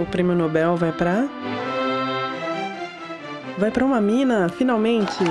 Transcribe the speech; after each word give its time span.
O 0.00 0.06
prêmio 0.06 0.34
Nobel 0.34 0.76
vai 0.76 0.92
para 0.92 1.28
Vai 3.58 3.70
para 3.70 3.84
uma 3.84 4.00
mina, 4.00 4.48
finalmente. 4.48 5.22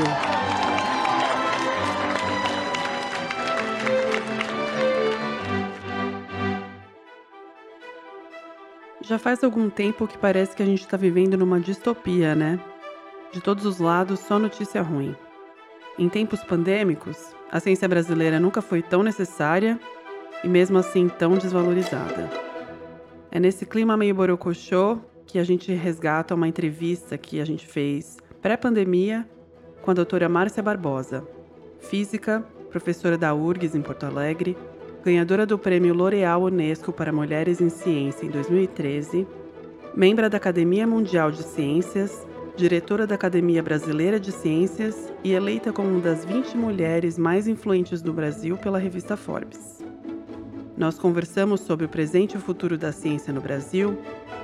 Já 9.01 9.17
faz 9.17 9.43
algum 9.43 9.71
tempo 9.71 10.05
que 10.05 10.15
parece 10.15 10.55
que 10.55 10.61
a 10.61 10.65
gente 10.67 10.81
está 10.81 10.95
vivendo 10.95 11.35
numa 11.35 11.59
distopia, 11.59 12.35
né? 12.35 12.59
De 13.33 13.41
todos 13.41 13.65
os 13.65 13.79
lados, 13.79 14.19
só 14.19 14.37
notícia 14.37 14.83
ruim. 14.83 15.15
Em 15.97 16.07
tempos 16.07 16.43
pandêmicos, 16.43 17.33
a 17.51 17.59
ciência 17.59 17.87
brasileira 17.87 18.39
nunca 18.39 18.61
foi 18.61 18.83
tão 18.83 19.01
necessária 19.01 19.79
e 20.43 20.47
mesmo 20.47 20.77
assim 20.77 21.09
tão 21.09 21.35
desvalorizada. 21.39 22.48
É 23.31 23.39
nesse 23.39 23.65
clima 23.65 23.95
meio 23.95 24.15
borocochô 24.15 24.97
que 25.27 25.37
a 25.37 25.43
gente 25.43 25.71
resgata 25.71 26.33
uma 26.33 26.47
entrevista 26.47 27.15
que 27.15 27.39
a 27.39 27.45
gente 27.45 27.67
fez 27.67 28.17
pré-pandemia 28.41 29.29
com 29.83 29.91
a 29.91 29.93
doutora 29.93 30.27
Márcia 30.27 30.63
Barbosa, 30.63 31.23
física, 31.79 32.43
professora 32.71 33.17
da 33.17 33.33
URGS 33.33 33.75
em 33.75 33.81
Porto 33.81 34.05
Alegre, 34.05 34.57
ganhadora 35.03 35.45
do 35.45 35.59
Prêmio 35.59 35.93
L'Oréal 35.93 36.43
Unesco 36.43 36.91
para 36.91 37.13
Mulheres 37.13 37.61
em 37.61 37.69
Ciência 37.69 38.25
em 38.25 38.29
2013, 38.29 39.27
membro 39.95 40.27
da 40.27 40.37
Academia 40.37 40.87
Mundial 40.87 41.29
de 41.29 41.43
Ciências, 41.43 42.27
diretora 42.55 43.05
da 43.05 43.13
Academia 43.13 43.61
Brasileira 43.61 44.19
de 44.19 44.31
Ciências 44.31 45.13
e 45.23 45.33
eleita 45.33 45.71
como 45.71 45.89
uma 45.89 46.01
das 46.01 46.25
20 46.25 46.57
mulheres 46.57 47.17
mais 47.17 47.47
influentes 47.47 48.01
do 48.01 48.11
Brasil 48.11 48.57
pela 48.57 48.79
revista 48.79 49.15
Forbes. 49.15 49.78
Nós 50.79 50.97
conversamos 50.97 51.61
sobre 51.61 51.85
o 51.85 51.89
presente 51.89 52.33
e 52.33 52.37
o 52.37 52.41
futuro 52.41 52.75
da 52.75 52.91
ciência 52.91 53.31
no 53.31 53.41
Brasil, 53.41 54.01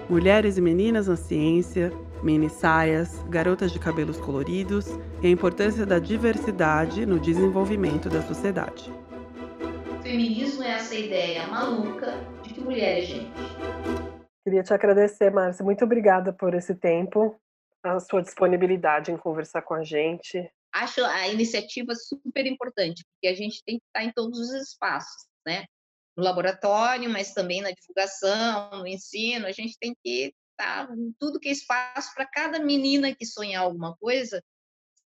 mulheres 0.08 0.58
e 0.58 0.62
meninas 0.62 1.08
na 1.08 1.16
ciência, 1.16 1.92
mini 2.22 2.50
saias, 2.50 3.24
garotas 3.30 3.72
de 3.72 3.80
cabelos 3.80 4.18
coloridos 4.18 4.86
e 5.24 5.28
a 5.28 5.30
importância 5.30 5.86
da 5.86 5.98
diversidade 5.98 7.06
no 7.08 7.20
desenvolvimento 7.20 8.10
da 8.10 8.22
sociedade 8.22 8.92
feminismo 10.06 10.62
é 10.62 10.70
essa 10.76 10.94
ideia 10.94 11.48
maluca 11.48 12.12
de 12.44 12.54
que 12.54 12.62
mulher 12.62 13.00
é 13.00 13.02
gente. 13.02 13.34
Queria 14.44 14.62
te 14.62 14.72
agradecer, 14.72 15.32
Márcia. 15.32 15.66
Muito 15.66 15.84
obrigada 15.84 16.32
por 16.32 16.54
esse 16.54 16.76
tempo, 16.76 17.36
a 17.84 18.00
sua 18.00 18.22
disponibilidade 18.22 19.12
em 19.12 19.18
conversar 19.18 19.64
com 19.64 19.74
a 19.74 19.84
gente. 19.84 20.48
Acho 20.72 21.04
a 21.04 21.28
iniciativa 21.28 21.96
super 21.96 22.46
importante, 22.46 23.04
porque 23.12 23.28
a 23.28 23.36
gente 23.36 23.64
tem 23.66 23.80
que 23.80 23.86
estar 23.88 24.04
em 24.04 24.14
todos 24.14 24.38
os 24.38 24.54
espaços, 24.54 25.26
né? 25.44 25.66
No 26.18 26.24
laboratório, 26.24 27.10
mas 27.10 27.34
também 27.34 27.62
na 27.62 27.72
divulgação, 27.72 28.80
no 28.80 28.88
ensino, 28.88 29.46
a 29.46 29.52
gente 29.52 29.78
tem 29.78 29.96
que 30.02 30.34
estar 30.52 30.90
em 30.98 31.14
tudo 31.20 31.40
que 31.40 31.50
é 31.50 31.52
espaço 31.52 32.14
para 32.16 32.26
cada 32.26 32.60
menina 32.60 33.14
que 33.14 33.26
sonhar 33.26 33.64
alguma 33.64 33.96
coisa 33.98 34.42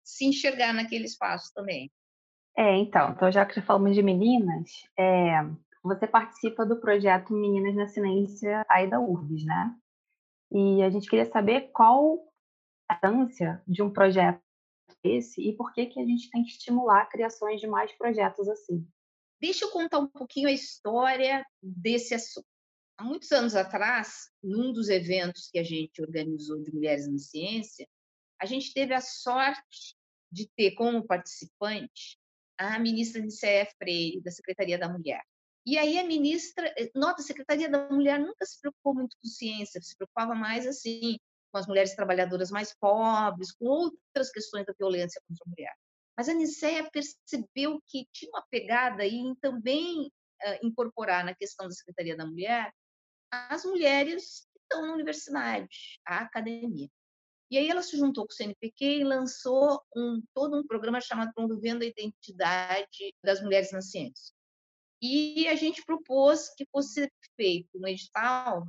se 0.03 0.25
enxergar 0.25 0.73
naquele 0.73 1.05
espaço 1.05 1.51
também. 1.53 1.91
É, 2.57 2.75
então, 2.77 3.11
então 3.11 3.31
já 3.31 3.45
que 3.45 3.61
falamos 3.61 3.95
de 3.95 4.01
meninas, 4.01 4.71
é, 4.97 5.41
você 5.83 6.07
participa 6.07 6.65
do 6.65 6.79
projeto 6.79 7.33
Meninas 7.33 7.75
na 7.75 7.87
Ciência 7.87 8.65
aí 8.69 8.89
da 8.89 8.99
URGS, 8.99 9.45
né? 9.45 9.75
E 10.51 10.81
a 10.83 10.89
gente 10.89 11.09
queria 11.09 11.25
saber 11.25 11.69
qual 11.73 12.19
a 12.89 12.95
importância 12.95 13.61
de 13.67 13.81
um 13.81 13.91
projeto 13.91 14.39
esse 15.03 15.41
e 15.41 15.55
por 15.55 15.71
que, 15.73 15.85
que 15.85 15.99
a 15.99 16.05
gente 16.05 16.29
tem 16.31 16.43
que 16.43 16.49
estimular 16.49 17.05
criações 17.07 17.61
de 17.61 17.67
mais 17.67 17.91
projetos 17.93 18.47
assim. 18.47 18.87
Deixa 19.45 19.63
eu 19.63 19.69
contar 19.69 19.99
um 19.99 20.07
pouquinho 20.07 20.47
a 20.47 20.51
história 20.51 21.45
desse 21.61 22.15
assunto. 22.15 22.47
Há 22.97 23.03
muitos 23.03 23.31
anos 23.31 23.55
atrás, 23.55 24.31
num 24.43 24.73
dos 24.73 24.89
eventos 24.89 25.51
que 25.51 25.59
a 25.59 25.63
gente 25.63 26.01
organizou 26.01 26.63
de 26.63 26.73
Mulheres 26.73 27.07
na 27.07 27.19
Ciência, 27.19 27.87
a 28.41 28.47
gente 28.47 28.73
teve 28.73 28.95
a 28.95 29.01
sorte 29.01 29.95
de 30.31 30.49
ter 30.57 30.71
como 30.71 31.05
participante 31.05 32.17
a 32.57 32.79
ministra 32.79 33.21
Nicéia 33.21 33.67
Freire, 33.77 34.19
da 34.19 34.31
Secretaria 34.31 34.79
da 34.79 34.89
Mulher. 34.89 35.21
E 35.63 35.77
aí 35.77 35.99
a 35.99 36.03
ministra, 36.03 36.67
eh, 36.75 36.89
nota, 36.95 37.21
a 37.21 37.25
Secretaria 37.25 37.69
da 37.69 37.87
Mulher 37.87 38.19
nunca 38.19 38.47
se 38.47 38.59
preocupou 38.59 38.95
muito 38.95 39.15
com 39.21 39.27
ciência, 39.27 39.79
se 39.79 39.95
preocupava 39.95 40.33
mais 40.33 40.65
assim 40.65 41.17
com 41.51 41.59
as 41.59 41.67
mulheres 41.67 41.95
trabalhadoras 41.95 42.49
mais 42.49 42.73
pobres, 42.73 43.51
com 43.51 43.67
outras 43.67 44.31
questões 44.31 44.65
da 44.65 44.73
violência 44.75 45.21
contra 45.27 45.43
a 45.45 45.49
mulher. 45.51 45.84
Mas 46.17 46.29
a 46.29 46.33
Nicéia 46.33 46.89
percebeu 46.91 47.81
que 47.87 48.07
tinha 48.11 48.31
uma 48.31 48.45
pegada 48.49 49.05
em 49.05 49.35
também 49.35 50.07
uh, 50.07 50.65
incorporar 50.65 51.25
na 51.25 51.35
questão 51.35 51.67
da 51.67 51.73
Secretaria 51.73 52.15
da 52.15 52.25
Mulher 52.25 52.73
as 53.31 53.65
mulheres 53.65 54.47
que 54.53 54.59
estão 54.59 54.87
na 54.87 54.93
universidade, 54.93 55.99
a 56.05 56.19
academia. 56.19 56.89
E 57.51 57.57
aí 57.57 57.69
ela 57.69 57.83
se 57.83 57.97
juntou 57.97 58.25
com 58.25 58.33
o 58.33 58.35
CNPq 58.35 58.85
e 58.85 59.03
lançou 59.03 59.81
um, 59.95 60.21
todo 60.33 60.57
um 60.57 60.65
programa 60.65 60.99
chamado 60.99 61.33
Promovendo 61.33 61.83
a 61.83 61.87
Identidade 61.87 63.13
das 63.23 63.41
Mulheres 63.41 63.71
na 63.71 63.81
Ciência. 63.81 64.33
E 65.01 65.47
a 65.47 65.55
gente 65.55 65.85
propôs 65.85 66.49
que 66.55 66.65
fosse 66.71 67.11
feito 67.35 67.69
um 67.75 67.87
edital 67.87 68.67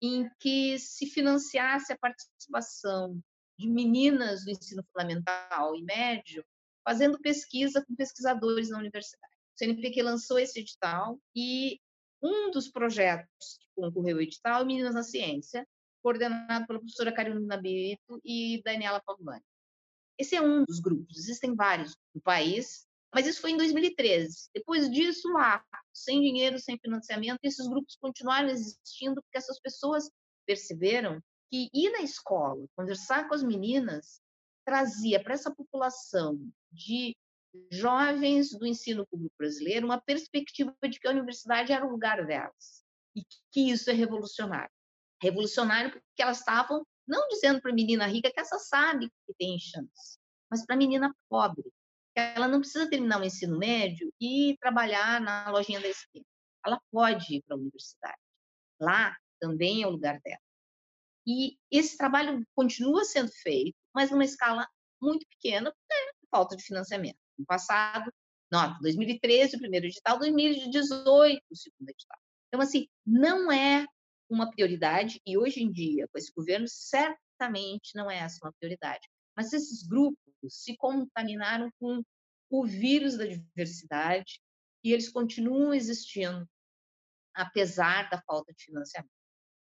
em 0.00 0.30
que 0.38 0.78
se 0.78 1.06
financiasse 1.06 1.92
a 1.92 1.98
participação 1.98 3.20
de 3.58 3.68
meninas 3.68 4.44
do 4.44 4.50
ensino 4.50 4.82
fundamental 4.92 5.76
e 5.76 5.82
médio 5.82 6.44
fazendo 6.84 7.18
pesquisa 7.18 7.84
com 7.84 7.94
pesquisadores 7.94 8.70
na 8.70 8.78
universidade. 8.78 9.32
O 9.54 9.58
CNPq 9.58 10.02
lançou 10.02 10.38
esse 10.38 10.60
edital 10.60 11.18
e 11.34 11.80
um 12.22 12.50
dos 12.50 12.68
projetos 12.68 13.58
que 13.60 13.68
concorreu 13.74 14.16
ao 14.16 14.22
edital 14.22 14.62
é 14.62 14.64
Meninas 14.64 14.94
na 14.94 15.02
Ciência, 15.02 15.66
coordenado 16.02 16.66
pela 16.66 16.78
professora 16.78 17.12
Carolina 17.12 17.56
Bito 17.56 18.20
e 18.24 18.60
Daniela 18.64 19.02
Pavlani. 19.04 19.42
Esse 20.18 20.36
é 20.36 20.42
um 20.42 20.64
dos 20.64 20.80
grupos, 20.80 21.18
existem 21.18 21.54
vários 21.54 21.96
no 22.14 22.20
país, 22.20 22.86
mas 23.12 23.26
isso 23.26 23.40
foi 23.40 23.52
em 23.52 23.56
2013. 23.56 24.50
Depois 24.54 24.90
disso, 24.90 25.28
lá, 25.32 25.64
sem 25.92 26.20
dinheiro, 26.20 26.58
sem 26.58 26.78
financiamento, 26.78 27.38
esses 27.42 27.66
grupos 27.66 27.96
continuaram 27.96 28.48
existindo 28.48 29.22
porque 29.22 29.38
essas 29.38 29.60
pessoas 29.60 30.10
perceberam 30.46 31.20
que 31.50 31.70
ir 31.72 31.90
na 31.90 32.02
escola, 32.02 32.66
conversar 32.76 33.28
com 33.28 33.34
as 33.34 33.42
meninas, 33.42 34.20
trazia 34.64 35.22
para 35.22 35.34
essa 35.34 35.54
população 35.54 36.38
de 36.72 37.16
jovens 37.70 38.50
do 38.50 38.66
ensino 38.66 39.06
público 39.06 39.34
brasileiro 39.38 39.86
uma 39.86 40.00
perspectiva 40.00 40.74
de 40.88 40.98
que 40.98 41.06
a 41.06 41.10
universidade 41.10 41.72
era 41.72 41.86
o 41.86 41.90
lugar 41.90 42.26
delas 42.26 42.84
e 43.14 43.22
que 43.52 43.70
isso 43.70 43.90
é 43.90 43.92
revolucionário 43.92 44.70
revolucionário 45.24 45.90
porque 45.90 46.22
elas 46.22 46.38
estavam 46.38 46.86
não 47.06 47.26
dizendo 47.28 47.60
para 47.60 47.70
a 47.70 47.74
menina 47.74 48.06
rica 48.06 48.30
que 48.30 48.40
essa 48.40 48.58
sabe 48.58 49.08
que 49.26 49.34
tem 49.38 49.58
chance, 49.58 50.18
mas 50.50 50.64
para 50.64 50.74
a 50.74 50.78
menina 50.78 51.14
pobre, 51.28 51.64
que 52.14 52.20
ela 52.20 52.48
não 52.48 52.60
precisa 52.60 52.88
terminar 52.88 53.20
o 53.20 53.24
ensino 53.24 53.58
médio 53.58 54.12
e 54.20 54.56
trabalhar 54.60 55.20
na 55.20 55.50
lojinha 55.50 55.80
da 55.80 55.88
esquina. 55.88 56.24
Ela 56.64 56.80
pode 56.90 57.36
ir 57.36 57.42
para 57.42 57.56
a 57.56 57.58
universidade. 57.58 58.18
Lá 58.80 59.16
também 59.38 59.82
é 59.82 59.86
o 59.86 59.90
lugar 59.90 60.18
dela. 60.20 60.40
E 61.26 61.58
esse 61.70 61.96
trabalho 61.96 62.46
continua 62.54 63.04
sendo 63.04 63.30
feito, 63.30 63.76
mas 63.94 64.10
numa 64.10 64.24
escala 64.24 64.68
muito 65.00 65.26
pequena, 65.28 65.70
por 65.72 66.28
falta 66.30 66.56
de 66.56 66.64
financiamento. 66.64 67.18
No 67.38 67.44
passado, 67.44 68.12
nota, 68.50 68.78
2013 68.80 69.56
o 69.56 69.58
primeiro 69.58 69.86
edital, 69.86 70.18
2018 70.18 71.42
o 71.50 71.56
segundo 71.56 71.88
edital. 71.88 72.18
Então, 72.48 72.60
assim, 72.60 72.88
não 73.06 73.50
é 73.50 73.86
uma 74.28 74.50
prioridade, 74.50 75.20
e 75.26 75.36
hoje 75.36 75.62
em 75.62 75.70
dia, 75.70 76.08
com 76.08 76.18
esse 76.18 76.32
governo, 76.32 76.66
certamente 76.68 77.94
não 77.94 78.10
é 78.10 78.18
essa 78.18 78.44
uma 78.44 78.52
prioridade. 78.58 79.06
Mas 79.36 79.52
esses 79.52 79.86
grupos 79.86 80.18
se 80.48 80.76
contaminaram 80.76 81.70
com 81.78 82.02
o 82.50 82.64
vírus 82.64 83.16
da 83.16 83.26
diversidade 83.26 84.40
e 84.82 84.92
eles 84.92 85.08
continuam 85.08 85.74
existindo, 85.74 86.48
apesar 87.34 88.08
da 88.10 88.22
falta 88.22 88.52
de 88.52 88.64
financiamento. 88.64 89.10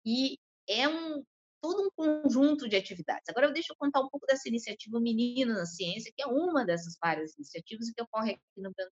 E 0.04 0.38
é 0.68 0.88
um 0.88 1.24
todo 1.64 1.82
um 1.82 1.90
conjunto 1.96 2.68
de 2.68 2.76
atividades. 2.76 3.26
Agora, 3.30 3.50
deixa 3.50 3.72
eu 3.72 3.76
contar 3.78 4.00
um 4.00 4.08
pouco 4.10 4.26
dessa 4.26 4.46
iniciativa 4.50 5.00
Menina 5.00 5.54
na 5.54 5.64
Ciência, 5.64 6.12
que 6.14 6.22
é 6.22 6.26
uma 6.26 6.62
dessas 6.62 6.94
várias 7.02 7.34
iniciativas 7.36 7.90
que 7.90 8.02
ocorre 8.02 8.32
aqui 8.32 8.42
no 8.58 8.68
Rio 8.68 8.90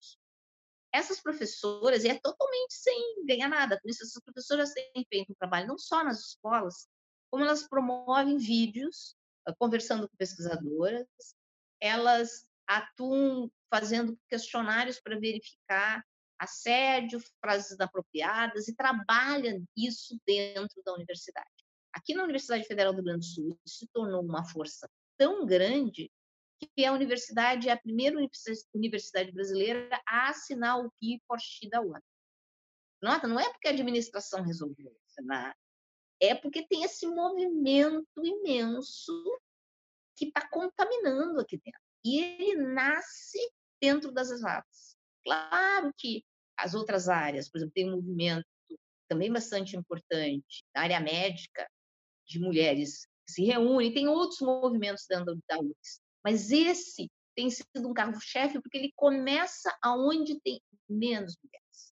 essas 0.91 1.21
professoras, 1.21 2.05
e 2.05 2.07
é 2.07 2.17
totalmente 2.17 2.73
sem 2.73 3.25
ganhar 3.25 3.49
nada 3.49 3.79
com 3.79 3.89
isso, 3.89 4.01
essas 4.01 4.23
professoras 4.23 4.73
têm 4.73 5.05
feito 5.09 5.31
um 5.31 5.35
trabalho 5.35 5.67
não 5.67 5.77
só 5.77 6.03
nas 6.05 6.19
escolas, 6.21 6.87
como 7.29 7.43
elas 7.43 7.67
promovem 7.67 8.37
vídeos, 8.37 9.13
ah, 9.45 9.53
conversando 9.59 10.07
com 10.07 10.15
pesquisadoras, 10.15 11.05
elas 11.81 12.47
atuam 12.65 13.51
fazendo 13.69 14.17
questionários 14.29 14.99
para 15.01 15.19
verificar 15.19 16.01
assédio, 16.39 17.21
frases 17.41 17.71
inapropriadas, 17.71 18.69
e 18.69 18.75
trabalham 18.75 19.63
isso 19.75 20.17
dentro 20.25 20.81
da 20.83 20.93
universidade. 20.93 21.54
Aqui 21.95 22.13
na 22.13 22.23
Universidade 22.23 22.65
Federal 22.65 22.91
do 22.91 22.97
Rio 22.97 23.05
Grande 23.05 23.25
do 23.25 23.25
Sul, 23.25 23.59
isso 23.65 23.77
se 23.77 23.87
tornou 23.87 24.21
uma 24.21 24.43
força 24.43 24.89
tão 25.17 25.45
grande 25.45 26.11
que 26.75 26.83
a 26.85 26.91
universidade 26.91 27.69
é 27.69 27.71
a 27.71 27.79
primeira 27.79 28.17
universidade 28.73 29.31
brasileira 29.31 30.01
a 30.05 30.29
assinar 30.29 30.77
o 30.79 30.91
PI 30.99 31.21
for 31.25 31.37
da 31.69 31.79
ONU. 31.79 32.03
Nota, 33.01 33.27
não 33.29 33.39
é 33.39 33.49
porque 33.49 33.69
a 33.69 33.71
administração 33.71 34.43
resolveu 34.43 34.93
assinar, 35.07 35.55
é 36.21 36.35
porque 36.35 36.67
tem 36.67 36.83
esse 36.83 37.07
movimento 37.07 38.07
imenso 38.21 39.13
que 40.17 40.25
está 40.25 40.45
contaminando 40.49 41.39
aqui 41.39 41.57
dentro. 41.57 41.79
E 42.03 42.19
ele 42.19 42.55
nasce 42.73 43.39
dentro 43.81 44.11
das 44.11 44.31
exatas. 44.31 44.97
Claro 45.23 45.93
que 45.97 46.25
as 46.57 46.73
outras 46.73 47.07
áreas, 47.07 47.49
por 47.49 47.57
exemplo, 47.57 47.73
tem 47.73 47.89
um 47.89 47.95
movimento 47.95 48.45
também 49.07 49.31
bastante 49.31 49.77
importante 49.77 50.63
na 50.75 50.81
área 50.81 50.99
médica 50.99 51.65
de 52.25 52.39
mulheres 52.39 53.05
que 53.25 53.33
se 53.33 53.43
reúnem, 53.43 53.93
tem 53.93 54.07
outros 54.07 54.39
movimentos 54.41 55.05
dentro 55.07 55.37
da 55.47 55.59
UFS, 55.59 56.01
mas 56.23 56.51
esse 56.51 57.09
tem 57.35 57.49
sido 57.49 57.87
um 57.87 57.93
carro-chefe 57.93 58.61
porque 58.61 58.77
ele 58.77 58.93
começa 58.95 59.75
aonde 59.81 60.39
tem 60.41 60.61
menos 60.89 61.37
mulheres. 61.43 61.93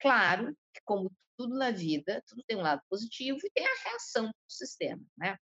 Claro 0.00 0.56
que, 0.74 0.80
como 0.84 1.12
tudo 1.36 1.56
na 1.56 1.70
vida, 1.70 2.22
tudo 2.26 2.42
tem 2.46 2.56
um 2.56 2.62
lado 2.62 2.82
positivo 2.88 3.38
e 3.44 3.50
tem 3.50 3.66
a 3.66 3.88
reação 3.88 4.26
do 4.26 4.34
sistema, 4.48 5.04
né? 5.16 5.36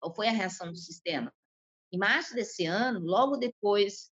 Qual 0.00 0.14
foi 0.14 0.28
a 0.28 0.32
reação 0.32 0.70
do 0.70 0.76
sistema? 0.76 1.32
Em 1.92 1.98
março 1.98 2.34
desse 2.34 2.66
ano, 2.66 3.00
logo 3.00 3.36
depois 3.36 4.10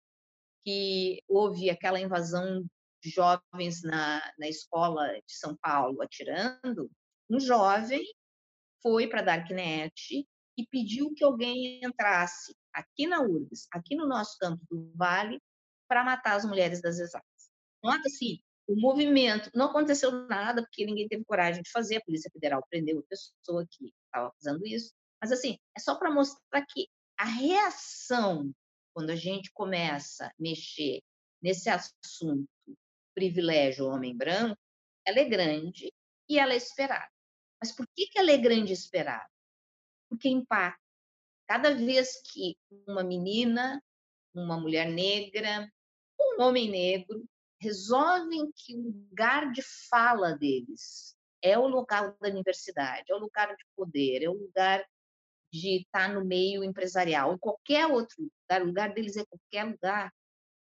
que 0.65 1.23
houve 1.29 1.71
aquela 1.71 2.01
invasão 2.01 2.65
de 3.03 3.11
jovens 3.11 3.83
na, 3.83 4.21
na 4.39 4.49
escola 4.49 5.07
de 5.15 5.35
São 5.35 5.57
Paulo 5.57 6.03
atirando, 6.03 6.91
um 7.31 7.39
jovem 7.39 8.05
foi 8.83 9.09
para 9.09 9.21
a 9.21 9.25
Darknet 9.25 10.27
e 10.57 10.67
pediu 10.67 11.13
que 11.15 11.25
alguém 11.25 11.81
entrasse 11.85 12.55
aqui 12.73 13.07
na 13.07 13.21
URGS, 13.23 13.69
aqui 13.73 13.95
no 13.95 14.07
nosso 14.07 14.37
campo 14.39 14.65
do 14.71 14.93
Vale, 14.97 15.41
para 15.89 16.05
matar 16.05 16.37
as 16.37 16.45
mulheres 16.45 16.83
das 16.83 16.99
exatas. 16.99 17.51
Nota 17.83 18.03
assim, 18.07 18.41
o 18.67 18.75
movimento, 18.79 19.51
não 19.55 19.67
aconteceu 19.67 20.11
nada, 20.27 20.63
porque 20.63 20.85
ninguém 20.85 21.09
teve 21.09 21.25
coragem 21.25 21.63
de 21.63 21.71
fazer, 21.71 21.97
a 21.97 22.05
Polícia 22.05 22.31
Federal 22.31 22.63
prendeu 22.69 22.99
a 22.99 23.03
pessoa 23.03 23.67
que 23.71 23.93
estava 24.05 24.33
fazendo 24.39 24.67
isso, 24.67 24.93
mas 25.21 25.33
assim, 25.33 25.57
é 25.77 25.81
só 25.81 25.97
para 25.97 26.11
mostrar 26.11 26.65
que 26.69 26.87
a 27.19 27.25
reação, 27.25 28.53
quando 28.95 29.11
a 29.11 29.17
gente 29.17 29.51
começa 29.53 30.27
a 30.27 30.33
mexer 30.39 31.01
nesse 31.43 31.71
assunto 31.71 32.49
privilégio 33.15 33.87
homem 33.87 34.17
branco, 34.17 34.59
ela 35.05 35.19
é 35.19 35.25
grande 35.25 35.93
e 36.29 36.39
ela 36.39 36.53
é 36.53 36.57
esperada. 36.57 37.09
Mas 37.61 37.73
por 37.73 37.87
que, 37.95 38.07
que 38.07 38.19
ela 38.19 38.31
é 38.31 38.37
grande 38.37 38.71
e 38.71 38.75
esperada? 38.75 39.29
Porque 40.09 40.29
impacta. 40.29 40.81
Cada 41.47 41.75
vez 41.75 42.21
que 42.31 42.57
uma 42.87 43.03
menina, 43.03 43.83
uma 44.35 44.61
mulher 44.61 44.89
negra, 44.91 45.71
um 46.21 46.43
homem 46.43 46.71
negro 46.71 47.25
resolvem 47.61 48.51
que 48.55 48.77
o 48.77 48.83
lugar 48.83 49.51
de 49.51 49.63
fala 49.89 50.37
deles 50.37 51.17
é 51.43 51.59
o 51.59 51.67
local 51.67 52.17
da 52.21 52.29
universidade, 52.29 53.11
é 53.11 53.15
o 53.15 53.19
lugar 53.19 53.55
de 53.57 53.65
poder, 53.77 54.23
é 54.23 54.29
o 54.29 54.35
lugar 54.35 54.85
de 55.53 55.81
estar 55.81 56.13
no 56.13 56.25
meio 56.25 56.63
empresarial, 56.63 57.33
ou 57.33 57.39
qualquer 57.39 57.87
outro 57.87 58.17
lugar, 58.21 58.63
o 58.63 58.67
lugar 58.67 58.93
deles 58.93 59.17
é 59.17 59.25
qualquer 59.25 59.65
lugar, 59.65 60.13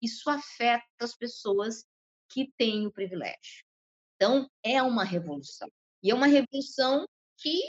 isso 0.01 0.31
afeta 0.31 0.85
as 1.01 1.17
pessoas 1.17 1.85
que 2.31 2.53
têm 2.57 2.87
o 2.87 2.93
privilégio. 2.93 3.65
Então, 4.15 4.49
é 4.63 4.83
uma 4.83 5.05
revolução. 5.05 5.69
E 6.07 6.11
é 6.13 6.15
uma 6.15 6.29
revolução 6.29 7.05
que 7.37 7.61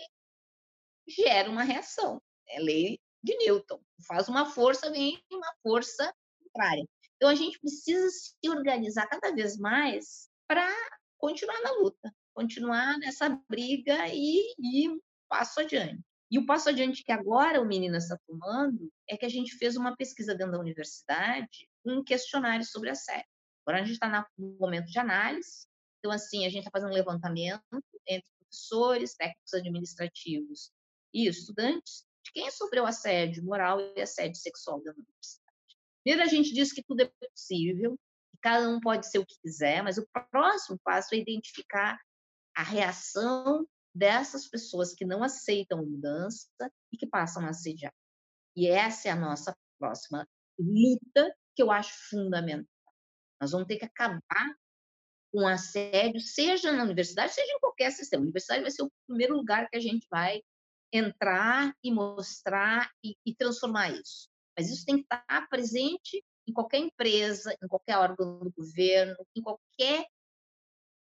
gera 1.07 1.49
uma 1.49 1.63
reação. 1.63 2.21
É 2.47 2.59
lei 2.59 2.99
de 3.23 3.35
Newton. 3.35 3.81
Faz 4.07 4.29
uma 4.29 4.45
força, 4.45 4.91
vem 4.91 5.19
uma 5.31 5.51
força 5.63 6.13
contrária. 6.39 6.87
Então, 7.15 7.29
a 7.29 7.33
gente 7.33 7.59
precisa 7.59 8.07
se 8.11 8.47
organizar 8.47 9.07
cada 9.07 9.33
vez 9.33 9.57
mais 9.57 10.29
para 10.47 10.71
continuar 11.17 11.59
na 11.63 11.71
luta, 11.79 12.13
continuar 12.31 12.99
nessa 12.99 13.27
briga 13.49 14.07
e 14.09 14.53
ir 14.59 14.89
um 14.91 14.99
passo 15.27 15.61
adiante. 15.61 16.03
E 16.29 16.37
o 16.37 16.45
passo 16.45 16.69
adiante 16.69 17.03
que 17.03 17.11
agora 17.11 17.59
o 17.59 17.65
menino 17.65 17.97
está 17.97 18.19
tomando 18.27 18.93
é 19.09 19.17
que 19.17 19.25
a 19.25 19.29
gente 19.29 19.55
fez 19.55 19.75
uma 19.75 19.95
pesquisa 19.95 20.35
dentro 20.35 20.51
da 20.51 20.59
universidade, 20.59 21.67
um 21.83 22.03
questionário 22.03 22.63
sobre 22.63 22.91
assédio. 22.91 23.25
Agora 23.65 23.81
a 23.81 23.83
gente 23.83 23.95
está 23.95 24.29
no 24.37 24.57
momento 24.59 24.85
de 24.85 24.99
análise, 24.99 25.66
então 25.99 26.11
assim, 26.11 26.45
a 26.45 26.49
gente 26.49 26.59
está 26.59 26.71
fazendo 26.71 26.91
um 26.91 26.95
levantamento 26.95 27.63
entre 28.07 28.29
professores, 28.39 29.15
técnicos 29.15 29.53
administrativos 29.53 30.71
e 31.13 31.27
estudantes 31.27 32.05
de 32.23 32.31
quem 32.31 32.51
sofreu 32.51 32.85
assédio 32.85 33.43
moral 33.43 33.79
e 33.95 34.01
assédio 34.01 34.39
sexual 34.39 34.81
da 34.83 34.91
universidade. 34.91 35.47
Primeiro, 36.03 36.23
a 36.23 36.31
gente 36.31 36.53
diz 36.53 36.71
que 36.71 36.83
tudo 36.83 37.01
é 37.01 37.11
possível, 37.19 37.97
que 38.31 38.37
cada 38.41 38.69
um 38.69 38.79
pode 38.79 39.09
ser 39.09 39.19
o 39.19 39.25
que 39.25 39.35
quiser, 39.41 39.83
mas 39.83 39.97
o 39.97 40.07
próximo 40.31 40.79
passo 40.83 41.15
é 41.15 41.17
identificar 41.17 41.99
a 42.55 42.63
reação 42.63 43.67
dessas 43.93 44.47
pessoas 44.47 44.93
que 44.93 45.05
não 45.05 45.23
aceitam 45.23 45.85
mudança 45.85 46.47
e 46.91 46.97
que 46.97 47.07
passam 47.07 47.45
a 47.45 47.49
assediar. 47.49 47.93
E 48.55 48.67
essa 48.67 49.09
é 49.09 49.11
a 49.11 49.15
nossa 49.15 49.55
próxima 49.79 50.27
luta, 50.59 51.35
que 51.55 51.61
eu 51.61 51.71
acho 51.71 51.93
fundamental. 52.09 52.67
Nós 53.41 53.51
vamos 53.51 53.67
ter 53.67 53.77
que 53.77 53.85
acabar 53.85 54.55
com 55.31 55.47
assédio, 55.47 56.19
seja 56.21 56.71
na 56.71 56.83
universidade, 56.83 57.33
seja 57.33 57.51
em 57.51 57.59
qualquer 57.59 57.91
sistema. 57.91 58.21
A 58.21 58.25
universidade 58.25 58.61
vai 58.61 58.71
ser 58.71 58.83
o 58.83 58.91
primeiro 59.07 59.35
lugar 59.35 59.69
que 59.69 59.77
a 59.77 59.81
gente 59.81 60.07
vai 60.09 60.41
entrar 60.91 61.73
e 61.83 61.91
mostrar 61.91 62.89
e, 63.03 63.15
e 63.25 63.35
transformar 63.35 63.91
isso. 63.91 64.29
Mas 64.57 64.69
isso 64.69 64.85
tem 64.85 64.97
que 64.97 65.03
estar 65.03 65.47
presente 65.49 66.23
em 66.47 66.53
qualquer 66.53 66.79
empresa, 66.79 67.55
em 67.61 67.67
qualquer 67.67 67.97
órgão 67.97 68.39
do 68.39 68.51
governo, 68.51 69.15
em 69.35 69.41
qualquer, 69.41 70.05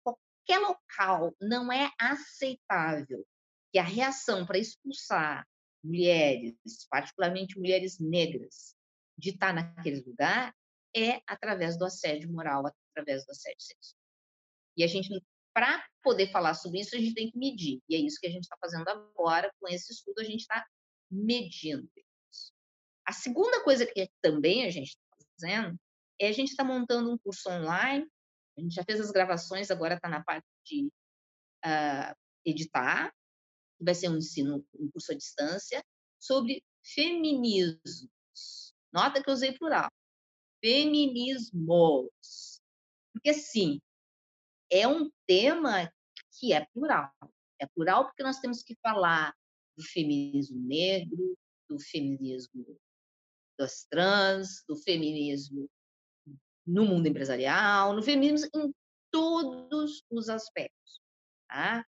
qualquer 0.04 0.60
local. 0.60 1.36
Não 1.42 1.72
é 1.72 1.92
aceitável 2.00 3.26
que 3.72 3.78
a 3.78 3.84
reação 3.84 4.46
para 4.46 4.58
expulsar 4.58 5.46
mulheres, 5.84 6.56
particularmente 6.90 7.60
mulheres 7.60 8.00
negras, 8.00 8.76
de 9.18 9.32
estar 9.32 9.54
naquele 9.54 10.02
lugar, 10.02 10.54
é 10.96 11.22
através 11.28 11.78
do 11.78 11.86
assédio 11.86 12.32
moral, 12.32 12.64
através 12.92 13.26
do 13.26 13.32
assédio 13.32 13.62
sexual. 13.62 14.05
E 14.78 14.84
a 14.84 14.88
gente, 14.88 15.10
para 15.54 15.86
poder 16.04 16.32
falar 16.32 16.54
sobre 16.54 16.82
isso, 16.82 16.96
a 16.96 17.00
gente 17.00 17.14
tem 17.14 17.32
que 17.32 17.38
medir. 17.38 17.82
E 17.90 17.96
é 17.96 18.00
isso 18.00 18.20
que 18.20 18.28
a 18.28 18.32
gente 18.32 18.44
está 18.44 18.58
fazendo 18.60 18.88
agora 18.88 19.52
com 19.60 19.68
esse 19.68 19.92
estudo, 19.92 20.20
a 20.20 20.24
gente 20.24 20.42
está 20.42 20.66
medindo. 21.10 21.90
A 23.08 23.14
segunda 23.14 23.64
coisa 23.64 23.86
que 23.86 24.10
também 24.22 24.66
a 24.66 24.72
gente 24.72 24.90
está 24.90 25.28
fazendo 25.32 25.80
é 26.20 26.28
a 26.28 26.32
gente 26.32 26.50
está 26.50 26.64
montando 26.64 27.12
um 27.12 27.18
curso 27.18 27.50
online. 27.50 28.08
A 28.58 28.62
gente 28.62 28.74
já 28.74 28.84
fez 28.84 29.00
as 29.00 29.12
gravações, 29.12 29.70
agora 29.70 29.96
está 29.96 30.10
na 30.10 30.24
parte 30.24 30.46
de 30.66 30.88
uh, 31.66 32.16
editar, 32.46 33.14
que 33.78 33.84
vai 33.84 33.94
ser 33.94 34.10
um 34.10 34.18
ensino, 34.18 34.66
um 34.74 34.90
curso 34.90 35.12
à 35.12 35.16
distância, 35.16 35.84
sobre 36.20 36.64
feminismos. 36.84 38.74
Nota 38.94 39.22
que 39.22 39.30
eu 39.30 39.34
usei 39.34 39.52
plural. 39.58 39.92
Feminismos. 40.64 42.10
Porque, 43.14 43.34
sim, 43.34 43.82
é 44.76 44.88
um 44.88 45.10
tema 45.28 45.92
que 46.40 46.54
é 46.54 46.66
plural. 46.74 47.12
É 47.60 47.66
plural 47.68 48.06
porque 48.06 48.24
nós 48.24 48.40
temos 48.40 48.62
que 48.62 48.76
falar 48.82 49.34
do 49.78 49.84
feminismo 49.84 50.60
negro, 50.60 51.38
do 51.70 51.80
feminismo 51.80 52.78
das 53.58 53.86
trans, 53.86 54.64
do 54.68 54.76
feminismo 54.76 55.70
no 56.66 56.86
mundo 56.86 57.08
empresarial, 57.08 57.94
no 57.94 58.04
feminismo 58.04 58.50
em 58.56 58.74
todos 59.12 60.04
os 60.10 60.30
aspectos. 60.30 61.00
Tá? 61.48 61.86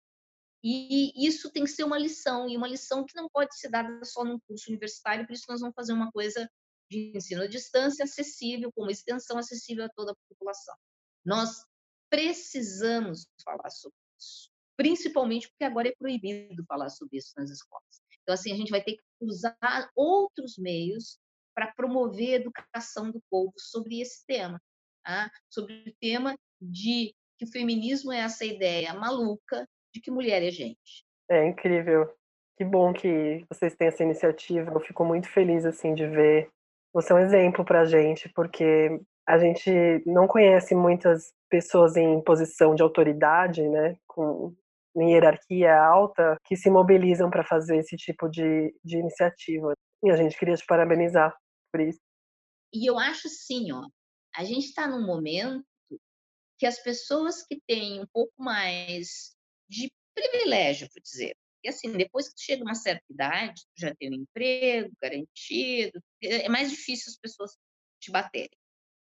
E 0.63 1.13
isso 1.27 1.51
tem 1.51 1.65
que 1.65 1.71
ser 1.71 1.85
uma 1.85 1.99
lição, 1.99 2.49
e 2.49 2.57
uma 2.57 2.69
lição 2.69 3.05
que 3.05 3.17
não 3.17 3.29
pode 3.29 3.57
ser 3.57 3.69
dada 3.69 4.05
só 4.05 4.25
num 4.25 4.39
curso 4.41 4.71
universitário, 4.71 5.27
por 5.27 5.33
isso 5.33 5.45
nós 5.49 5.61
vamos 5.61 5.75
fazer 5.75 5.93
uma 5.93 6.11
coisa 6.11 6.51
de 6.91 7.13
ensino 7.15 7.43
à 7.43 7.47
distância 7.47 8.05
acessível, 8.05 8.73
com 8.73 8.83
uma 8.83 8.93
extensão 8.93 9.39
acessível 9.39 9.85
a 9.85 9.89
toda 9.91 10.13
a 10.13 10.17
população. 10.29 10.75
Nós 11.25 11.65
precisamos 12.15 13.27
falar 13.45 13.71
sobre 13.71 13.99
isso, 14.17 14.49
principalmente 14.77 15.49
porque 15.49 15.65
agora 15.65 15.89
é 15.89 15.95
proibido 15.99 16.65
falar 16.69 16.89
sobre 16.89 17.19
isso 17.19 17.33
nas 17.37 17.51
escolas. 17.51 18.01
Então, 18.23 18.35
assim, 18.35 18.53
a 18.53 18.57
gente 18.57 18.71
vai 18.71 18.81
ter 18.81 18.93
que 18.93 19.03
usar 19.21 19.57
outros 19.97 20.57
meios 20.57 21.19
para 21.53 21.73
promover 21.73 22.35
a 22.35 22.37
educação 22.37 23.11
do 23.11 23.21
povo 23.29 23.53
sobre 23.59 24.01
esse 24.01 24.25
tema, 24.27 24.63
tá? 25.05 25.29
sobre 25.51 25.75
o 25.89 25.95
tema 26.01 26.37
de 26.61 27.13
que 27.37 27.45
o 27.47 27.51
feminismo 27.51 28.13
é 28.13 28.21
essa 28.21 28.45
ideia 28.45 28.95
maluca 28.95 29.69
de 29.93 30.01
que 30.01 30.11
mulher 30.11 30.41
é 30.41 30.53
gente. 30.53 31.05
É 31.29 31.49
incrível. 31.49 32.15
Que 32.57 32.65
bom 32.65 32.93
que 32.93 33.45
vocês 33.49 33.75
têm 33.75 33.89
essa 33.89 34.05
iniciativa. 34.05 34.71
Eu 34.71 34.81
fico 34.81 35.05
muito 35.05 35.29
feliz 35.29 35.65
assim 35.65 35.95
de 35.95 36.07
ver. 36.07 36.49
Você 36.93 37.13
é 37.13 37.17
um 37.17 37.19
exemplo 37.19 37.65
para 37.65 37.81
a 37.81 37.85
gente, 37.85 38.29
porque 38.29 39.01
a 39.27 39.39
gente 39.39 39.71
não 40.07 40.27
conhece 40.27 40.75
muitas 40.75 41.33
pessoas 41.49 41.97
em 41.97 42.21
posição 42.23 42.75
de 42.75 42.83
autoridade, 42.83 43.67
né, 43.69 43.97
com 44.07 44.55
em 44.97 45.13
hierarquia 45.13 45.77
alta, 45.77 46.37
que 46.45 46.57
se 46.57 46.71
mobilizam 46.71 47.29
para 47.29 47.45
fazer 47.45 47.79
esse 47.79 47.97
tipo 47.97 48.29
de, 48.29 48.73
de 48.85 48.99
iniciativa. 48.99 49.75
E 50.05 50.11
a 50.11 50.17
gente 50.17 50.39
queria 50.39 50.55
te 50.55 50.65
parabenizar 50.65 51.37
por 51.73 51.81
isso. 51.81 51.99
E 52.73 52.89
eu 52.89 52.99
acho 52.99 53.29
sim, 53.29 53.73
ó, 53.73 53.89
a 54.37 54.45
gente 54.45 54.67
está 54.67 54.87
num 54.87 55.05
momento 55.05 55.65
que 56.59 56.67
as 56.67 56.81
pessoas 56.81 57.43
que 57.43 57.61
têm 57.67 58.01
um 58.01 58.07
pouco 58.13 58.33
mais 58.39 59.35
de 59.69 59.91
privilégio, 60.15 60.89
por 60.93 61.01
dizer, 61.01 61.35
Porque, 61.57 61.69
assim, 61.69 61.91
depois 61.97 62.29
que 62.29 62.41
chega 62.41 62.63
uma 62.63 62.75
certa 62.75 63.05
idade, 63.11 63.63
já 63.77 63.95
tem 63.97 64.11
um 64.11 64.23
emprego 64.23 64.93
garantido, 65.03 66.01
é, 66.23 66.47
é 66.47 66.49
mais 66.49 66.71
difícil 66.71 67.11
as 67.11 67.19
pessoas 67.19 67.57
te 68.01 68.11
baterem. 68.11 68.57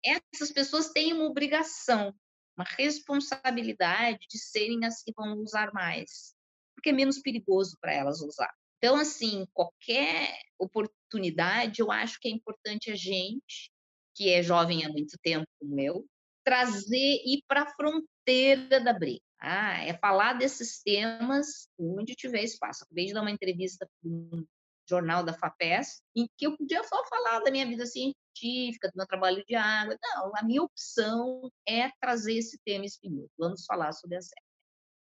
Essas 0.05 0.51
pessoas 0.51 0.89
têm 0.89 1.13
uma 1.13 1.25
obrigação, 1.25 2.13
uma 2.57 2.65
responsabilidade 2.65 4.19
de 4.29 4.37
serem 4.37 4.85
as 4.85 5.01
que 5.01 5.11
vão 5.13 5.37
usar 5.39 5.73
mais, 5.73 6.33
porque 6.75 6.89
é 6.89 6.93
menos 6.93 7.19
perigoso 7.19 7.77
para 7.81 7.93
elas 7.93 8.21
usar. 8.21 8.53
Então, 8.77 8.97
assim, 8.97 9.47
qualquer 9.53 10.37
oportunidade, 10.59 11.81
eu 11.81 11.91
acho 11.91 12.19
que 12.19 12.27
é 12.27 12.31
importante 12.31 12.91
a 12.91 12.95
gente, 12.95 13.71
que 14.15 14.29
é 14.29 14.43
jovem 14.43 14.85
há 14.85 14.89
muito 14.89 15.17
tempo 15.23 15.47
como 15.59 15.79
eu, 15.79 16.05
trazer 16.43 16.95
e 17.25 17.37
ir 17.37 17.43
para 17.47 17.63
a 17.63 17.73
fronteira 17.75 18.79
da 18.79 18.93
briga. 18.93 19.21
Ah, 19.39 19.83
é 19.83 19.97
falar 19.97 20.33
desses 20.33 20.81
temas 20.81 21.67
onde 21.77 22.15
tiver 22.15 22.43
espaço. 22.43 22.83
Acabei 22.83 23.07
de 23.07 23.13
dar 23.13 23.21
uma 23.21 23.31
entrevista 23.31 23.87
para 24.01 24.09
um 24.09 24.45
jornal 24.87 25.23
da 25.23 25.33
FAPES, 25.33 26.01
em 26.15 26.27
que 26.37 26.47
eu 26.47 26.57
podia 26.57 26.83
só 26.83 27.03
falar 27.05 27.39
da 27.39 27.51
minha 27.51 27.65
vida 27.65 27.85
científica, 27.85 28.89
do 28.89 28.97
meu 28.97 29.07
trabalho 29.07 29.43
de 29.45 29.55
água. 29.55 29.97
Não, 30.01 30.31
a 30.35 30.43
minha 30.43 30.61
opção 30.61 31.49
é 31.67 31.89
trazer 31.99 32.37
esse 32.37 32.59
tema 32.63 32.85
espinhoso. 32.85 33.29
Vamos 33.37 33.65
falar 33.65 33.91
sobre 33.93 34.17
a 34.17 34.21
série. 34.21 34.45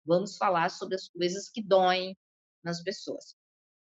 Vamos 0.05 0.37
falar 0.37 0.69
sobre 0.69 0.95
as 0.95 1.09
coisas 1.09 1.49
que 1.49 1.61
doem 1.61 2.15
nas 2.63 2.81
pessoas. 2.81 3.35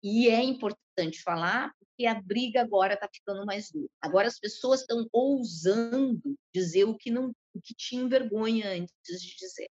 E 0.02 0.28
é 0.28 0.42
importante 0.44 1.22
falar 1.22 1.74
porque 1.80 2.06
a 2.06 2.20
briga 2.22 2.62
agora 2.62 2.94
está 2.94 3.08
ficando 3.12 3.46
mais 3.46 3.72
dura. 3.72 3.90
Agora 4.02 4.28
as 4.28 4.40
pessoas 4.40 4.82
estão 4.82 5.08
ousando 5.12 6.36
dizer 6.54 6.86
o 6.86 6.98
que 6.98 7.12
não, 7.12 7.32
o 7.54 7.62
que 7.62 7.74
tinham 7.76 8.10
vergonha 8.10 8.70
antes 8.70 9.22
de 9.22 9.36
dizer. 9.36 9.70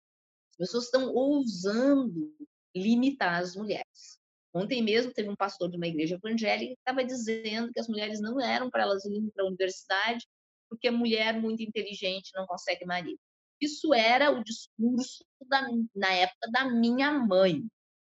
As 0.51 0.57
pessoas 0.57 0.85
estão 0.85 1.13
ousando 1.13 2.33
limitar 2.75 3.41
as 3.41 3.55
mulheres. 3.55 4.19
Ontem 4.55 4.81
mesmo 4.81 5.11
teve 5.11 5.29
um 5.29 5.35
pastor 5.35 5.69
de 5.69 5.75
uma 5.75 5.85
igreja 5.85 6.15
evangélica 6.15 6.73
que 6.73 6.79
estava 6.79 7.03
dizendo 7.03 7.73
que 7.73 7.79
as 7.79 7.89
mulheres 7.89 8.21
não 8.21 8.39
eram 8.39 8.69
para 8.69 8.83
elas 8.83 9.03
irem 9.03 9.29
para 9.29 9.43
a 9.43 9.47
universidade 9.47 10.25
porque 10.69 10.89
mulher 10.89 11.39
muito 11.39 11.61
inteligente 11.61 12.31
não 12.33 12.47
consegue 12.47 12.85
marido. 12.85 13.19
Isso 13.61 13.93
era 13.93 14.31
o 14.31 14.41
discurso 14.41 15.25
da, 15.47 15.61
na 15.93 16.11
época 16.13 16.49
da 16.51 16.71
minha 16.71 17.11
mãe. 17.11 17.65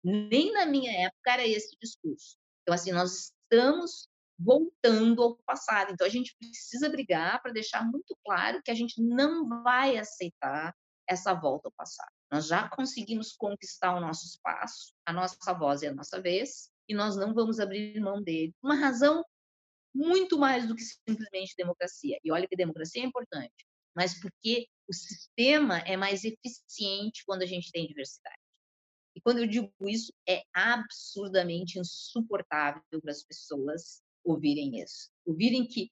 Nem 0.04 0.52
na 0.54 0.66
minha 0.66 0.92
época 1.06 1.32
era 1.32 1.48
esse 1.48 1.76
discurso. 1.82 2.38
Então, 2.62 2.76
assim, 2.76 2.92
nós 2.92 3.32
estamos 3.44 4.08
voltando 4.40 5.24
ao 5.24 5.38
passado. 5.38 5.92
Então, 5.92 6.06
a 6.06 6.10
gente 6.10 6.36
precisa 6.40 6.88
brigar 6.88 7.42
para 7.42 7.52
deixar 7.52 7.84
muito 7.84 8.16
claro 8.24 8.62
que 8.64 8.70
a 8.72 8.76
gente 8.76 9.02
não 9.02 9.64
vai 9.64 9.98
aceitar 9.98 10.76
essa 11.10 11.34
volta 11.34 11.68
ao 11.68 11.74
passado. 11.74 12.17
Nós 12.32 12.48
já 12.48 12.68
conseguimos 12.70 13.32
conquistar 13.34 13.96
o 13.96 14.02
nosso 14.02 14.26
espaço, 14.26 14.94
a 15.06 15.14
nossa 15.14 15.54
voz 15.54 15.82
e 15.82 15.88
a 15.88 15.94
nossa 15.94 16.22
vez, 16.22 16.70
e 16.88 16.94
nós 16.94 17.16
não 17.16 17.34
vamos 17.34 17.60
abrir 17.60 18.00
mão 18.00 18.22
dele. 18.22 18.54
Uma 18.62 18.76
razão 18.76 19.24
muito 19.94 20.38
mais 20.38 20.68
do 20.68 20.76
que 20.76 20.84
simplesmente 20.84 21.56
democracia. 21.58 22.20
E 22.24 22.32
olha 22.32 22.48
que 22.48 22.56
democracia 22.56 23.02
é 23.02 23.06
importante, 23.06 23.66
mas 23.96 24.20
porque 24.20 24.68
o 24.88 24.94
sistema 24.94 25.80
é 25.80 25.98
mais 25.98 26.24
eficiente 26.24 27.24
quando 27.26 27.42
a 27.42 27.46
gente 27.46 27.72
tem 27.72 27.88
diversidade. 27.88 28.38
E 29.16 29.22
quando 29.22 29.40
eu 29.40 29.48
digo 29.48 29.74
isso, 29.82 30.14
é 30.30 30.44
absurdamente 30.54 31.80
insuportável 31.80 32.84
para 33.02 33.12
as 33.12 33.24
pessoas 33.24 34.02
ouvirem 34.24 34.80
isso. 34.80 35.10
Ouvirem 35.26 35.68
que 35.68 35.90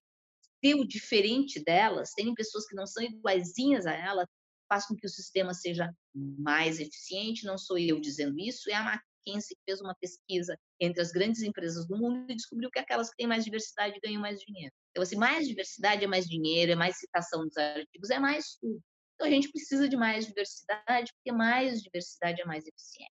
ter 0.62 0.76
o 0.76 0.86
diferente 0.86 1.60
delas, 1.64 2.12
terem 2.14 2.36
pessoas 2.36 2.68
que 2.68 2.76
não 2.76 2.86
são 2.86 3.04
iguaizinhas 3.04 3.86
a 3.86 3.94
ela, 3.94 4.28
faz 4.68 4.86
com 4.86 4.96
que 4.96 5.06
o 5.06 5.10
sistema 5.10 5.54
seja 5.54 5.92
mais 6.14 6.80
eficiente. 6.80 7.46
Não 7.46 7.58
sou 7.58 7.78
eu 7.78 8.00
dizendo 8.00 8.40
isso, 8.40 8.70
é 8.70 8.74
a 8.74 8.82
McKinsey 9.26 9.56
que 9.56 9.64
fez 9.66 9.82
uma 9.82 9.96
pesquisa 9.96 10.58
entre 10.80 11.02
as 11.02 11.12
grandes 11.12 11.42
empresas 11.42 11.88
do 11.88 11.98
mundo 11.98 12.32
e 12.32 12.36
descobriu 12.36 12.70
que 12.70 12.80
aquelas 12.80 13.10
que 13.10 13.18
têm 13.18 13.28
mais 13.28 13.44
diversidade 13.44 14.00
ganham 14.04 14.22
mais 14.22 14.40
dinheiro. 14.40 14.74
Então, 14.92 15.04
assim, 15.04 15.16
mais 15.16 15.48
diversidade 15.48 16.04
é 16.04 16.08
mais 16.08 16.26
dinheiro, 16.26 16.72
é 16.72 16.76
mais 16.76 16.98
citação 16.98 17.46
dos 17.46 17.58
artigos, 17.58 18.10
é 18.10 18.20
mais 18.20 18.56
tudo. 18.62 18.82
Então, 19.16 19.28
a 19.28 19.32
gente 19.32 19.50
precisa 19.50 19.88
de 19.88 19.96
mais 19.96 20.26
diversidade, 20.26 21.12
porque 21.14 21.32
mais 21.32 21.82
diversidade 21.82 22.42
é 22.42 22.46
mais 22.46 22.66
eficiente. 22.68 23.12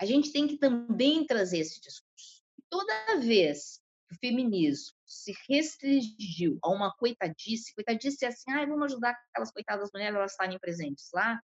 A 0.00 0.04
gente 0.04 0.32
tem 0.32 0.46
que 0.46 0.58
também 0.58 1.24
trazer 1.24 1.58
esse 1.58 1.80
discurso. 1.80 2.42
Toda 2.68 3.20
vez 3.20 3.80
que 4.08 4.14
o 4.14 4.18
feminismo 4.18 4.95
se 5.06 5.32
restringiu 5.48 6.58
a 6.62 6.70
uma 6.70 6.92
coitadice, 6.96 7.74
coitadice 7.74 8.24
é 8.24 8.28
assim, 8.28 8.50
ah, 8.50 8.66
vamos 8.66 8.92
ajudar 8.92 9.16
aquelas 9.30 9.52
coitadas 9.52 9.90
mulheres, 9.94 10.16
elas 10.16 10.32
estarem 10.32 10.58
presentes 10.58 11.08
lá, 11.14 11.40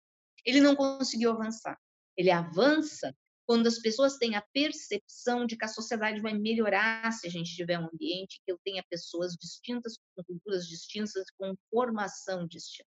ele 0.45 0.59
não 0.59 0.75
conseguiu 0.75 1.31
avançar. 1.31 1.77
Ele 2.17 2.31
avança 2.31 3.15
quando 3.45 3.67
as 3.67 3.79
pessoas 3.79 4.17
têm 4.17 4.35
a 4.35 4.43
percepção 4.53 5.45
de 5.45 5.57
que 5.57 5.65
a 5.65 5.67
sociedade 5.67 6.21
vai 6.21 6.33
melhorar 6.33 7.11
se 7.11 7.27
a 7.27 7.29
gente 7.29 7.55
tiver 7.55 7.77
um 7.77 7.89
ambiente 7.91 8.41
que 8.45 8.51
eu 8.51 8.57
tenha 8.63 8.83
pessoas 8.89 9.33
distintas, 9.33 9.97
com 10.15 10.23
culturas 10.23 10.67
distintas, 10.67 11.25
com 11.37 11.53
formação 11.69 12.47
distinta. 12.47 12.89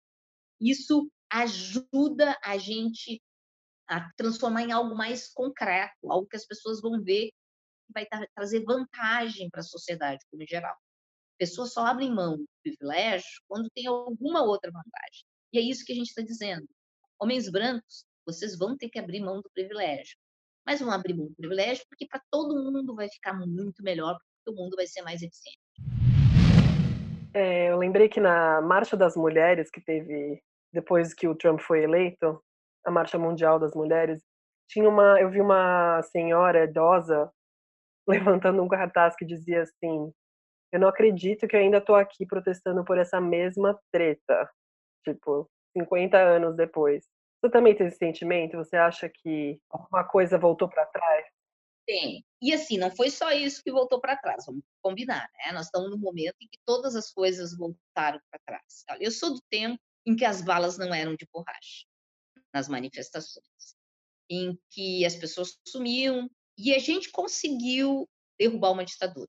Isso 0.61 1.11
ajuda 1.31 2.39
a 2.43 2.57
gente 2.57 3.21
a 3.89 4.11
transformar 4.17 4.63
em 4.63 4.73
algo 4.73 4.95
mais 4.95 5.29
concreto, 5.33 6.11
algo 6.11 6.27
que 6.27 6.37
as 6.37 6.47
pessoas 6.47 6.81
vão 6.81 7.03
ver 7.03 7.31
vai 7.95 8.07
trazer 8.35 8.65
vantagem 8.65 9.49
para 9.49 9.61
a 9.61 9.65
sociedade 9.65 10.25
como 10.31 10.45
geral. 10.47 10.77
Pessoas 11.39 11.73
só 11.73 11.87
abrem 11.87 12.13
mão 12.13 12.37
do 12.37 12.49
privilégio 12.63 13.41
quando 13.49 13.71
tem 13.75 13.87
alguma 13.87 14.43
outra 14.43 14.71
vantagem. 14.71 15.25
E 15.53 15.59
é 15.59 15.63
isso 15.63 15.85
que 15.85 15.93
a 15.93 15.97
gente 15.97 16.09
está 16.09 16.23
dizendo. 16.23 16.67
Homens 17.21 17.51
brancos, 17.51 18.05
vocês 18.27 18.59
vão 18.59 18.77
ter 18.77 18.89
que 18.89 18.99
abrir 18.99 19.21
mão 19.21 19.41
do 19.41 19.51
privilégio. 19.55 20.17
Mas 20.67 20.81
vão 20.81 20.91
abrir 20.91 21.15
mão 21.15 21.27
do 21.27 21.35
privilégio 21.35 21.85
porque 21.89 22.07
para 22.07 22.21
todo 22.31 22.55
mundo 22.55 22.95
vai 22.95 23.09
ficar 23.09 23.35
muito 23.35 23.83
melhor, 23.83 24.17
porque 24.19 24.59
o 24.59 24.63
mundo 24.63 24.77
vai 24.77 24.87
ser 24.87 25.03
mais 25.03 25.23
eficiente. 25.23 25.59
É, 27.35 27.71
eu 27.71 27.79
lembrei 27.79 28.09
que 28.09 28.21
na 28.21 28.61
Marcha 28.61 28.97
das 28.97 29.17
Mulheres, 29.17 29.71
que 29.71 29.81
teve 29.81 30.41
depois 30.73 31.13
que 31.13 31.29
o 31.29 31.35
Trump 31.35 31.61
foi 31.61 31.83
eleito, 31.83 32.43
a 32.85 32.91
Marcha 32.91 33.19
Mundial 33.19 33.59
das 33.59 33.75
Mulheres, 33.75 34.23
tinha 34.69 34.89
uma, 34.89 35.21
eu 35.21 35.31
vi 35.31 35.41
uma 35.41 36.03
senhora 36.03 36.65
idosa 36.65 37.31
levantando 38.43 38.63
um 38.63 38.69
cartaz 38.69 39.17
que 39.17 39.25
dizia 39.25 39.63
assim: 39.63 40.13
"Eu 40.73 40.81
não 40.81 40.89
acredito 40.89 41.49
que 41.49 41.57
eu 41.57 41.61
ainda 41.61 41.79
estou 41.79 41.97
aqui 41.97 42.27
protestando 42.27 42.85
por 42.85 42.99
essa 42.99 43.21
mesma 43.21 43.79
treta". 43.93 44.51
Tipo, 45.05 45.51
50 45.77 46.19
anos 46.19 46.57
depois. 46.57 47.05
Você 47.41 47.51
também 47.51 47.77
tem 47.77 47.87
esse 47.89 47.99
sentimento? 47.99 48.57
Você 48.57 48.77
acha 48.77 49.09
que 49.09 49.61
uma 49.93 50.05
coisa 50.05 50.39
voltou 50.39 50.69
para 50.69 50.87
trás? 50.87 51.27
Tem. 51.87 52.25
E 52.41 52.53
assim, 52.55 52.79
não 52.79 52.91
foi 52.91 53.11
só 53.11 53.31
isso 53.33 53.63
que 53.63 53.71
voltou 53.71 54.01
para 54.01 54.17
trás, 54.17 54.47
vamos 54.47 54.63
combinar, 54.83 55.29
né? 55.35 55.53
Nós 55.53 55.67
estamos 55.67 55.91
no 55.91 55.99
momento 55.99 56.37
em 56.41 56.49
que 56.49 56.59
todas 56.65 56.97
as 56.97 57.13
coisas 57.13 57.57
voltaram 57.57 58.19
para 58.31 58.41
trás. 58.47 58.85
Eu 59.01 59.11
sou 59.11 59.35
do 59.35 59.43
tempo 59.51 59.79
em 60.07 60.17
que 60.17 60.25
as 60.25 60.41
balas 60.41 60.79
não 60.79 60.95
eram 60.95 61.15
de 61.15 61.27
borracha 61.33 61.85
nas 62.55 62.69
manifestações, 62.69 63.77
em 64.31 64.59
que 64.71 65.05
as 65.05 65.17
pessoas 65.17 65.59
sumiam 65.67 66.31
e 66.57 66.75
a 66.75 66.79
gente 66.79 67.11
conseguiu 67.11 68.09
derrubar 68.39 68.73
uma 68.73 68.85
ditadura 68.85 69.29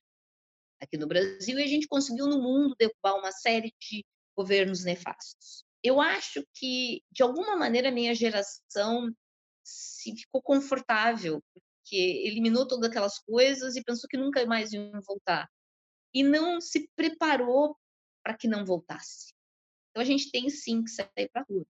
aqui 0.82 0.98
no 0.98 1.08
Brasil 1.08 1.58
e 1.58 1.64
a 1.64 1.68
gente 1.68 1.88
conseguiu 1.88 2.28
no 2.28 2.42
mundo 2.42 2.76
derrubar 2.78 3.18
uma 3.18 3.32
série 3.32 3.74
de 3.80 4.06
governos 4.36 4.84
nefastos. 4.84 5.64
Eu 5.84 6.02
acho 6.02 6.46
que 6.54 7.02
de 7.12 7.24
alguma 7.24 7.56
maneira 7.56 7.90
a 7.90 7.92
minha 7.92 8.14
geração 8.14 9.14
se 9.64 10.16
ficou 10.16 10.42
confortável 10.42 11.42
porque 11.54 11.96
eliminou 11.96 12.68
todas 12.68 12.90
aquelas 12.90 13.20
coisas 13.20 13.76
e 13.76 13.84
pensou 13.84 14.10
que 14.10 14.18
nunca 14.18 14.46
mais 14.46 14.74
iam 14.74 14.92
voltar 15.02 15.48
e 16.14 16.24
não 16.24 16.60
se 16.60 16.90
preparou 16.96 17.78
para 18.24 18.36
que 18.36 18.48
não 18.48 18.66
voltasse. 18.66 19.34
Então 19.92 20.02
a 20.02 20.06
gente 20.06 20.32
tem 20.32 20.50
sim 20.50 20.84
que 20.84 20.90
sair 20.90 21.30
para 21.32 21.42
a 21.42 21.46
rua. 21.48 21.66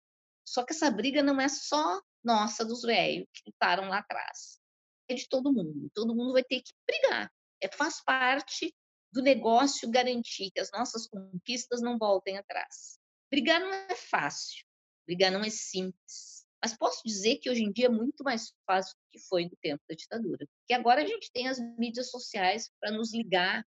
Só 0.48 0.64
que 0.64 0.74
essa 0.74 0.90
briga 0.90 1.22
não 1.22 1.40
é 1.40 1.50
só 1.50 2.02
nossa, 2.24 2.66
dos 2.66 2.82
velhos 2.82 3.28
que 3.32 3.44
lutaram 3.46 3.88
lá 3.88 4.00
atrás. 4.00 4.60
É 5.08 5.14
de 5.14 5.28
todo 5.28 5.54
mundo. 5.54 5.90
Todo 5.94 6.16
mundo 6.16 6.34
vai 6.34 6.44
ter 6.44 6.62
que 6.62 6.74
brigar. 6.86 7.32
É, 7.62 7.70
faz 7.70 8.04
parte 8.04 8.74
do 9.12 9.22
negócio 9.22 9.90
garantir 9.90 10.52
que 10.52 10.60
as 10.60 10.72
nossas 10.72 11.08
conquistas 11.08 11.82
não 11.82 11.98
voltem 11.98 12.38
atrás. 12.38 13.00
Brigar 13.32 13.60
não 13.60 13.74
é 13.74 13.96
fácil. 13.96 14.66
Brigar 15.06 15.32
não 15.32 15.42
é 15.42 15.50
simples. 15.50 16.46
Mas 16.62 16.76
posso 16.76 17.02
dizer 17.06 17.38
que 17.38 17.50
hoje 17.50 17.64
em 17.64 17.72
dia 17.72 17.86
é 17.86 17.90
muito 17.90 18.24
mais 18.24 18.54
fácil 18.66 18.96
do 18.96 19.12
que 19.12 19.20
foi 19.28 19.46
no 19.46 19.56
tempo 19.62 19.84
da 19.88 19.96
ditadura. 19.96 20.48
Porque 20.60 20.74
agora 20.74 21.04
a 21.04 21.06
gente 21.06 21.32
tem 21.32 21.48
as 21.48 21.60
mídias 21.78 22.10
sociais 22.10 22.72
para 22.80 22.92
nos 22.92 23.14
ligar, 23.14 23.64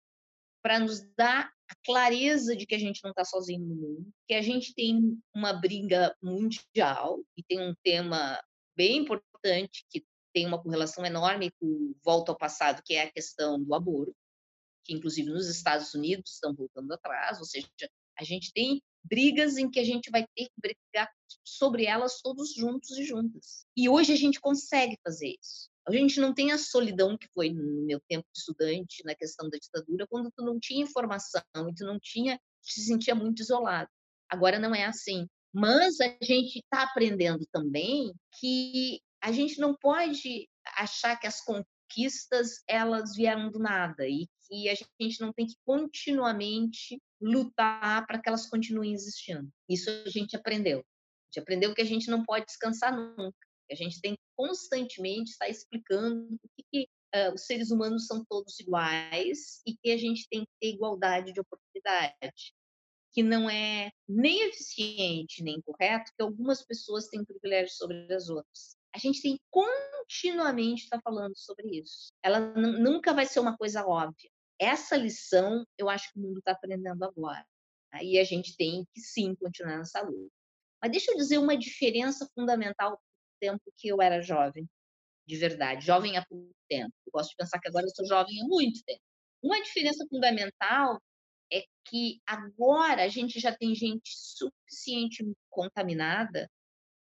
para 0.62 0.78
nos 0.78 1.02
dar 1.16 1.52
a 1.68 1.74
clareza 1.84 2.56
de 2.56 2.66
que 2.66 2.74
a 2.74 2.78
gente 2.78 3.02
não 3.02 3.10
está 3.10 3.24
sozinho 3.24 3.66
no 3.66 3.74
mundo, 3.74 4.12
que 4.28 4.34
a 4.34 4.42
gente 4.42 4.72
tem 4.74 5.20
uma 5.34 5.52
briga 5.52 6.16
mundial 6.22 7.20
e 7.36 7.42
tem 7.42 7.60
um 7.60 7.74
tema 7.82 8.40
bem 8.76 8.98
importante 8.98 9.84
que 9.90 10.04
tem 10.34 10.46
uma 10.46 10.60
correlação 10.60 11.06
enorme 11.06 11.52
com 11.60 11.94
volta 12.04 12.32
ao 12.32 12.38
passado, 12.38 12.82
que 12.84 12.94
é 12.94 13.04
a 13.04 13.12
questão 13.12 13.62
do 13.62 13.74
aborto, 13.74 14.14
que 14.84 14.92
inclusive 14.92 15.30
nos 15.30 15.48
Estados 15.48 15.94
Unidos 15.94 16.32
estão 16.32 16.54
voltando 16.54 16.92
atrás, 16.92 17.38
ou 17.38 17.44
seja, 17.44 17.68
a 18.18 18.24
gente 18.24 18.52
tem 18.52 18.82
brigas 19.02 19.56
em 19.56 19.70
que 19.70 19.78
a 19.78 19.84
gente 19.84 20.10
vai 20.10 20.26
ter 20.34 20.46
que 20.46 20.60
brigar 20.60 21.10
sobre 21.44 21.84
elas 21.84 22.20
todos 22.20 22.54
juntos 22.54 22.90
e 22.98 23.04
juntas. 23.04 23.64
E 23.76 23.88
hoje 23.88 24.12
a 24.12 24.16
gente 24.16 24.40
consegue 24.40 24.98
fazer 25.02 25.36
isso. 25.40 25.68
A 25.86 25.92
gente 25.92 26.18
não 26.18 26.32
tem 26.32 26.50
a 26.50 26.58
solidão 26.58 27.16
que 27.16 27.28
foi 27.34 27.50
no 27.50 27.84
meu 27.84 28.00
tempo 28.08 28.26
de 28.32 28.40
estudante, 28.40 29.04
na 29.04 29.14
questão 29.14 29.48
da 29.50 29.58
ditadura, 29.58 30.06
quando 30.08 30.32
tu 30.34 30.42
não 30.42 30.58
tinha 30.58 30.82
informação 30.82 31.42
e 31.68 31.74
tu 31.74 31.84
não 31.84 31.98
tinha, 32.00 32.40
se 32.62 32.80
sentia 32.82 33.14
muito 33.14 33.42
isolado. 33.42 33.90
Agora 34.28 34.58
não 34.58 34.74
é 34.74 34.86
assim. 34.86 35.26
Mas 35.52 36.00
a 36.00 36.08
gente 36.22 36.58
está 36.58 36.82
aprendendo 36.82 37.46
também 37.52 38.12
que 38.40 39.00
a 39.24 39.32
gente 39.32 39.58
não 39.58 39.74
pode 39.74 40.50
achar 40.76 41.18
que 41.18 41.26
as 41.26 41.40
conquistas 41.40 42.62
elas 42.68 43.16
vieram 43.16 43.50
do 43.50 43.58
nada 43.58 44.06
e 44.06 44.28
que 44.46 44.68
a 44.68 44.74
gente 44.74 45.18
não 45.18 45.32
tem 45.32 45.46
que 45.46 45.56
continuamente 45.64 47.00
lutar 47.18 48.06
para 48.06 48.20
que 48.20 48.28
elas 48.28 48.46
continuem 48.46 48.92
existindo. 48.92 49.50
Isso 49.66 49.88
a 49.88 50.10
gente 50.10 50.36
aprendeu. 50.36 50.80
A 50.80 50.82
gente 51.26 51.42
aprendeu 51.42 51.74
que 51.74 51.80
a 51.80 51.86
gente 51.86 52.10
não 52.10 52.22
pode 52.22 52.44
descansar 52.44 52.94
nunca. 52.94 53.34
A 53.70 53.74
gente 53.74 53.98
tem 54.02 54.12
que 54.12 54.22
constantemente 54.36 55.30
estar 55.30 55.48
explicando 55.48 56.38
que, 56.54 56.64
que 56.70 56.88
uh, 57.16 57.32
os 57.32 57.46
seres 57.46 57.70
humanos 57.70 58.06
são 58.06 58.22
todos 58.26 58.60
iguais 58.60 59.62
e 59.66 59.74
que 59.74 59.90
a 59.90 59.96
gente 59.96 60.28
tem 60.28 60.42
que 60.42 60.52
ter 60.60 60.68
igualdade 60.74 61.32
de 61.32 61.40
oportunidade, 61.40 62.52
que 63.10 63.22
não 63.22 63.48
é 63.48 63.90
nem 64.06 64.42
eficiente 64.50 65.42
nem 65.42 65.62
correto 65.62 66.12
que 66.14 66.22
algumas 66.22 66.62
pessoas 66.62 67.08
têm 67.08 67.24
privilégio 67.24 67.72
sobre 67.74 68.12
as 68.12 68.28
outras. 68.28 68.83
A 68.94 68.98
gente 68.98 69.20
tem 69.20 69.38
continuamente 69.50 70.84
estar 70.84 71.00
falando 71.02 71.36
sobre 71.36 71.80
isso. 71.80 72.12
Ela 72.22 72.38
nunca 72.54 73.12
vai 73.12 73.26
ser 73.26 73.40
uma 73.40 73.56
coisa 73.56 73.84
óbvia. 73.84 74.30
Essa 74.58 74.96
lição 74.96 75.66
eu 75.76 75.88
acho 75.88 76.12
que 76.12 76.18
o 76.18 76.22
mundo 76.22 76.38
está 76.38 76.52
aprendendo 76.52 77.02
agora. 77.04 77.44
Aí 77.92 78.18
a 78.18 78.24
gente 78.24 78.56
tem 78.56 78.84
que 78.94 79.00
sim 79.00 79.34
continuar 79.34 79.78
nessa 79.78 80.00
luta. 80.00 80.30
Mas 80.80 80.92
deixa 80.92 81.10
eu 81.10 81.16
dizer 81.16 81.38
uma 81.38 81.56
diferença 81.56 82.28
fundamental 82.34 83.00
tempo 83.40 83.62
que 83.76 83.88
eu 83.88 84.00
era 84.00 84.22
jovem, 84.22 84.68
de 85.26 85.36
verdade, 85.36 85.84
jovem 85.84 86.16
há 86.16 86.24
pouco 86.24 86.50
tempo. 86.68 86.92
Eu 87.06 87.12
gosto 87.12 87.30
de 87.30 87.36
pensar 87.36 87.58
que 87.58 87.68
agora 87.68 87.86
eu 87.86 87.90
sou 87.90 88.06
jovem 88.06 88.40
há 88.40 88.44
muito 88.46 88.82
tempo. 88.84 89.00
Uma 89.42 89.60
diferença 89.62 90.06
fundamental 90.08 91.00
é 91.52 91.64
que 91.84 92.20
agora 92.26 93.04
a 93.04 93.08
gente 93.08 93.38
já 93.38 93.54
tem 93.54 93.74
gente 93.74 94.10
suficientemente 94.14 95.36
contaminada 95.50 96.50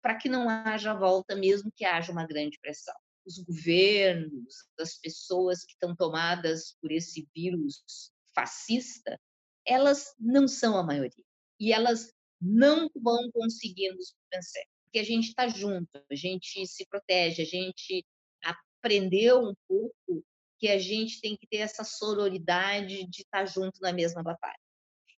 para 0.06 0.14
que 0.14 0.28
não 0.28 0.48
haja 0.48 0.94
volta, 0.94 1.34
mesmo 1.34 1.72
que 1.74 1.84
haja 1.84 2.12
uma 2.12 2.24
grande 2.24 2.60
pressão. 2.60 2.94
Os 3.26 3.40
governos, 3.40 4.54
as 4.78 4.96
pessoas 4.96 5.64
que 5.64 5.72
estão 5.72 5.96
tomadas 5.96 6.76
por 6.80 6.92
esse 6.92 7.28
vírus 7.34 8.12
fascista, 8.32 9.18
elas 9.66 10.14
não 10.16 10.46
são 10.46 10.76
a 10.78 10.84
maioria. 10.84 11.24
E 11.58 11.72
elas 11.72 12.12
não 12.40 12.88
vão 12.94 13.28
conseguir 13.32 13.92
nos 13.96 14.14
vencer 14.32 14.62
porque 14.84 15.00
a 15.00 15.04
gente 15.04 15.28
está 15.28 15.48
junto, 15.48 15.90
a 16.08 16.14
gente 16.14 16.64
se 16.68 16.86
protege, 16.86 17.42
a 17.42 17.44
gente 17.44 18.06
aprendeu 18.44 19.42
um 19.42 19.54
pouco 19.66 20.24
que 20.58 20.68
a 20.68 20.78
gente 20.78 21.20
tem 21.20 21.36
que 21.36 21.48
ter 21.48 21.58
essa 21.58 21.82
sororidade 21.82 23.04
de 23.08 23.22
estar 23.22 23.40
tá 23.40 23.44
junto 23.44 23.80
na 23.80 23.92
mesma 23.92 24.22
batalha. 24.22 24.56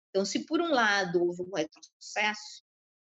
Então, 0.09 0.25
se 0.25 0.47
por 0.47 0.62
um 0.62 0.73
lado 0.73 1.23
houve 1.23 1.42
um 1.42 1.54
retrocesso, 1.54 2.62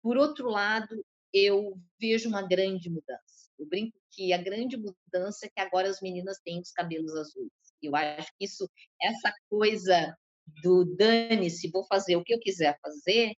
por 0.03 0.19
outro 0.19 0.51
lado, 0.51 1.03
eu 1.33 1.79
vejo 2.01 2.29
uma 2.29 2.43
grande 2.47 2.91
mudança. 2.91 3.51
Eu 3.59 3.67
brinco 3.67 3.99
que 4.11 4.33
a 4.33 4.39
grande 4.39 4.77
mudança 4.77 5.47
é 5.47 5.49
que 5.49 5.61
agora 5.61 5.89
as 5.89 6.01
meninas 6.01 6.39
têm 6.45 6.61
os 6.61 6.73
cabelos 6.73 7.15
azuis. 7.15 7.51
Eu 7.81 7.97
acho 7.97 8.29
que 8.39 8.45
isso, 8.45 8.69
essa 9.01 9.33
coisa 9.49 10.17
do 10.63 10.85
dane-se, 10.97 11.71
vou 11.71 11.85
fazer 11.87 12.17
o 12.17 12.25
que 12.25 12.35
eu 12.35 12.41
quiser 12.41 12.79
fazer, 12.81 13.35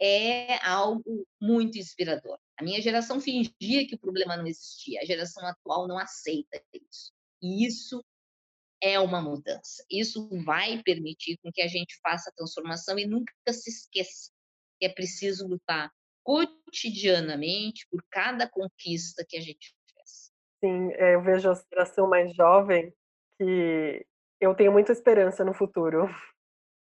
é 0.00 0.64
algo 0.66 1.26
muito 1.40 1.78
inspirador. 1.78 2.38
A 2.56 2.64
minha 2.64 2.80
geração 2.80 3.20
fingia 3.20 3.86
que 3.86 3.94
o 3.94 3.98
problema 3.98 4.36
não 4.36 4.46
existia, 4.46 5.00
a 5.00 5.04
geração 5.04 5.46
atual 5.46 5.86
não 5.86 5.98
aceita 5.98 6.62
isso. 6.72 7.12
E 7.42 7.66
isso 7.66 8.02
é 8.80 8.98
uma 8.98 9.20
mudança. 9.20 9.84
Isso 9.90 10.28
vai 10.44 10.82
permitir 10.82 11.38
com 11.42 11.50
que 11.52 11.62
a 11.62 11.68
gente 11.68 11.98
faça 12.02 12.30
a 12.30 12.32
transformação 12.32 12.98
e 12.98 13.06
nunca 13.06 13.32
se 13.50 13.70
esqueça 13.70 14.30
que 14.78 14.86
é 14.86 14.88
preciso 14.88 15.46
lutar 15.46 15.92
cotidianamente 16.28 17.86
por 17.90 18.04
cada 18.10 18.46
conquista 18.46 19.24
que 19.26 19.38
a 19.38 19.40
gente 19.40 19.74
fez. 19.94 20.30
Sim, 20.62 20.92
é, 20.92 21.14
eu 21.14 21.22
vejo 21.22 21.50
a 21.50 21.54
geração 21.72 22.06
mais 22.06 22.34
jovem 22.34 22.92
que 23.38 24.06
eu 24.38 24.54
tenho 24.54 24.70
muita 24.70 24.92
esperança 24.92 25.42
no 25.42 25.54
futuro. 25.54 26.06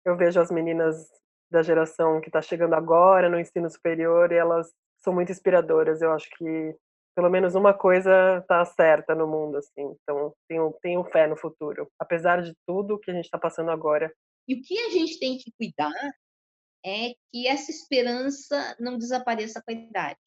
Eu 0.03 0.17
vejo 0.17 0.41
as 0.41 0.51
meninas 0.51 1.11
da 1.51 1.63
geração 1.63 2.23
que 2.23 2.31
está 2.31 2.41
chegando 2.41 2.73
agora 2.73 3.29
no 3.29 3.39
ensino 3.39 3.69
superior 3.69 4.33
e 4.33 4.37
elas 4.37 4.73
são 5.05 5.13
muito 5.13 5.31
inspiradoras. 5.31 6.01
Eu 6.01 6.11
acho 6.13 6.27
que 6.31 6.75
pelo 7.15 7.29
menos 7.29 7.55
uma 7.55 7.75
coisa 7.75 8.39
está 8.39 8.65
certa 8.65 9.15
no 9.15 9.27
mundo, 9.27 9.59
assim. 9.59 9.95
Então, 10.03 10.33
tenho, 10.49 10.75
tenho 10.81 11.05
fé 11.05 11.27
no 11.27 11.37
futuro, 11.37 11.87
apesar 11.99 12.41
de 12.41 12.55
tudo 12.67 12.99
que 12.99 13.11
a 13.11 13.15
gente 13.15 13.27
está 13.27 13.39
passando 13.39 13.71
agora. 13.71 14.11
E 14.49 14.55
o 14.55 14.63
que 14.63 14.79
a 14.79 14.89
gente 14.89 15.21
tem 15.21 15.37
que 15.37 15.53
cuidar 15.53 15.93
é 16.85 17.15
que 17.31 17.47
essa 17.47 17.71
esperança 17.71 18.77
não 18.79 18.99
desapareça 18.99 19.63
com 19.63 19.71
a 19.71 19.75
idade. 19.75 20.19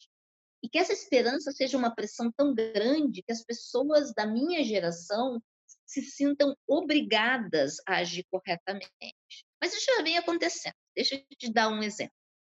E 0.61 0.69
que 0.69 0.77
essa 0.77 0.93
esperança 0.93 1.51
seja 1.51 1.77
uma 1.77 1.93
pressão 1.93 2.31
tão 2.31 2.53
grande 2.53 3.21
que 3.21 3.31
as 3.31 3.43
pessoas 3.43 4.13
da 4.13 4.25
minha 4.25 4.63
geração 4.63 5.41
se 5.85 6.01
sintam 6.01 6.55
obrigadas 6.67 7.77
a 7.85 7.97
agir 7.97 8.25
corretamente. 8.31 8.89
Mas 9.61 9.73
isso 9.73 9.85
já 9.85 10.01
vem 10.01 10.17
acontecendo. 10.17 10.75
Deixa 10.95 11.15
eu 11.15 11.23
te 11.37 11.51
dar 11.51 11.69
um 11.69 11.83
exemplo. 11.83 12.13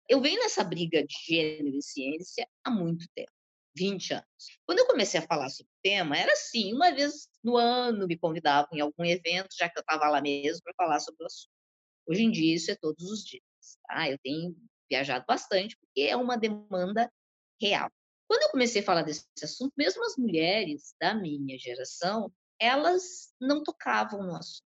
Eu 0.09 0.21
venho 0.21 0.41
nessa 0.41 0.63
briga 0.63 1.03
de 1.03 1.15
gênero 1.27 1.77
e 1.77 1.83
ciência 1.83 2.47
há 2.63 2.71
muito 2.71 3.07
tempo. 3.15 3.33
20 3.77 4.15
anos. 4.15 4.27
Quando 4.67 4.79
eu 4.79 4.87
comecei 4.87 5.19
a 5.19 5.27
falar 5.27 5.49
sobre 5.49 5.71
o 5.73 5.83
tema, 5.83 6.17
era 6.17 6.33
assim, 6.33 6.73
uma 6.73 6.93
vez 6.95 7.29
no 7.43 7.57
ano 7.57 8.07
me 8.07 8.17
convidavam 8.17 8.69
em 8.73 8.81
algum 8.81 9.05
evento, 9.05 9.49
já 9.59 9.69
que 9.69 9.79
eu 9.79 9.81
estava 9.81 10.09
lá 10.09 10.21
mesmo 10.21 10.63
para 10.63 10.75
falar 10.75 11.01
sobre 11.01 11.25
o 11.25 11.27
assunto. 11.27 11.51
Hoje 12.07 12.23
em 12.23 12.31
dia 12.31 12.55
isso 12.55 12.71
é 12.71 12.77
todos 12.77 13.11
os 13.11 13.25
dias. 13.25 13.43
Tá? 13.87 14.11
Eu 14.11 14.19
tenho 14.19 14.57
viajado 14.91 15.25
bastante 15.27 15.77
porque 15.79 16.03
é 16.03 16.17
uma 16.17 16.37
demanda 16.37 17.11
real. 17.61 17.91
Quando 18.29 18.43
eu 18.43 18.51
comecei 18.51 18.83
a 18.83 18.85
falar 18.85 19.03
desse 19.03 19.27
assunto, 19.43 19.73
mesmo 19.77 20.05
as 20.05 20.17
mulheres 20.17 20.95
da 21.01 21.15
minha 21.15 21.59
geração, 21.59 22.33
elas 22.59 23.33
não 23.41 23.63
tocavam 23.63 24.23
no 24.23 24.35
assunto. 24.35 24.65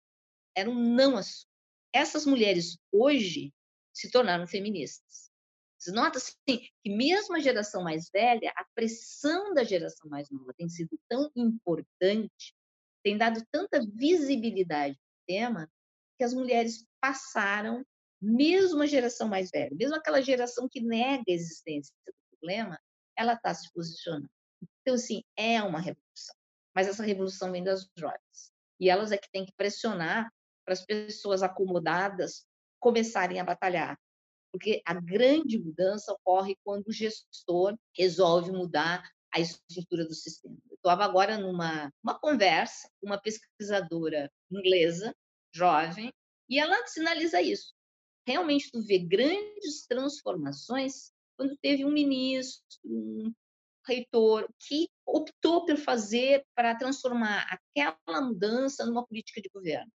Era 0.55 0.69
um 0.69 0.75
não 0.75 1.17
assunto. 1.17 1.47
Essas 1.93 2.25
mulheres 2.25 2.77
hoje 2.91 3.53
se 3.93 4.09
tornaram 4.11 4.47
feministas. 4.47 5.29
Você 5.77 5.91
nota 5.91 6.17
assim, 6.17 6.59
que 6.83 6.89
mesmo 6.89 7.35
a 7.35 7.39
geração 7.39 7.83
mais 7.83 8.09
velha, 8.09 8.51
a 8.55 8.65
pressão 8.75 9.53
da 9.53 9.63
geração 9.63 10.09
mais 10.09 10.29
nova 10.29 10.53
tem 10.53 10.67
sido 10.67 10.99
tão 11.07 11.31
importante, 11.35 12.53
tem 13.01 13.17
dado 13.17 13.41
tanta 13.49 13.79
visibilidade 13.93 14.95
ao 14.95 15.25
tema, 15.25 15.71
que 16.17 16.23
as 16.23 16.33
mulheres 16.33 16.85
passaram, 16.99 17.85
mesmo 18.21 18.81
a 18.81 18.85
geração 18.85 19.27
mais 19.27 19.49
velha, 19.49 19.75
mesmo 19.75 19.95
aquela 19.95 20.21
geração 20.21 20.67
que 20.69 20.81
nega 20.81 21.23
a 21.27 21.31
existência 21.31 21.93
do 22.05 22.13
problema, 22.31 22.79
ela 23.17 23.33
está 23.33 23.53
se 23.53 23.71
posicionando. 23.73 24.29
Então, 24.81 24.95
assim, 24.95 25.23
é 25.35 25.61
uma 25.61 25.79
revolução. 25.79 26.35
Mas 26.75 26.87
essa 26.87 27.03
revolução 27.03 27.51
vem 27.51 27.63
das 27.63 27.89
jovens. 27.97 28.51
E 28.79 28.89
elas 28.89 29.11
é 29.11 29.17
que 29.17 29.29
têm 29.31 29.45
que 29.45 29.53
pressionar 29.55 30.31
para 30.65 30.73
as 30.73 30.85
pessoas 30.85 31.43
acomodadas 31.43 32.45
começarem 32.79 33.39
a 33.39 33.43
batalhar, 33.43 33.99
porque 34.51 34.81
a 34.85 34.93
grande 34.93 35.59
mudança 35.59 36.13
ocorre 36.13 36.55
quando 36.63 36.87
o 36.87 36.93
gestor 36.93 37.77
resolve 37.95 38.51
mudar 38.51 39.03
a 39.33 39.39
estrutura 39.39 40.05
do 40.05 40.13
sistema. 40.13 40.57
Eu 40.69 40.75
estava 40.75 41.03
agora 41.03 41.37
numa 41.37 41.91
uma 42.03 42.17
conversa 42.17 42.89
com 42.99 43.07
uma 43.07 43.19
pesquisadora 43.19 44.31
inglesa, 44.51 45.13
jovem, 45.53 46.11
e 46.49 46.59
ela 46.59 46.85
sinaliza 46.87 47.41
isso. 47.41 47.73
Realmente, 48.29 48.69
tu 48.71 48.79
vê 48.79 48.99
grandes 48.99 49.87
transformações 49.87 51.11
quando 51.35 51.57
teve 51.57 51.83
um 51.83 51.89
ministro, 51.89 52.63
um 52.85 53.33
reitor, 53.87 54.47
que 54.59 54.87
optou 55.03 55.65
por 55.65 55.77
fazer 55.77 56.45
para 56.55 56.75
transformar 56.75 57.47
aquela 57.49 58.21
mudança 58.21 58.85
numa 58.85 59.03
política 59.03 59.41
de 59.41 59.49
governo. 59.49 59.91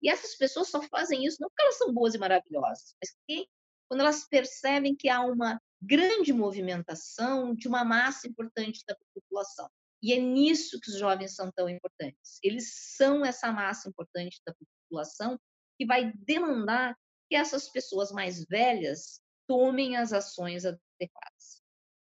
E 0.00 0.08
essas 0.08 0.34
pessoas 0.36 0.70
só 0.70 0.80
fazem 0.84 1.26
isso 1.26 1.36
não 1.38 1.50
porque 1.50 1.62
elas 1.64 1.76
são 1.76 1.92
boas 1.92 2.14
e 2.14 2.18
maravilhosas, 2.18 2.94
mas 2.98 3.14
porque 3.14 3.46
quando 3.90 4.00
elas 4.00 4.26
percebem 4.26 4.96
que 4.96 5.10
há 5.10 5.20
uma 5.20 5.60
grande 5.82 6.32
movimentação 6.32 7.54
de 7.54 7.68
uma 7.68 7.84
massa 7.84 8.26
importante 8.26 8.82
da 8.88 8.96
população. 9.14 9.68
E 10.02 10.14
é 10.14 10.18
nisso 10.18 10.80
que 10.80 10.88
os 10.88 10.98
jovens 10.98 11.34
são 11.34 11.52
tão 11.52 11.68
importantes. 11.68 12.38
Eles 12.42 12.72
são 12.96 13.22
essa 13.22 13.52
massa 13.52 13.86
importante 13.90 14.40
da 14.46 14.54
população 14.88 15.38
que 15.78 15.84
vai 15.84 16.10
demandar 16.14 16.96
que 17.28 17.36
essas 17.36 17.68
pessoas 17.68 18.12
mais 18.12 18.44
velhas 18.46 19.20
tomem 19.46 19.96
as 19.96 20.12
ações 20.12 20.64
adequadas. 20.64 21.62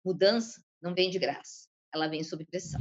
Mudança 0.04 0.62
não 0.82 0.94
vem 0.94 1.10
de 1.10 1.18
graça, 1.18 1.68
ela 1.94 2.08
vem 2.08 2.22
sob 2.22 2.44
pressão. 2.44 2.80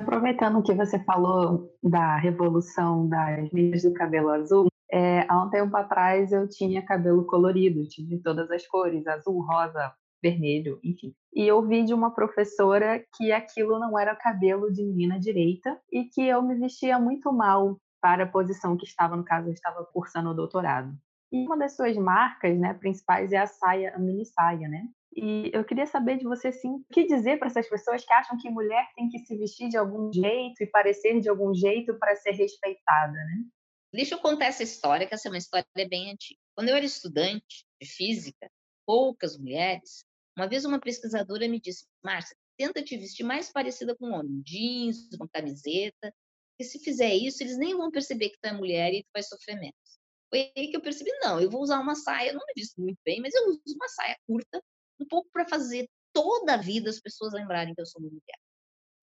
Aproveitando 0.00 0.62
que 0.62 0.74
você 0.74 0.98
falou 1.04 1.74
da 1.82 2.16
revolução 2.16 3.08
das 3.08 3.50
meninas 3.52 3.82
do 3.82 3.92
cabelo 3.92 4.30
azul, 4.30 4.68
É, 4.90 5.26
há 5.28 5.44
um 5.44 5.50
tempo 5.50 5.76
atrás 5.76 6.32
eu 6.32 6.48
tinha 6.48 6.80
cabelo 6.80 7.26
colorido, 7.26 7.82
de 7.86 8.18
todas 8.22 8.50
as 8.50 8.66
cores, 8.66 9.06
azul, 9.06 9.42
rosa, 9.42 9.92
vermelho, 10.22 10.80
enfim. 10.82 11.14
E 11.34 11.46
eu 11.46 11.60
de 11.84 11.92
uma 11.92 12.14
professora 12.14 13.04
que 13.14 13.30
aquilo 13.30 13.78
não 13.78 13.98
era 13.98 14.16
cabelo 14.16 14.72
de 14.72 14.82
menina 14.82 15.20
direita 15.20 15.78
e 15.92 16.04
que 16.04 16.26
eu 16.26 16.40
me 16.40 16.54
vestia 16.54 16.98
muito 16.98 17.30
mal 17.30 17.78
para 18.00 18.24
a 18.24 18.26
posição 18.26 18.78
que 18.78 18.86
estava, 18.86 19.14
no 19.14 19.24
caso, 19.24 19.48
eu 19.48 19.52
estava 19.52 19.84
cursando 19.92 20.30
o 20.30 20.34
doutorado. 20.34 20.96
E 21.30 21.44
uma 21.44 21.56
das 21.56 21.76
suas 21.76 21.96
marcas 21.96 22.58
né, 22.58 22.74
principais 22.74 23.32
é 23.32 23.38
a 23.38 23.46
saia, 23.46 23.94
a 23.94 23.98
mini 23.98 24.24
saia, 24.24 24.68
né? 24.68 24.88
E 25.14 25.50
eu 25.52 25.64
queria 25.64 25.86
saber 25.86 26.16
de 26.16 26.24
você, 26.24 26.52
sim, 26.52 26.68
o 26.68 26.84
que 26.92 27.06
dizer 27.06 27.38
para 27.38 27.48
essas 27.48 27.68
pessoas 27.68 28.04
que 28.04 28.12
acham 28.12 28.38
que 28.38 28.50
mulher 28.50 28.86
tem 28.94 29.08
que 29.08 29.18
se 29.18 29.36
vestir 29.36 29.68
de 29.68 29.76
algum 29.76 30.12
jeito 30.12 30.62
e 30.62 30.66
parecer 30.66 31.20
de 31.20 31.28
algum 31.28 31.52
jeito 31.54 31.98
para 31.98 32.14
ser 32.16 32.32
respeitada, 32.32 33.12
né? 33.12 33.44
Deixa 33.92 34.14
eu 34.14 34.20
contar 34.20 34.46
essa 34.46 34.62
história, 34.62 35.06
que 35.06 35.14
essa 35.14 35.28
é 35.28 35.30
uma 35.30 35.38
história 35.38 35.66
bem 35.88 36.12
antiga. 36.12 36.38
Quando 36.54 36.68
eu 36.68 36.76
era 36.76 36.84
estudante 36.84 37.66
de 37.80 37.88
física, 37.88 38.50
poucas 38.86 39.36
mulheres, 39.38 40.04
uma 40.36 40.46
vez 40.46 40.64
uma 40.64 40.78
pesquisadora 40.78 41.48
me 41.48 41.60
disse, 41.60 41.86
Márcia, 42.04 42.36
tenta 42.56 42.82
te 42.82 42.96
vestir 42.96 43.24
mais 43.24 43.50
parecida 43.50 43.96
com 43.96 44.08
um 44.08 44.14
homem, 44.14 44.42
jeans, 44.44 45.08
uma 45.14 45.28
camiseta, 45.28 46.14
porque 46.50 46.64
se 46.64 46.78
fizer 46.80 47.14
isso, 47.14 47.42
eles 47.42 47.56
nem 47.56 47.76
vão 47.76 47.90
perceber 47.90 48.30
que 48.30 48.38
tu 48.40 48.46
é 48.46 48.52
mulher 48.52 48.92
e 48.92 49.02
tu 49.02 49.08
vai 49.12 49.22
sofrer 49.22 49.56
menos. 49.56 49.87
Foi 50.30 50.52
aí 50.56 50.68
que 50.68 50.76
eu 50.76 50.80
percebi, 50.80 51.10
não, 51.20 51.40
eu 51.40 51.50
vou 51.50 51.62
usar 51.62 51.80
uma 51.80 51.94
saia, 51.94 52.32
não 52.32 52.44
me 52.46 52.52
visto 52.54 52.80
muito 52.80 52.98
bem, 53.04 53.20
mas 53.20 53.34
eu 53.34 53.48
uso 53.48 53.62
uma 53.74 53.88
saia 53.88 54.16
curta, 54.26 54.62
um 55.00 55.06
pouco 55.06 55.28
para 55.32 55.48
fazer 55.48 55.88
toda 56.12 56.54
a 56.54 56.56
vida 56.56 56.90
as 56.90 57.00
pessoas 57.00 57.32
lembrarem 57.32 57.74
que 57.74 57.80
eu 57.80 57.86
sou 57.86 58.02
mulher. 58.02 58.20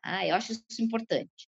Ah, 0.03 0.25
eu 0.25 0.35
acho 0.35 0.51
isso 0.51 0.81
importante. 0.81 1.49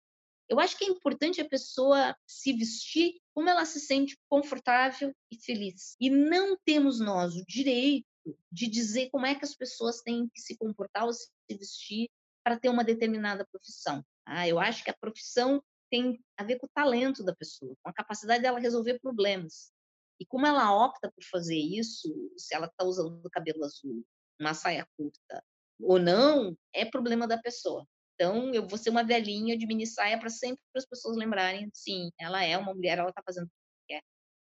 Eu 0.49 0.61
acho 0.61 0.77
que 0.77 0.85
é 0.85 0.89
importante 0.89 1.41
a 1.41 1.49
pessoa 1.49 2.15
se 2.27 2.53
vestir 2.53 3.19
como 3.35 3.49
ela 3.49 3.65
se 3.65 3.81
sente 3.81 4.17
confortável 4.29 5.13
e 5.31 5.43
feliz. 5.43 5.97
E 5.99 6.11
não 6.11 6.57
temos 6.65 7.01
nós 7.01 7.35
o 7.35 7.45
direito 7.47 8.07
de 8.53 8.69
dizer 8.69 9.11
como 9.11 9.27
é 9.27 9.35
que 9.35 9.45
as 9.45 9.55
pessoas 9.55 10.01
têm 10.03 10.29
que 10.29 10.41
se 10.41 10.57
comportar 10.57 11.05
ou 11.05 11.13
se 11.13 11.29
vestir 11.51 12.09
para 12.45 12.59
ter 12.59 12.69
uma 12.69 12.85
determinada 12.85 13.47
profissão. 13.51 14.05
Ah, 14.27 14.47
eu 14.47 14.59
acho 14.59 14.85
que 14.85 14.91
a 14.91 14.97
profissão 14.97 15.63
tem 15.95 16.21
a 16.37 16.43
ver 16.43 16.59
com 16.59 16.67
o 16.67 16.71
talento 16.75 17.23
da 17.23 17.33
pessoa, 17.33 17.77
com 17.81 17.89
a 17.89 17.93
capacidade 17.93 18.43
dela 18.43 18.59
resolver 18.59 18.99
problemas. 18.99 19.73
E 20.19 20.27
como 20.27 20.45
ela 20.45 20.75
opta 20.75 21.09
por 21.09 21.23
fazer 21.31 21.57
isso, 21.57 22.09
se 22.37 22.53
ela 22.53 22.67
está 22.67 22.85
usando 22.85 23.31
cabelo 23.31 23.65
azul, 23.65 24.05
uma 24.41 24.55
saia 24.55 24.85
curta 24.97 25.45
ou 25.81 26.01
não, 26.01 26.57
é 26.73 26.85
problema 26.85 27.29
da 27.29 27.39
pessoa. 27.39 27.87
Então, 28.15 28.53
eu 28.53 28.67
vou 28.67 28.77
ser 28.77 28.91
uma 28.91 29.05
velhinha 29.05 29.57
de 29.57 29.67
mini 29.67 29.87
saia 29.87 30.19
para 30.19 30.31
sempre 30.31 30.61
as 30.77 30.85
pessoas 30.85 31.17
lembrarem, 31.17 31.71
sim, 31.73 32.11
ela 32.19 32.43
é 32.43 32.59
uma 32.59 32.75
mulher, 32.75 32.99
ela 32.99 33.11
está 33.11 33.23
fazendo 33.25 33.47
o 33.47 33.49
que 33.49 33.95
quer. 33.95 34.03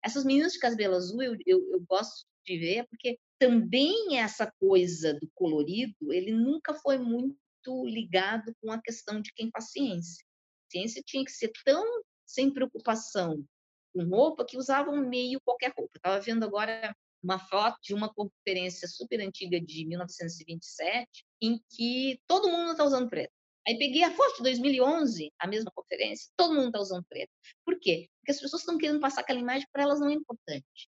Essas 0.05 0.25
meninas 0.25 0.53
de 0.53 0.59
cabelo 0.59 0.95
azul, 0.95 1.23
eu, 1.23 1.35
eu, 1.47 1.73
eu 1.73 1.81
gosto 1.89 2.27
de 2.45 2.59
ver, 2.59 2.87
porque 2.89 3.19
também 3.39 4.19
essa 4.19 4.51
coisa 4.59 5.15
do 5.15 5.31
colorido, 5.35 6.13
ele 6.13 6.33
nunca 6.33 6.75
foi 6.75 6.99
muito 6.99 7.39
ligado 7.87 8.55
com 8.61 8.71
a 8.73 8.81
questão 8.81 9.23
de 9.23 9.33
quem 9.33 9.51
faz 9.51 9.71
tinha 10.71 11.25
que 11.25 11.33
ser 11.33 11.51
tão 11.65 11.85
sem 12.27 12.53
preocupação 12.53 13.45
com 13.93 14.05
roupa 14.05 14.45
que 14.45 14.57
usavam 14.57 14.97
meio 14.97 15.41
qualquer 15.41 15.73
roupa. 15.77 15.97
Estava 15.97 16.21
vendo 16.21 16.45
agora 16.45 16.95
uma 17.23 17.39
foto 17.39 17.79
de 17.83 17.93
uma 17.93 18.13
conferência 18.13 18.89
super 18.89 19.21
antiga 19.21 19.61
de 19.61 19.87
1927, 19.87 21.07
em 21.43 21.61
que 21.69 22.21
todo 22.27 22.49
mundo 22.49 22.73
está 22.73 22.85
usando 22.85 23.09
preto. 23.09 23.33
Aí 23.67 23.79
peguei 23.79 24.03
a 24.03 24.11
foto 24.11 24.39
de 24.39 24.43
2011, 24.45 25.31
a 25.39 25.47
mesma 25.47 25.71
conferência, 25.75 26.31
todo 26.37 26.55
mundo 26.55 26.69
está 26.69 26.81
usando 26.81 27.05
preto. 27.09 27.31
Por 27.65 27.79
quê? 27.79 28.09
Porque 28.21 28.33
as 28.33 28.41
pessoas 28.41 28.63
estão 28.63 28.79
querendo 28.79 29.01
passar 29.01 29.21
aquela 29.21 29.39
imagem 29.39 29.67
para 29.71 29.83
elas 29.83 30.01
não 30.01 30.09
é 30.09 30.15
importante. 30.15 30.89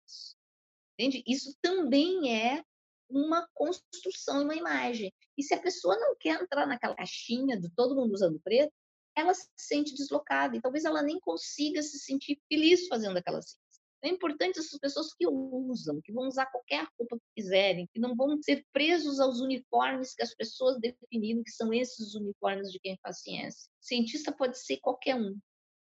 Entende? 0.95 1.23
Isso 1.27 1.57
também 1.61 2.33
é 2.33 2.63
uma 3.09 3.47
construção, 3.55 4.45
uma 4.45 4.55
imagem. 4.55 5.13
E 5.37 5.43
se 5.43 5.53
a 5.53 5.61
pessoa 5.61 5.99
não 5.99 6.15
quer 6.17 6.41
entrar 6.41 6.67
naquela 6.67 6.95
caixinha 6.95 7.59
de 7.59 7.69
todo 7.71 7.97
mundo 7.97 8.15
usando 8.15 8.41
preto, 8.41 8.73
ela 9.17 9.35
se 9.35 9.49
sente 9.57 9.95
deslocada 9.95 10.57
e 10.57 10.61
talvez 10.61 10.85
ela 10.85 11.03
nem 11.03 11.19
consiga 11.21 11.83
se 11.83 11.99
sentir 11.99 12.41
feliz 12.49 12.87
fazendo 12.89 13.17
aquela 13.17 13.43
ciência. 13.43 13.61
É 14.03 14.09
importante 14.09 14.59
essas 14.59 14.79
pessoas 14.79 15.13
que 15.13 15.27
usam, 15.27 16.01
que 16.03 16.13
vão 16.13 16.27
usar 16.27 16.47
qualquer 16.47 16.87
roupa 16.99 17.19
que 17.19 17.43
quiserem, 17.43 17.87
que 17.93 18.01
não 18.01 18.17
vão 18.17 18.41
ser 18.43 18.65
presos 18.73 19.21
aos 19.21 19.41
uniformes 19.41 20.15
que 20.15 20.23
as 20.23 20.35
pessoas 20.35 20.81
definiram 20.81 21.43
que 21.43 21.51
são 21.51 21.73
esses 21.73 22.15
uniformes 22.15 22.73
de 22.73 22.81
quem 22.81 22.99
faz 23.03 23.21
ciência. 23.21 23.69
Cientista 23.79 24.33
pode 24.33 24.59
ser 24.59 24.79
qualquer 24.79 25.17
um. 25.17 25.39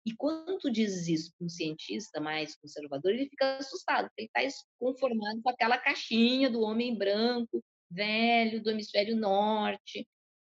E 0.04 0.16
quando 0.16 0.72
dizes 0.72 1.06
isso 1.06 1.32
para 1.36 1.46
um 1.46 1.48
cientista 1.48 2.20
mais 2.20 2.56
conservador, 2.56 3.12
ele 3.12 3.28
fica 3.28 3.58
assustado, 3.58 4.08
porque 4.08 4.22
ele 4.22 4.48
está 4.48 4.64
conformado 4.78 5.40
com 5.42 5.50
aquela 5.50 5.78
caixinha 5.78 6.50
do 6.50 6.62
homem 6.62 6.96
branco, 6.96 7.62
velho, 7.90 8.62
do 8.62 8.70
hemisfério 8.70 9.14
norte. 9.14 10.08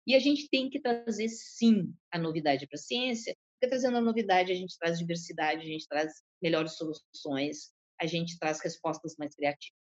E 0.08 0.14
a 0.14 0.18
gente 0.18 0.48
tem 0.48 0.70
que 0.70 0.80
trazer, 0.80 1.28
sim, 1.28 1.94
a 2.10 2.18
novidade 2.18 2.66
para 2.66 2.76
a 2.76 2.80
ciência, 2.82 3.36
porque 3.52 3.68
trazendo 3.68 3.98
a 3.98 4.00
novidade, 4.00 4.50
a 4.50 4.54
gente 4.54 4.74
traz 4.78 4.98
diversidade, 4.98 5.60
a 5.60 5.66
gente 5.66 5.86
traz 5.86 6.10
melhores 6.40 6.78
soluções, 6.78 7.74
a 8.00 8.06
gente 8.06 8.38
traz 8.38 8.58
respostas 8.62 9.16
mais 9.18 9.34
criativas. 9.34 9.78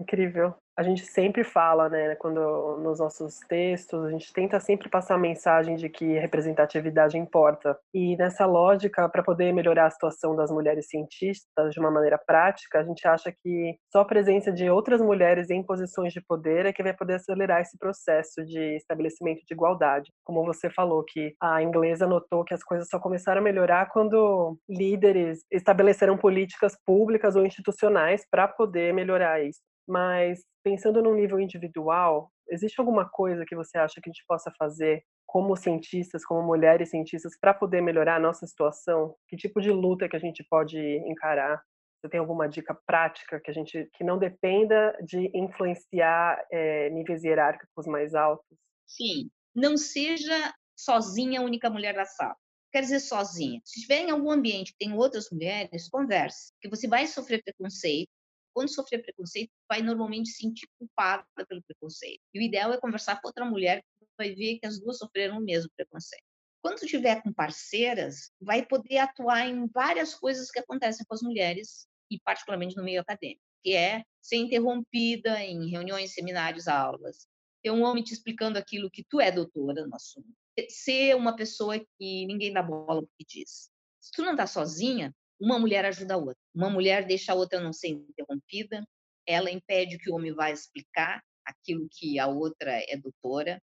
Incrível. 0.00 0.56
A 0.78 0.82
gente 0.84 1.04
sempre 1.04 1.42
fala, 1.42 1.88
né, 1.88 2.14
quando 2.14 2.78
nos 2.78 3.00
nossos 3.00 3.40
textos, 3.48 4.04
a 4.04 4.10
gente 4.12 4.32
tenta 4.32 4.60
sempre 4.60 4.88
passar 4.88 5.16
a 5.16 5.18
mensagem 5.18 5.74
de 5.74 5.88
que 5.88 6.16
representatividade 6.20 7.18
importa. 7.18 7.76
E 7.92 8.16
nessa 8.16 8.46
lógica, 8.46 9.08
para 9.08 9.24
poder 9.24 9.52
melhorar 9.52 9.86
a 9.86 9.90
situação 9.90 10.36
das 10.36 10.52
mulheres 10.52 10.86
cientistas 10.88 11.74
de 11.74 11.80
uma 11.80 11.90
maneira 11.90 12.16
prática, 12.16 12.78
a 12.78 12.84
gente 12.84 13.08
acha 13.08 13.34
que 13.42 13.74
só 13.90 14.02
a 14.02 14.04
presença 14.04 14.52
de 14.52 14.70
outras 14.70 15.00
mulheres 15.00 15.50
em 15.50 15.64
posições 15.64 16.12
de 16.12 16.20
poder 16.20 16.64
é 16.64 16.72
que 16.72 16.84
vai 16.84 16.94
poder 16.94 17.14
acelerar 17.14 17.60
esse 17.60 17.76
processo 17.76 18.44
de 18.44 18.76
estabelecimento 18.76 19.40
de 19.44 19.54
igualdade. 19.54 20.12
Como 20.22 20.44
você 20.44 20.70
falou 20.70 21.02
que 21.02 21.34
a 21.42 21.60
inglesa 21.60 22.06
notou 22.06 22.44
que 22.44 22.54
as 22.54 22.62
coisas 22.62 22.86
só 22.88 23.00
começaram 23.00 23.40
a 23.40 23.44
melhorar 23.44 23.90
quando 23.90 24.56
líderes 24.68 25.40
estabeleceram 25.50 26.16
políticas 26.16 26.76
públicas 26.86 27.34
ou 27.34 27.44
institucionais 27.44 28.22
para 28.30 28.46
poder 28.46 28.94
melhorar 28.94 29.42
isso. 29.42 29.58
Mas 29.88 30.40
pensando 30.62 31.02
no 31.02 31.14
nível 31.14 31.40
individual, 31.40 32.30
existe 32.48 32.78
alguma 32.80 33.08
coisa 33.08 33.44
que 33.46 33.56
você 33.56 33.78
acha 33.78 34.00
que 34.00 34.08
a 34.08 34.12
gente 34.12 34.24
possa 34.26 34.52
fazer 34.58 35.04
como 35.26 35.54
cientistas, 35.56 36.24
como 36.24 36.42
mulheres 36.42 36.90
cientistas, 36.90 37.38
para 37.38 37.52
poder 37.52 37.82
melhorar 37.82 38.16
a 38.16 38.20
nossa 38.20 38.46
situação? 38.46 39.14
Que 39.28 39.36
tipo 39.36 39.60
de 39.60 39.70
luta 39.70 40.08
que 40.08 40.16
a 40.16 40.20
gente 40.20 40.42
pode 40.48 40.78
encarar? 41.06 41.62
Você 42.00 42.08
tem 42.08 42.20
alguma 42.20 42.48
dica 42.48 42.74
prática 42.86 43.40
que 43.40 43.50
a 43.50 43.54
gente 43.54 43.90
que 43.94 44.04
não 44.04 44.18
dependa 44.18 44.96
de 45.04 45.30
influenciar 45.34 46.42
é, 46.50 46.88
níveis 46.90 47.24
hierárquicos 47.24 47.86
mais 47.86 48.14
altos? 48.14 48.56
Sim, 48.86 49.30
não 49.54 49.76
seja 49.76 50.54
sozinha 50.74 51.40
a 51.40 51.42
única 51.42 51.68
mulher 51.68 51.94
da 51.94 52.04
sala. 52.04 52.36
Quer 52.72 52.82
dizer, 52.82 53.00
sozinha. 53.00 53.60
Se 53.64 53.80
estiver 53.80 54.02
em 54.02 54.10
algum 54.10 54.30
ambiente 54.30 54.72
que 54.72 54.78
tem 54.78 54.94
outras 54.94 55.28
mulheres, 55.30 55.88
converse, 55.88 56.52
que 56.60 56.68
você 56.68 56.86
vai 56.86 57.06
sofrer 57.06 57.42
preconceito, 57.42 58.10
quando 58.58 58.74
sofrer 58.74 59.00
preconceito, 59.00 59.52
vai 59.68 59.80
normalmente 59.80 60.30
se 60.30 60.38
sentir 60.38 60.68
culpada 60.76 61.24
pelo 61.48 61.62
preconceito. 61.62 62.20
E 62.34 62.40
o 62.40 62.42
ideal 62.42 62.72
é 62.72 62.80
conversar 62.80 63.20
com 63.20 63.28
outra 63.28 63.44
mulher 63.44 63.84
que 64.00 64.06
vai 64.18 64.34
ver 64.34 64.58
que 64.58 64.66
as 64.66 64.80
duas 64.80 64.98
sofreram 64.98 65.38
o 65.38 65.40
mesmo 65.40 65.70
preconceito. 65.76 66.24
Quando 66.60 66.80
tiver 66.80 67.22
com 67.22 67.32
parceiras, 67.32 68.32
vai 68.40 68.66
poder 68.66 68.98
atuar 68.98 69.46
em 69.46 69.68
várias 69.68 70.12
coisas 70.12 70.50
que 70.50 70.58
acontecem 70.58 71.06
com 71.06 71.14
as 71.14 71.22
mulheres, 71.22 71.86
e 72.10 72.18
particularmente 72.18 72.76
no 72.76 72.82
meio 72.82 73.00
acadêmico, 73.00 73.40
que 73.62 73.74
é 73.74 74.02
ser 74.20 74.38
interrompida 74.38 75.40
em 75.40 75.70
reuniões, 75.70 76.14
seminários, 76.14 76.66
aulas, 76.66 77.28
ter 77.62 77.70
um 77.70 77.84
homem 77.84 78.02
te 78.02 78.12
explicando 78.12 78.58
aquilo 78.58 78.90
que 78.90 79.04
tu 79.08 79.20
é 79.20 79.30
doutora 79.30 79.86
no 79.86 79.94
assunto, 79.94 80.26
ser 80.68 81.14
uma 81.14 81.36
pessoa 81.36 81.78
que 81.78 82.26
ninguém 82.26 82.52
dá 82.52 82.60
bola 82.60 83.02
porque 83.02 83.24
diz. 83.24 83.70
Se 84.00 84.10
tu 84.10 84.22
não 84.22 84.32
está 84.32 84.48
sozinha, 84.48 85.14
uma 85.40 85.58
mulher 85.58 85.84
ajuda 85.84 86.14
a 86.14 86.16
outra. 86.16 86.36
Uma 86.54 86.70
mulher 86.70 87.06
deixa 87.06 87.32
a 87.32 87.34
outra 87.34 87.60
não 87.60 87.72
ser 87.72 87.88
interrompida, 87.88 88.84
ela 89.26 89.50
impede 89.50 89.98
que 89.98 90.10
o 90.10 90.14
homem 90.14 90.32
vá 90.32 90.50
explicar 90.50 91.22
aquilo 91.44 91.88
que 91.90 92.18
a 92.18 92.26
outra 92.26 92.72
é 92.88 92.96
doutora, 92.96 93.60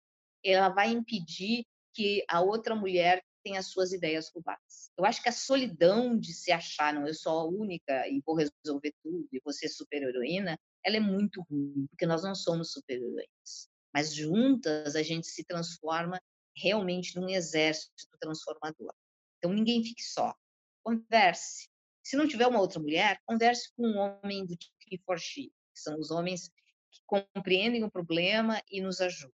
ela 0.44 0.68
vai 0.68 0.90
impedir 0.90 1.64
que 1.94 2.24
a 2.28 2.40
outra 2.40 2.74
mulher 2.74 3.22
tenha 3.44 3.58
as 3.58 3.68
suas 3.68 3.92
ideias 3.92 4.30
roubadas. 4.32 4.90
Eu 4.96 5.04
acho 5.04 5.22
que 5.22 5.28
a 5.28 5.32
solidão 5.32 6.18
de 6.18 6.32
se 6.32 6.52
achar, 6.52 6.94
não, 6.94 7.06
eu 7.06 7.14
sou 7.14 7.40
a 7.40 7.44
única 7.44 8.08
e 8.08 8.20
vou 8.24 8.36
resolver 8.36 8.92
tudo 9.02 9.28
e 9.32 9.40
vou 9.44 9.52
ser 9.52 9.68
super-heroína, 9.68 10.58
ela 10.84 10.96
é 10.96 11.00
muito 11.00 11.42
ruim, 11.42 11.86
porque 11.90 12.06
nós 12.06 12.22
não 12.22 12.34
somos 12.34 12.72
super-heroínas. 12.72 13.68
Mas 13.92 14.14
juntas 14.14 14.96
a 14.96 15.02
gente 15.02 15.26
se 15.26 15.44
transforma 15.44 16.20
realmente 16.56 17.18
num 17.18 17.28
exército 17.28 18.06
transformador. 18.20 18.92
Então 19.38 19.52
ninguém 19.52 19.82
fique 19.82 20.02
só 20.02 20.34
converse. 20.82 21.68
Se 22.04 22.16
não 22.16 22.26
tiver 22.26 22.46
uma 22.46 22.60
outra 22.60 22.80
mulher, 22.80 23.20
converse 23.26 23.72
com 23.76 23.86
um 23.86 23.98
homem 23.98 24.44
do 24.44 24.56
tipo 24.56 24.72
for 25.06 25.18
she, 25.18 25.52
que 25.72 25.80
são 25.80 25.98
os 25.98 26.10
homens 26.10 26.48
que 26.90 27.00
compreendem 27.06 27.84
o 27.84 27.90
problema 27.90 28.60
e 28.70 28.80
nos 28.80 29.00
ajudam. 29.00 29.32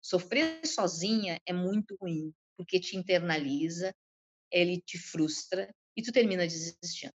Sofrer 0.00 0.64
sozinha 0.66 1.40
é 1.46 1.52
muito 1.52 1.96
ruim, 2.00 2.32
porque 2.56 2.78
te 2.78 2.96
internaliza, 2.96 3.94
ele 4.50 4.80
te 4.80 4.98
frustra 4.98 5.74
e 5.96 6.02
tu 6.02 6.12
termina 6.12 6.42
desistindo. 6.42 7.12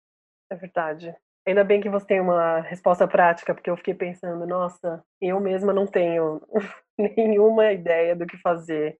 É 0.51 0.57
verdade. 0.57 1.15
Ainda 1.47 1.65
bem 1.65 1.81
que 1.81 1.89
você 1.89 2.07
tem 2.07 2.21
uma 2.21 2.61
resposta 2.61 3.07
prática, 3.09 3.55
porque 3.55 3.71
eu 3.71 3.77
fiquei 3.77 3.95
pensando, 3.95 4.47
nossa, 4.47 5.03
eu 5.21 5.41
mesma 5.41 5.73
não 5.73 5.87
tenho 5.87 6.41
nenhuma 7.17 7.73
ideia 7.73 8.15
do 8.15 8.27
que 8.27 8.37
fazer 8.39 8.99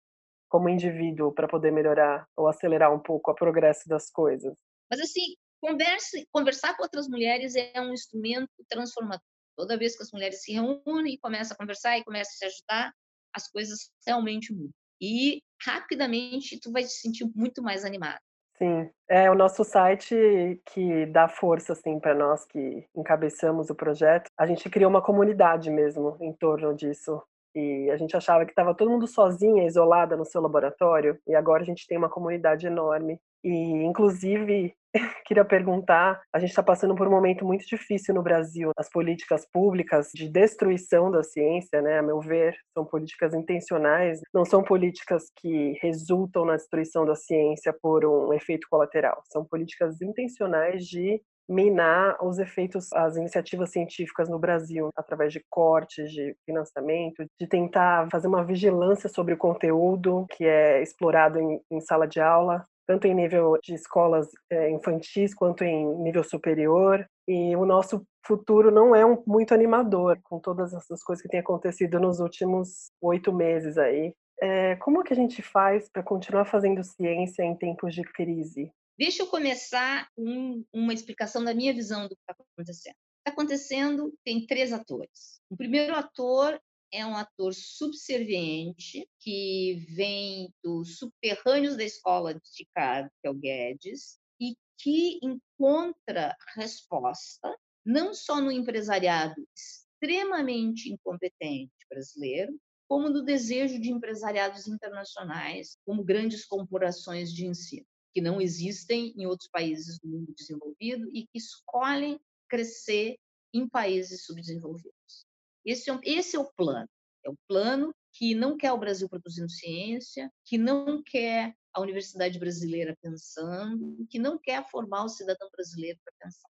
como 0.49 0.69
indivíduo 0.69 1.33
para 1.33 1.47
poder 1.47 1.71
melhorar 1.71 2.27
ou 2.35 2.49
acelerar 2.49 2.93
um 2.93 2.99
pouco 2.99 3.31
o 3.31 3.35
progresso 3.35 3.87
das 3.89 4.11
coisas. 4.11 4.59
Mas 4.91 5.01
assim, 5.01 5.35
converse, 5.61 6.27
conversar 6.33 6.77
com 6.77 6.83
outras 6.83 7.09
mulheres 7.09 7.55
é 7.55 7.81
um 7.81 7.93
instrumento 7.93 8.51
transformador. 8.69 9.23
Toda 9.57 9.77
vez 9.77 9.97
que 9.97 10.03
as 10.03 10.13
mulheres 10.13 10.43
se 10.43 10.53
reúnem 10.53 11.15
e 11.15 11.19
começam 11.19 11.55
a 11.55 11.59
conversar 11.59 11.99
e 11.99 12.05
começam 12.05 12.33
a 12.33 12.39
se 12.39 12.45
ajudar, 12.45 12.93
as 13.35 13.49
coisas 13.51 13.91
realmente 14.07 14.53
mudam. 14.53 14.71
E 15.01 15.43
rapidamente 15.61 16.61
tu 16.61 16.73
vai 16.73 16.83
te 16.83 16.93
sentir 16.93 17.29
muito 17.35 17.63
mais 17.63 17.85
animado. 17.85 18.21
Sim, 18.57 18.91
é 19.09 19.31
o 19.31 19.37
nosso 19.37 19.63
site 19.63 20.61
que 20.67 21.07
dá 21.07 21.29
força 21.29 21.75
assim 21.75 22.01
para 22.01 22.13
nós 22.13 22.45
que 22.45 22.85
encabeçamos 22.95 23.71
o 23.71 23.75
projeto. 23.75 24.29
A 24.37 24.47
gente 24.47 24.69
criou 24.69 24.91
uma 24.91 25.03
comunidade 25.03 25.71
mesmo 25.71 26.17
em 26.21 26.33
torno 26.33 26.75
disso. 26.75 27.23
E 27.55 27.89
a 27.91 27.97
gente 27.97 28.17
achava 28.17 28.45
que 28.45 28.53
estava 28.53 28.75
todo 28.75 28.91
mundo 28.91 29.07
sozinha, 29.07 29.67
isolada 29.67 30.17
no 30.17 30.25
seu 30.25 30.41
laboratório, 30.41 31.19
e 31.27 31.35
agora 31.35 31.63
a 31.63 31.67
gente 31.67 31.87
tem 31.87 31.97
uma 31.97 32.11
comunidade 32.11 32.67
enorme. 32.67 33.21
E, 33.45 33.51
inclusive, 33.85 34.75
queria 35.27 35.45
perguntar: 35.45 36.21
a 36.33 36.39
gente 36.39 36.51
está 36.51 36.63
passando 36.63 36.95
por 36.95 37.07
um 37.07 37.11
momento 37.11 37.45
muito 37.45 37.67
difícil 37.67 38.15
no 38.15 38.23
Brasil. 38.23 38.71
As 38.77 38.91
políticas 38.91 39.47
públicas 39.53 40.11
de 40.15 40.29
destruição 40.29 41.11
da 41.11 41.23
ciência, 41.23 41.81
né, 41.81 41.99
a 41.99 42.03
meu 42.03 42.21
ver, 42.21 42.57
são 42.75 42.85
políticas 42.85 43.35
intencionais, 43.35 44.21
não 44.33 44.45
são 44.45 44.63
políticas 44.63 45.25
que 45.37 45.79
resultam 45.83 46.45
na 46.45 46.57
destruição 46.57 47.05
da 47.05 47.15
ciência 47.15 47.75
por 47.81 48.05
um 48.05 48.33
efeito 48.33 48.67
colateral. 48.71 49.23
São 49.31 49.45
políticas 49.45 50.01
intencionais 50.01 50.85
de 50.85 51.21
minar 51.49 52.17
os 52.23 52.39
efeitos, 52.39 52.93
as 52.93 53.17
iniciativas 53.17 53.71
científicas 53.71 54.29
no 54.29 54.39
Brasil, 54.39 54.91
através 54.95 55.33
de 55.33 55.43
cortes 55.49 56.13
de 56.13 56.37
financiamento, 56.45 57.25
de 57.41 57.47
tentar 57.47 58.07
fazer 58.11 58.29
uma 58.29 58.45
vigilância 58.45 59.09
sobre 59.09 59.33
o 59.33 59.39
conteúdo 59.39 60.27
que 60.31 60.45
é 60.45 60.83
explorado 60.83 61.39
em, 61.39 61.59
em 61.71 61.81
sala 61.81 62.07
de 62.07 62.21
aula, 62.21 62.67
tanto 62.89 63.07
em 63.07 63.15
nível 63.15 63.59
de 63.63 63.75
escolas 63.75 64.29
é, 64.51 64.71
infantis 64.71 65.35
quanto 65.35 65.63
em 65.63 65.95
nível 65.99 66.25
superior. 66.25 67.07
E 67.29 67.55
o 67.55 67.67
nosso 67.67 68.03
futuro 68.27 68.71
não 68.71 68.97
é 68.97 69.05
um, 69.05 69.23
muito 69.27 69.53
animador, 69.53 70.19
com 70.23 70.41
todas 70.41 70.73
essas 70.73 71.05
coisas 71.05 71.23
que 71.23 71.29
têm 71.29 71.41
acontecido 71.41 72.01
nos 72.01 72.19
últimos 72.19 72.91
oito 73.03 73.31
meses 73.31 73.77
aí. 73.77 74.15
É, 74.41 74.77
como 74.77 75.05
que 75.05 75.13
a 75.13 75.17
gente 75.17 75.43
faz 75.43 75.91
para 75.91 76.03
continuar 76.03 76.47
fazendo 76.47 76.83
ciência 76.83 77.43
em 77.43 77.55
tempos 77.55 77.95
de 77.95 78.03
crise? 78.03 78.73
Deixa 78.99 79.23
eu 79.23 79.27
começar 79.27 80.09
um, 80.17 80.65
uma 80.73 80.95
explicação 80.95 81.45
da 81.45 81.53
minha 81.55 81.75
visão 81.75 82.05
do 82.05 82.17
que 82.17 82.23
está 82.23 82.33
acontecendo. 82.33 82.97
Está 83.19 83.33
acontecendo, 83.33 84.15
tem 84.25 84.47
três 84.47 84.73
atores. 84.73 85.41
O 85.51 85.57
primeiro 85.57 85.95
ator 85.95 86.59
é 86.93 87.05
um 87.05 87.17
ator 87.17 87.53
subserviente 87.55 89.09
que 89.21 89.87
vem 89.95 90.53
dos 90.63 90.99
subterrâneos 90.99 91.77
da 91.77 91.85
escola 91.85 92.35
de 92.35 92.49
Chicago, 92.49 93.11
que 93.21 93.29
é 93.29 93.31
o 93.31 93.35
Guedes, 93.35 94.19
e 94.41 94.57
que 94.79 95.19
encontra 95.23 96.37
resposta 96.55 97.55
não 97.85 98.15
só 98.15 98.41
no 98.41 98.53
empresariado 98.53 99.35
extremamente 99.55 100.93
incompetente 100.93 101.73
brasileiro, 101.91 102.59
como 102.89 103.11
no 103.11 103.23
desejo 103.23 103.81
de 103.81 103.91
empresariados 103.91 104.67
internacionais, 104.67 105.77
como 105.85 106.05
grandes 106.05 106.47
corporações 106.47 107.33
de 107.33 107.47
ensino, 107.47 107.87
que 108.15 108.21
não 108.21 108.41
existem 108.41 109.13
em 109.17 109.27
outros 109.27 109.49
países 109.51 109.99
do 109.99 110.09
mundo 110.09 110.33
desenvolvido 110.37 111.11
e 111.13 111.27
que 111.27 111.39
escolhem 111.39 112.19
crescer 112.49 113.19
em 113.53 113.69
países 113.69 114.25
subdesenvolvidos. 114.25 115.28
Esse 115.69 115.91
é, 115.91 116.01
esse 116.03 116.35
é 116.35 116.39
o 116.39 116.51
plano. 116.57 116.89
É 117.27 117.29
o 117.29 117.37
plano 117.47 117.95
que 118.15 118.35
não 118.35 118.57
quer 118.57 118.73
o 118.73 118.79
Brasil 118.79 119.07
produzindo 119.07 119.51
ciência, 119.51 120.33
que 120.47 120.57
não 120.57 121.03
quer 121.03 121.55
a 121.75 121.81
universidade 121.83 122.39
brasileira 122.39 122.97
pensando, 123.03 124.07
que 124.09 124.19
não 124.19 124.39
quer 124.39 124.67
formar 124.71 125.05
o 125.05 125.11
cidadão 125.11 125.47
brasileiro 125.51 125.99
para 126.03 126.15
pensar. 126.19 126.49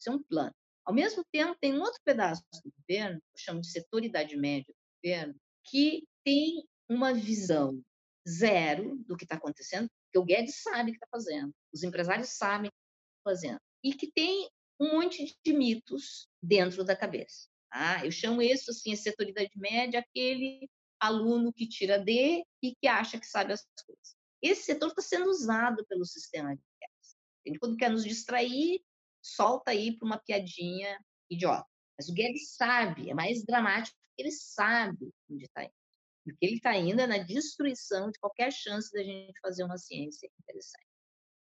Isso 0.00 0.08
é 0.08 0.12
um 0.12 0.22
plano. 0.22 0.54
Ao 0.86 0.94
mesmo 0.94 1.22
tempo, 1.30 1.54
tem 1.60 1.74
um 1.74 1.82
outro 1.82 2.00
pedaço 2.02 2.42
do 2.64 2.72
governo, 2.78 3.20
que 3.20 3.26
eu 3.34 3.44
chamo 3.44 3.60
de 3.60 3.70
setor 3.70 4.02
idade 4.02 4.34
média 4.38 4.72
do 4.72 5.02
governo, 5.02 5.34
que 5.62 6.08
tem 6.24 6.66
uma 6.88 7.12
visão 7.12 7.78
zero 8.26 8.96
do 9.06 9.18
que 9.18 9.24
está 9.24 9.34
acontecendo, 9.34 9.86
que 10.10 10.18
o 10.18 10.24
Guedes 10.24 10.62
sabe 10.62 10.92
que 10.92 10.96
está 10.96 11.08
fazendo, 11.10 11.52
os 11.74 11.82
empresários 11.82 12.30
sabem 12.30 12.70
que 12.70 12.76
está 12.76 13.30
fazendo, 13.30 13.60
e 13.84 13.92
que 13.92 14.10
tem 14.10 14.48
um 14.80 14.92
monte 14.92 15.36
de 15.44 15.52
mitos 15.52 16.26
dentro 16.42 16.82
da 16.82 16.96
cabeça. 16.96 17.48
Ah, 17.78 18.06
eu 18.06 18.10
chamo 18.10 18.40
isso 18.40 18.70
assim, 18.70 18.94
a 18.94 18.96
setoridade 18.96 19.50
média, 19.54 20.00
aquele 20.00 20.66
aluno 20.98 21.52
que 21.52 21.68
tira 21.68 21.98
D 21.98 22.42
e 22.62 22.74
que 22.74 22.88
acha 22.88 23.20
que 23.20 23.26
sabe 23.26 23.52
as 23.52 23.66
coisas. 23.84 24.16
Esse 24.40 24.62
setor 24.62 24.88
está 24.88 25.02
sendo 25.02 25.28
usado 25.28 25.84
pelo 25.86 26.06
sistema 26.06 26.56
de 26.56 26.62
Guedes. 26.80 27.60
Quando 27.60 27.76
quer 27.76 27.90
nos 27.90 28.02
distrair, 28.02 28.82
solta 29.22 29.72
aí 29.72 29.94
para 29.94 30.06
uma 30.06 30.18
piadinha 30.18 30.98
idiota. 31.28 31.68
Mas 31.98 32.08
o 32.08 32.14
Guedes 32.14 32.54
sabe, 32.54 33.10
é 33.10 33.14
mais 33.14 33.44
dramático, 33.44 33.94
porque 34.08 34.22
ele 34.22 34.32
sabe 34.32 35.12
onde 35.30 35.44
está 35.44 35.64
indo. 35.64 35.74
Porque 36.24 36.46
ele 36.46 36.56
está 36.56 36.74
é 36.74 37.06
na 37.06 37.18
destruição 37.18 38.10
de 38.10 38.18
qualquer 38.18 38.50
chance 38.50 38.90
da 38.90 39.02
gente 39.02 39.38
fazer 39.40 39.64
uma 39.64 39.76
ciência 39.76 40.30
interessante. 40.40 40.86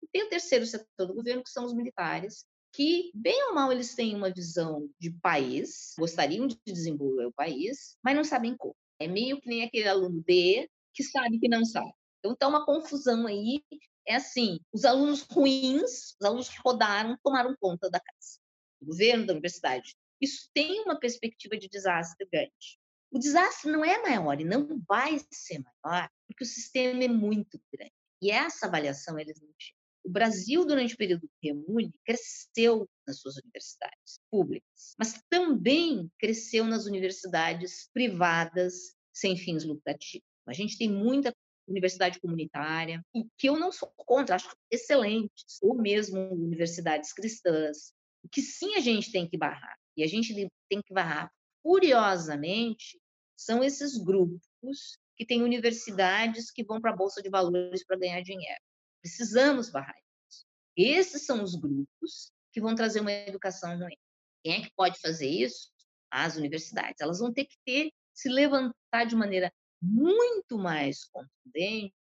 E 0.00 0.06
tem 0.06 0.22
o 0.22 0.28
terceiro 0.28 0.64
setor 0.64 1.06
do 1.08 1.14
governo, 1.14 1.42
que 1.42 1.50
são 1.50 1.64
os 1.64 1.74
militares, 1.74 2.46
que, 2.72 3.10
bem 3.14 3.48
ou 3.48 3.54
mal, 3.54 3.72
eles 3.72 3.94
têm 3.94 4.14
uma 4.14 4.32
visão 4.32 4.88
de 4.98 5.10
país, 5.10 5.94
gostariam 5.98 6.46
de 6.46 6.58
desenvolver 6.66 7.26
o 7.26 7.32
país, 7.32 7.96
mas 8.02 8.16
não 8.16 8.24
sabem 8.24 8.56
como. 8.56 8.76
É 8.98 9.08
meio 9.08 9.40
que 9.40 9.48
nem 9.48 9.64
aquele 9.64 9.88
aluno 9.88 10.22
D 10.26 10.68
que 10.92 11.02
sabe 11.02 11.38
que 11.38 11.48
não 11.48 11.64
sabe. 11.64 11.92
Então, 12.18 12.32
está 12.32 12.48
uma 12.48 12.64
confusão 12.64 13.26
aí. 13.26 13.62
É 14.06 14.16
assim, 14.16 14.60
os 14.72 14.84
alunos 14.84 15.22
ruins, 15.22 16.14
os 16.20 16.26
alunos 16.26 16.48
que 16.48 16.60
rodaram, 16.64 17.16
tomaram 17.22 17.56
conta 17.60 17.88
da 17.90 18.00
casa. 18.00 18.38
O 18.80 18.86
governo 18.86 19.26
da 19.26 19.32
universidade. 19.32 19.96
Isso 20.20 20.50
tem 20.52 20.82
uma 20.82 20.98
perspectiva 20.98 21.56
de 21.56 21.68
desastre 21.68 22.28
grande. 22.30 22.78
O 23.10 23.18
desastre 23.18 23.70
não 23.70 23.84
é 23.84 24.00
maior 24.02 24.40
e 24.40 24.44
não 24.44 24.80
vai 24.86 25.18
ser 25.32 25.62
maior, 25.82 26.08
porque 26.28 26.44
o 26.44 26.46
sistema 26.46 27.02
é 27.02 27.08
muito 27.08 27.60
grande. 27.72 27.92
E 28.22 28.30
essa 28.30 28.66
avaliação 28.66 29.18
eles 29.18 29.40
não 29.40 29.50
tinham. 29.58 29.79
O 30.10 30.12
Brasil, 30.12 30.66
durante 30.66 30.94
o 30.94 30.96
período 30.96 31.20
do 31.20 31.30
Reúne, 31.40 31.94
cresceu 32.04 32.84
nas 33.06 33.20
suas 33.20 33.36
universidades 33.36 34.18
públicas, 34.28 34.96
mas 34.98 35.22
também 35.30 36.10
cresceu 36.18 36.64
nas 36.64 36.84
universidades 36.86 37.88
privadas 37.94 38.96
sem 39.12 39.36
fins 39.36 39.64
lucrativos. 39.64 40.26
A 40.48 40.52
gente 40.52 40.76
tem 40.76 40.90
muita 40.90 41.32
universidade 41.68 42.18
comunitária, 42.18 43.00
e 43.14 43.24
que 43.38 43.48
eu 43.48 43.56
não 43.56 43.70
sou 43.70 43.88
contra, 43.98 44.34
acho 44.34 44.50
excelentes, 44.68 45.62
ou 45.62 45.76
mesmo 45.76 46.18
universidades 46.32 47.12
cristãs, 47.12 47.92
que 48.32 48.42
sim 48.42 48.74
a 48.74 48.80
gente 48.80 49.12
tem 49.12 49.28
que 49.28 49.38
barrar. 49.38 49.78
E 49.96 50.02
a 50.02 50.08
gente 50.08 50.34
tem 50.68 50.82
que 50.82 50.92
barrar 50.92 51.30
furiosamente 51.62 53.00
são 53.36 53.62
esses 53.62 53.96
grupos 53.96 54.98
que 55.16 55.24
têm 55.24 55.44
universidades 55.44 56.50
que 56.50 56.64
vão 56.64 56.80
para 56.80 56.90
a 56.90 56.96
bolsa 56.96 57.22
de 57.22 57.30
valores 57.30 57.84
para 57.86 57.96
ganhar 57.96 58.20
dinheiro. 58.22 58.60
Precisamos 59.00 59.70
barrar 59.70 59.96
isso. 60.28 60.46
Esses 60.76 61.24
são 61.24 61.42
os 61.42 61.54
grupos 61.54 62.32
que 62.52 62.60
vão 62.60 62.74
trazer 62.74 63.00
uma 63.00 63.12
educação 63.12 63.78
ruim. 63.78 63.96
Quem 64.42 64.54
é 64.54 64.62
que 64.62 64.74
pode 64.74 64.98
fazer 65.00 65.28
isso? 65.28 65.70
As 66.10 66.36
universidades. 66.36 67.00
Elas 67.00 67.18
vão 67.18 67.32
ter 67.32 67.44
que 67.44 67.56
ter, 67.64 67.92
se 68.12 68.28
levantar 68.28 69.04
de 69.06 69.14
maneira 69.14 69.52
muito 69.82 70.58
mais 70.58 71.04
contundente 71.04 71.94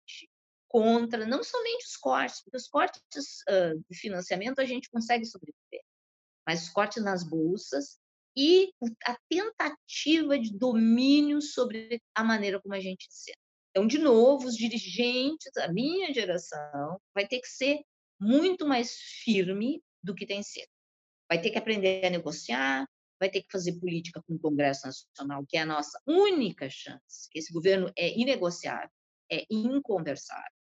contra 0.69 1.27
não 1.27 1.43
somente 1.43 1.87
os 1.87 1.97
cortes, 1.97 2.43
porque 2.43 2.57
os 2.57 2.69
cortes 2.69 3.43
uh, 3.49 3.83
de 3.89 3.99
financiamento 3.99 4.61
a 4.61 4.65
gente 4.65 4.91
consegue 4.91 5.25
sobreviver, 5.25 5.83
mas 6.47 6.65
os 6.65 6.69
cortes 6.71 7.03
nas 7.03 7.23
bolsas 7.23 7.99
e 8.37 8.71
a 9.07 9.17
tentativa 9.29 10.39
de 10.39 10.57
domínio 10.57 11.41
sobre 11.41 12.03
a 12.15 12.23
maneira 12.23 12.61
como 12.61 12.75
a 12.75 12.81
gente 12.81 13.07
ensina. 13.07 13.46
Então, 13.77 13.87
de 13.87 13.99
novo, 13.99 14.47
os 14.47 14.57
dirigentes, 14.57 15.55
a 15.59 15.71
minha 15.71 16.11
geração, 16.11 16.99
vai 17.15 17.29
ter 17.29 17.41
que 17.41 17.47
ser 17.47 17.83
muito 18.19 18.67
mais 18.67 18.95
firme 19.23 19.83
do 20.03 20.15
que 20.15 20.25
tem 20.25 20.43
sido. 20.43 20.71
Vai 21.29 21.43
ter 21.43 21.51
que 21.51 21.59
aprender 21.59 22.03
a 22.07 22.09
negociar, 22.09 22.89
vai 23.21 23.29
ter 23.29 23.43
que 23.43 23.53
fazer 23.53 23.79
política 23.79 24.23
com 24.27 24.33
o 24.33 24.39
Congresso 24.39 24.87
Nacional, 24.87 25.45
que 25.47 25.59
é 25.59 25.61
a 25.61 25.67
nossa 25.67 26.01
única 26.07 26.71
chance. 26.71 27.29
Esse 27.35 27.53
governo 27.53 27.93
é 27.95 28.19
inegociável, 28.19 28.89
é 29.31 29.45
inconversável. 29.51 30.57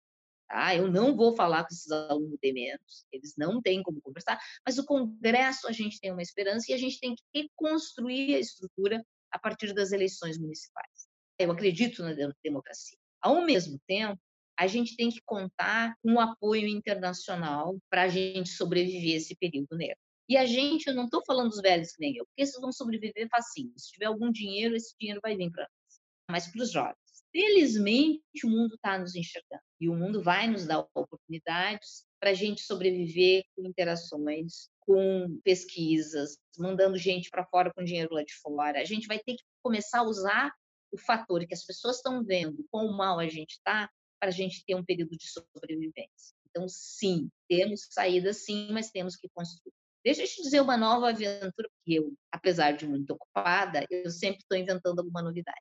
Tá? 0.47 0.73
Eu 0.73 0.89
não 0.89 1.13
vou 1.13 1.35
falar 1.35 1.63
com 1.63 1.73
esses 1.73 1.91
alunos 1.91 2.39
de 2.41 2.53
menos, 2.53 3.05
eles 3.11 3.33
não 3.37 3.61
têm 3.61 3.83
como 3.83 3.99
conversar, 3.99 4.39
mas 4.65 4.77
o 4.77 4.85
Congresso 4.85 5.67
a 5.67 5.73
gente 5.73 5.99
tem 5.99 6.13
uma 6.13 6.21
esperança 6.21 6.71
e 6.71 6.73
a 6.73 6.77
gente 6.77 6.97
tem 6.97 7.13
que 7.13 7.23
reconstruir 7.35 8.35
a 8.35 8.39
estrutura 8.39 9.05
a 9.29 9.37
partir 9.37 9.73
das 9.73 9.91
eleições 9.91 10.37
municipais. 10.37 11.09
Eu 11.37 11.51
acredito 11.51 12.01
na 12.03 12.13
democracia. 12.41 13.00
Ao 13.21 13.41
mesmo 13.43 13.79
tempo, 13.87 14.19
a 14.57 14.67
gente 14.67 14.95
tem 14.95 15.09
que 15.09 15.21
contar 15.25 15.95
com 16.01 16.13
o 16.13 16.19
apoio 16.19 16.67
internacional 16.67 17.77
para 17.89 18.03
a 18.03 18.07
gente 18.07 18.49
sobreviver 18.49 19.15
esse 19.15 19.35
período 19.35 19.75
negro. 19.75 19.97
E 20.29 20.37
a 20.37 20.45
gente, 20.45 20.87
eu 20.87 20.93
não 20.93 21.05
estou 21.05 21.23
falando 21.25 21.49
dos 21.49 21.61
velhos 21.61 21.91
que 21.91 22.01
nem 22.01 22.15
eu, 22.15 22.25
porque 22.25 22.43
esses 22.43 22.59
vão 22.61 22.71
sobreviver 22.71 23.27
facinho. 23.29 23.73
Se 23.75 23.91
tiver 23.91 24.05
algum 24.05 24.31
dinheiro, 24.31 24.75
esse 24.75 24.95
dinheiro 24.99 25.19
vai 25.21 25.35
vir 25.35 25.51
para 25.51 25.63
nós. 25.63 25.99
Mas 26.29 26.47
para 26.47 26.61
os 26.61 26.71
jovens. 26.71 26.95
Felizmente, 27.31 28.45
o 28.45 28.49
mundo 28.49 28.75
está 28.75 28.97
nos 28.97 29.15
enxergando. 29.15 29.63
E 29.79 29.89
o 29.89 29.95
mundo 29.95 30.21
vai 30.21 30.47
nos 30.47 30.65
dar 30.65 30.79
oportunidades 30.95 32.05
para 32.19 32.29
a 32.29 32.33
gente 32.33 32.61
sobreviver 32.61 33.43
com 33.55 33.65
interações, 33.65 34.69
com 34.81 35.39
pesquisas, 35.43 36.37
mandando 36.57 36.97
gente 36.97 37.29
para 37.29 37.45
fora 37.45 37.71
com 37.73 37.83
dinheiro 37.83 38.13
lá 38.13 38.23
de 38.23 38.33
fora. 38.35 38.79
A 38.79 38.85
gente 38.85 39.07
vai 39.07 39.17
ter 39.17 39.35
que 39.35 39.43
começar 39.63 39.99
a 39.99 40.03
usar 40.03 40.53
o 40.91 40.97
fator 40.97 41.45
que 41.45 41.53
as 41.53 41.65
pessoas 41.65 41.97
estão 41.97 42.23
vendo, 42.23 42.65
quão 42.69 42.91
mal 42.91 43.19
a 43.19 43.27
gente 43.27 43.51
está, 43.51 43.89
para 44.19 44.29
a 44.29 44.33
gente 44.33 44.63
ter 44.65 44.75
um 44.75 44.85
período 44.85 45.17
de 45.17 45.27
sobrevivência. 45.27 46.35
Então, 46.49 46.67
sim, 46.67 47.29
temos 47.47 47.87
saída, 47.89 48.33
sim, 48.33 48.69
mas 48.71 48.91
temos 48.91 49.15
que 49.15 49.29
construir. 49.33 49.73
Deixa 50.03 50.23
eu 50.23 50.27
te 50.27 50.41
dizer 50.41 50.61
uma 50.61 50.77
nova 50.77 51.09
aventura, 51.09 51.69
porque 51.69 51.99
eu, 51.99 52.13
apesar 52.31 52.71
de 52.71 52.87
muito 52.87 53.11
ocupada, 53.11 53.85
eu 53.89 54.09
sempre 54.09 54.41
estou 54.41 54.57
inventando 54.57 54.99
alguma 54.99 55.21
novidade. 55.21 55.59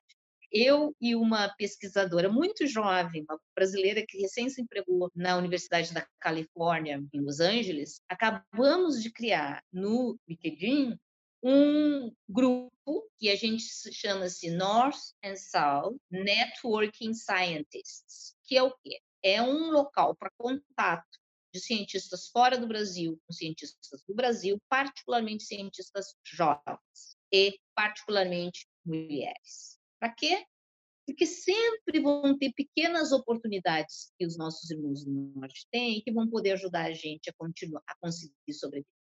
Eu 0.51 0.93
e 0.99 1.15
uma 1.15 1.47
pesquisadora 1.55 2.27
muito 2.27 2.67
jovem, 2.67 3.23
uma 3.29 3.39
brasileira 3.55 4.03
que 4.05 4.17
recém 4.17 4.49
se 4.49 4.61
empregou 4.61 5.09
na 5.15 5.37
Universidade 5.37 5.93
da 5.93 6.05
Califórnia, 6.19 7.01
em 7.13 7.21
Los 7.21 7.39
Angeles, 7.39 8.01
acabamos 8.09 9.01
de 9.01 9.11
criar 9.11 9.63
no 9.71 10.19
LinkedIn 10.27 10.97
um 11.43 12.13
grupo 12.29 12.71
que 13.17 13.29
a 13.29 13.35
gente 13.35 13.63
chama-se 13.91 14.51
North 14.51 14.99
and 15.23 15.35
South 15.35 15.97
Networking 16.09 17.13
Scientists, 17.13 18.35
que 18.45 18.57
é 18.57 18.63
o 18.63 18.75
quê? 18.83 18.99
É 19.23 19.41
um 19.41 19.71
local 19.71 20.15
para 20.15 20.31
contato 20.37 21.19
de 21.53 21.59
cientistas 21.59 22.29
fora 22.29 22.57
do 22.57 22.67
Brasil 22.67 23.19
com 23.25 23.33
cientistas 23.33 24.01
do 24.07 24.15
Brasil, 24.15 24.57
particularmente 24.69 25.43
cientistas 25.43 26.15
jovens 26.25 27.17
e 27.31 27.57
particularmente 27.75 28.67
mulheres. 28.85 29.77
Para 29.99 30.13
quê? 30.13 30.45
Porque 31.05 31.25
sempre 31.25 31.99
vão 32.01 32.37
ter 32.37 32.53
pequenas 32.53 33.11
oportunidades 33.11 34.13
que 34.17 34.25
os 34.25 34.37
nossos 34.37 34.69
irmãos 34.69 35.03
do 35.03 35.11
Norte 35.11 35.67
têm 35.71 36.01
que 36.01 36.11
vão 36.11 36.29
poder 36.29 36.53
ajudar 36.53 36.85
a 36.85 36.93
gente 36.93 37.29
a 37.29 37.33
continuar 37.37 37.83
a 37.87 37.95
conseguir 37.99 38.53
sobreviver. 38.53 39.00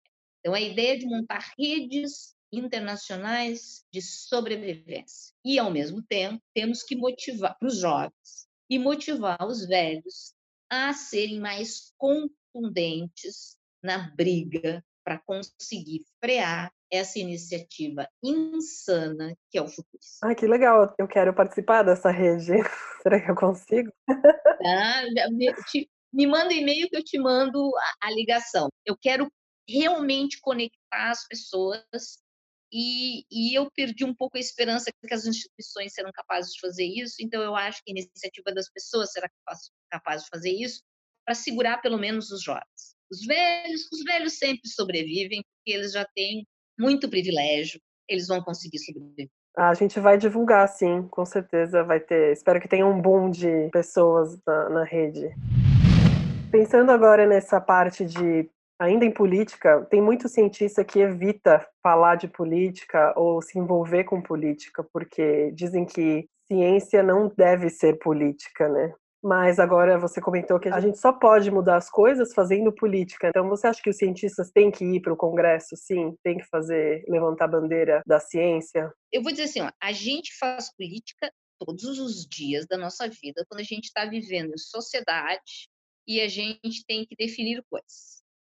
Então, 0.47 0.55
a 0.55 0.61
ideia 0.61 0.97
de 0.97 1.05
montar 1.05 1.43
redes 1.59 2.33
internacionais 2.53 3.83
de 3.91 4.01
sobrevivência. 4.01 5.35
E, 5.43 5.59
ao 5.59 5.69
mesmo 5.69 6.01
tempo, 6.01 6.41
temos 6.53 6.83
que 6.83 6.95
motivar 6.95 7.59
para 7.59 7.67
os 7.67 7.77
jovens 7.79 8.47
e 8.69 8.79
motivar 8.79 9.45
os 9.45 9.67
velhos 9.67 10.33
a 10.69 10.93
serem 10.93 11.41
mais 11.41 11.91
contundentes 11.97 13.57
na 13.83 14.09
briga 14.15 14.81
para 15.03 15.19
conseguir 15.19 16.05
frear 16.23 16.71
essa 16.89 17.19
iniciativa 17.19 18.07
insana 18.23 19.35
que 19.51 19.57
é 19.57 19.61
o 19.61 19.67
futuro. 19.67 19.99
Ah, 20.23 20.33
que 20.33 20.47
legal! 20.47 20.95
Eu 20.97 21.09
quero 21.09 21.33
participar 21.33 21.83
dessa 21.83 22.09
rede. 22.09 22.53
Será 23.03 23.19
que 23.19 23.29
eu 23.29 23.35
consigo? 23.35 23.91
Ah, 24.65 25.01
me, 25.29 25.53
te, 25.69 25.89
me 26.13 26.25
manda 26.25 26.53
e-mail 26.53 26.89
que 26.89 26.95
eu 26.95 27.03
te 27.03 27.19
mando 27.19 27.69
a, 27.75 28.07
a 28.07 28.11
ligação. 28.11 28.69
Eu 28.85 28.95
quero 28.97 29.29
realmente 29.67 30.39
conectar 30.41 31.11
as 31.11 31.27
pessoas 31.27 31.83
e, 32.71 33.23
e, 33.31 33.57
eu 33.57 33.71
perdi 33.71 34.03
um 34.03 34.13
pouco 34.13 34.35
a 34.35 34.39
esperança 34.39 34.91
que 34.91 35.13
as 35.13 35.25
instituições 35.25 35.93
serão 35.93 36.11
capazes 36.11 36.53
de 36.53 36.59
fazer 36.59 36.83
isso, 36.83 37.15
então 37.21 37.41
eu 37.41 37.55
acho 37.55 37.81
que 37.83 37.91
a 37.91 37.93
iniciativa 37.93 38.53
das 38.53 38.69
pessoas 38.69 39.11
será 39.11 39.29
capaz 39.89 40.23
de 40.23 40.29
fazer 40.29 40.51
isso 40.51 40.83
para 41.25 41.33
segurar 41.33 41.81
pelo 41.81 41.97
menos 41.97 42.29
os 42.29 42.43
jovens. 42.43 42.95
Os 43.09 43.25
velhos, 43.25 43.89
os 43.91 44.03
velhos 44.03 44.37
sempre 44.37 44.67
sobrevivem 44.69 45.41
porque 45.43 45.77
eles 45.77 45.93
já 45.93 46.05
têm 46.13 46.45
muito 46.77 47.09
privilégio, 47.09 47.79
eles 48.07 48.27
vão 48.27 48.41
conseguir 48.41 48.79
sobreviver. 48.79 49.29
A 49.57 49.73
gente 49.73 49.99
vai 49.99 50.17
divulgar, 50.17 50.67
sim, 50.67 51.07
com 51.07 51.25
certeza 51.25 51.83
vai 51.83 51.99
ter. 51.99 52.31
Espero 52.31 52.61
que 52.61 52.67
tenha 52.67 52.85
um 52.85 53.01
boom 53.01 53.31
de 53.31 53.69
pessoas 53.71 54.37
na, 54.45 54.69
na 54.69 54.83
rede. 54.83 55.31
Pensando 56.51 56.91
agora 56.91 57.25
nessa 57.25 57.59
parte 57.59 58.05
de 58.05 58.49
ainda 58.79 59.05
em 59.05 59.11
política, 59.11 59.85
tem 59.89 60.01
muito 60.01 60.27
cientista 60.27 60.83
que 60.83 60.99
evita 60.99 61.65
falar 61.81 62.15
de 62.15 62.27
política 62.27 63.13
ou 63.17 63.41
se 63.41 63.57
envolver 63.57 64.03
com 64.03 64.21
política, 64.21 64.83
porque 64.93 65.51
dizem 65.51 65.85
que 65.85 66.27
ciência 66.47 67.03
não 67.03 67.31
deve 67.35 67.69
ser 67.69 67.97
política, 67.99 68.69
né? 68.69 68.93
Mas 69.21 69.59
agora 69.59 69.97
você 69.97 70.21
comentou 70.21 70.59
que 70.59 70.69
a 70.69 70.79
gente 70.79 70.99
só 70.99 71.11
pode 71.11 71.49
mudar 71.49 71.77
as 71.77 71.89
coisas 71.89 72.33
fazendo 72.33 72.71
política. 72.71 73.29
Então 73.29 73.49
você 73.49 73.67
acha 73.67 73.81
que 73.81 73.89
os 73.89 73.97
cientistas 73.97 74.51
têm 74.51 74.69
que 74.69 74.85
ir 74.85 75.01
para 75.01 75.11
o 75.11 75.17
Congresso, 75.17 75.75
sim? 75.75 76.15
Tem 76.23 76.37
que 76.37 76.45
fazer, 76.45 77.03
levantar 77.09 77.45
a 77.45 77.49
bandeira 77.49 78.01
da 78.05 78.19
ciência? 78.19 78.91
Eu 79.11 79.23
vou 79.23 79.31
dizer 79.31 79.45
assim, 79.45 79.61
ó, 79.61 79.71
a 79.81 79.91
gente 79.91 80.37
faz 80.37 80.73
política 80.75 81.31
todos 81.59 81.99
os 81.99 82.27
dias 82.27 82.67
da 82.67 82.77
nossa 82.77 83.09
vida, 83.09 83.43
quando 83.49 83.61
a 83.61 83.63
gente 83.63 83.85
está 83.85 84.05
vivendo 84.05 84.53
em 84.53 84.57
sociedade 84.57 85.67
e 86.07 86.21
a 86.21 86.27
gente 86.27 86.85
tem 86.87 87.05
que 87.05 87.15
definir 87.15 87.63
coisas. 87.69 88.16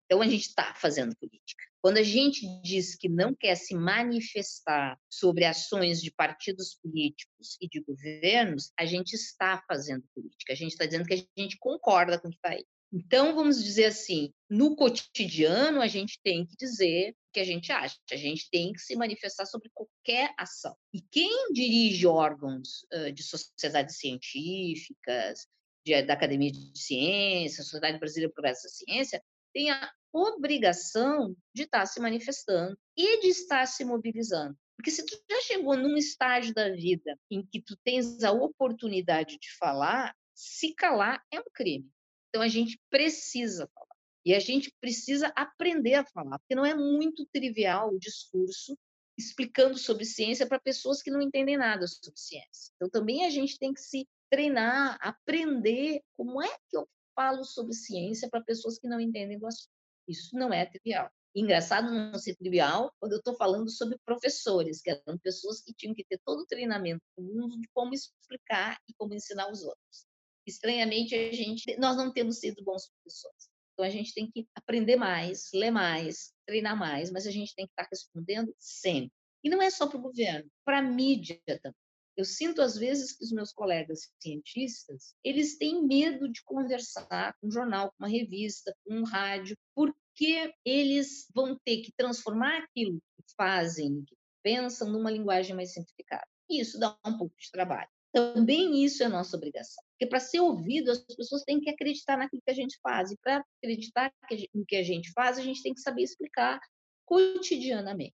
Então, 0.09 0.23
a 0.23 0.27
gente 0.27 0.47
está 0.47 0.73
fazendo 0.73 1.15
política. 1.17 1.63
Quando 1.83 1.99
a 1.99 2.03
gente 2.03 2.41
diz 2.63 2.95
que 2.95 3.07
não 3.07 3.33
quer 3.33 3.55
se 3.55 3.75
manifestar 3.75 4.97
sobre 5.07 5.45
ações 5.45 6.01
de 6.01 6.11
partidos 6.11 6.79
políticos 6.81 7.57
e 7.61 7.69
de 7.69 7.79
governos, 7.81 8.71
a 8.77 8.87
gente 8.87 9.13
está 9.13 9.63
fazendo 9.67 10.03
política. 10.15 10.51
A 10.51 10.55
gente 10.55 10.71
está 10.71 10.87
dizendo 10.87 11.05
que 11.05 11.13
a 11.13 11.41
gente 11.41 11.57
concorda 11.59 12.19
com 12.19 12.27
o 12.27 12.31
que 12.31 12.37
está 12.37 12.49
aí. 12.49 12.65
Então, 12.91 13.35
vamos 13.35 13.63
dizer 13.63 13.85
assim, 13.85 14.33
no 14.49 14.75
cotidiano, 14.75 15.79
a 15.79 15.87
gente 15.87 16.19
tem 16.23 16.43
que 16.43 16.55
dizer 16.57 17.11
o 17.11 17.33
que 17.33 17.39
a 17.39 17.45
gente 17.45 17.71
acha. 17.71 17.95
A 18.11 18.15
gente 18.15 18.49
tem 18.49 18.73
que 18.73 18.79
se 18.79 18.95
manifestar 18.95 19.45
sobre 19.45 19.69
qualquer 19.75 20.33
ação. 20.39 20.75
E 20.91 21.01
quem 21.11 21.53
dirige 21.53 22.07
órgãos 22.07 22.83
uh, 22.91 23.11
de 23.11 23.21
sociedades 23.21 23.99
científicas, 23.99 25.45
de, 25.85 26.01
da 26.01 26.15
Academia 26.15 26.51
de 26.51 26.71
Ciências, 26.73 27.67
Sociedade 27.67 27.99
Brasileira 27.99 28.33
Progresso 28.33 28.63
da 28.63 28.69
Ciência, 28.69 29.23
tem 29.53 29.69
a 29.69 29.91
obrigação 30.13 31.35
de 31.53 31.63
estar 31.63 31.85
se 31.85 31.99
manifestando 31.99 32.77
e 32.95 33.21
de 33.21 33.27
estar 33.27 33.65
se 33.65 33.85
mobilizando. 33.85 34.57
Porque 34.75 34.91
se 34.91 35.05
tu 35.05 35.17
já 35.29 35.41
chegou 35.41 35.75
num 35.75 35.97
estágio 35.97 36.53
da 36.53 36.69
vida 36.69 37.17
em 37.29 37.45
que 37.45 37.61
tu 37.61 37.75
tens 37.83 38.23
a 38.23 38.31
oportunidade 38.31 39.37
de 39.37 39.57
falar, 39.57 40.15
se 40.33 40.73
calar 40.73 41.21
é 41.31 41.39
um 41.39 41.51
crime. 41.53 41.89
Então 42.29 42.41
a 42.41 42.47
gente 42.47 42.79
precisa 42.89 43.69
falar. 43.73 43.95
E 44.25 44.33
a 44.33 44.39
gente 44.39 44.71
precisa 44.79 45.31
aprender 45.35 45.95
a 45.95 46.05
falar, 46.05 46.39
porque 46.39 46.55
não 46.55 46.65
é 46.65 46.73
muito 46.73 47.25
trivial 47.25 47.89
o 47.93 47.99
discurso 47.99 48.77
explicando 49.17 49.77
sobre 49.77 50.05
ciência 50.05 50.47
para 50.47 50.59
pessoas 50.59 51.01
que 51.01 51.11
não 51.11 51.21
entendem 51.21 51.57
nada 51.57 51.85
sobre 51.87 52.17
ciência. 52.17 52.71
Então 52.75 52.89
também 52.89 53.25
a 53.25 53.29
gente 53.29 53.57
tem 53.57 53.73
que 53.73 53.81
se 53.81 54.07
treinar, 54.29 54.97
aprender 55.01 56.01
como 56.15 56.41
é 56.41 56.47
que 56.69 56.77
eu 56.77 56.87
falo 57.15 57.43
sobre 57.43 57.73
ciência 57.73 58.29
para 58.29 58.41
pessoas 58.41 58.79
que 58.79 58.87
não 58.87 58.99
entendem 58.99 59.37
do 59.37 59.45
assunto. 59.45 59.78
Isso 60.09 60.35
não 60.35 60.51
é 60.51 60.65
trivial. 60.65 61.09
Engraçado 61.35 61.91
não 61.93 62.17
ser 62.17 62.35
trivial 62.35 62.91
quando 62.99 63.13
eu 63.13 63.19
estou 63.19 63.35
falando 63.35 63.69
sobre 63.69 63.99
professores, 64.03 64.81
que 64.81 64.89
eram 64.89 65.17
pessoas 65.19 65.61
que 65.61 65.73
tinham 65.73 65.93
que 65.93 66.03
ter 66.03 66.19
todo 66.25 66.41
o 66.41 66.47
treinamento 66.47 67.03
do 67.15 67.23
mundo 67.23 67.59
de 67.59 67.67
como 67.71 67.93
explicar 67.93 68.79
e 68.89 68.93
como 68.95 69.13
ensinar 69.13 69.49
os 69.51 69.63
outros. 69.63 70.07
Estranhamente, 70.47 71.13
a 71.13 71.31
gente, 71.31 71.77
nós 71.77 71.95
não 71.95 72.11
temos 72.11 72.39
sido 72.39 72.63
bons 72.63 72.89
professores. 72.89 73.49
Então, 73.73 73.85
a 73.85 73.89
gente 73.89 74.13
tem 74.13 74.29
que 74.29 74.47
aprender 74.55 74.95
mais, 74.95 75.49
ler 75.53 75.71
mais, 75.71 76.33
treinar 76.45 76.75
mais, 76.75 77.11
mas 77.11 77.27
a 77.27 77.31
gente 77.31 77.53
tem 77.55 77.67
que 77.67 77.71
estar 77.71 77.87
respondendo 77.89 78.53
sempre. 78.57 79.11
E 79.43 79.49
não 79.49 79.61
é 79.61 79.69
só 79.69 79.87
para 79.87 79.99
o 79.99 80.01
governo, 80.01 80.49
para 80.65 80.79
a 80.79 80.81
mídia 80.81 81.39
também. 81.45 81.88
Eu 82.19 82.25
sinto 82.25 82.61
às 82.61 82.75
vezes 82.75 83.13
que 83.13 83.23
os 83.23 83.31
meus 83.31 83.53
colegas 83.53 84.11
cientistas, 84.21 85.15
eles 85.23 85.57
têm 85.57 85.87
medo 85.87 86.27
de 86.27 86.43
conversar 86.43 87.33
com 87.39 87.47
um 87.47 87.51
jornal, 87.51 87.91
com 87.91 88.03
uma 88.03 88.09
revista, 88.09 88.75
com 88.83 88.95
um 88.95 89.03
rádio, 89.05 89.57
porque 89.73 90.53
eles 90.65 91.29
vão 91.33 91.57
ter 91.63 91.77
que 91.77 91.93
transformar 91.95 92.57
aquilo 92.57 93.01
que 93.15 93.23
fazem, 93.37 94.03
que 94.03 94.17
pensam 94.43 94.91
numa 94.91 95.09
linguagem 95.09 95.55
mais 95.55 95.71
simplificada. 95.71 96.27
E 96.49 96.59
isso 96.59 96.77
dá 96.77 96.93
um 97.07 97.17
pouco 97.17 97.33
de 97.39 97.49
trabalho. 97.51 97.87
Também 98.11 98.83
isso 98.83 99.01
é 99.01 99.07
nossa 99.07 99.37
obrigação. 99.37 99.81
Porque 99.91 100.05
para 100.05 100.19
ser 100.19 100.41
ouvido, 100.41 100.91
as 100.91 100.99
pessoas 100.99 101.43
têm 101.43 101.61
que 101.61 101.69
acreditar 101.69 102.17
naquilo 102.17 102.41
que 102.45 102.51
a 102.51 102.55
gente 102.55 102.77
faz. 102.83 103.11
E 103.11 103.17
para 103.23 103.45
acreditar 103.63 104.13
no 104.53 104.65
que 104.65 104.75
a 104.75 104.83
gente 104.83 105.09
faz, 105.13 105.37
a 105.37 105.41
gente 105.41 105.63
tem 105.63 105.73
que 105.73 105.79
saber 105.79 106.03
explicar 106.03 106.59
cotidianamente. 107.05 108.13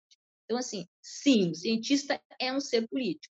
Então, 0.45 0.58
assim, 0.58 0.88
sim, 1.04 1.52
o 1.52 1.56
cientista 1.56 2.20
é 2.39 2.52
um 2.52 2.60
ser 2.60 2.88
político 2.88 3.31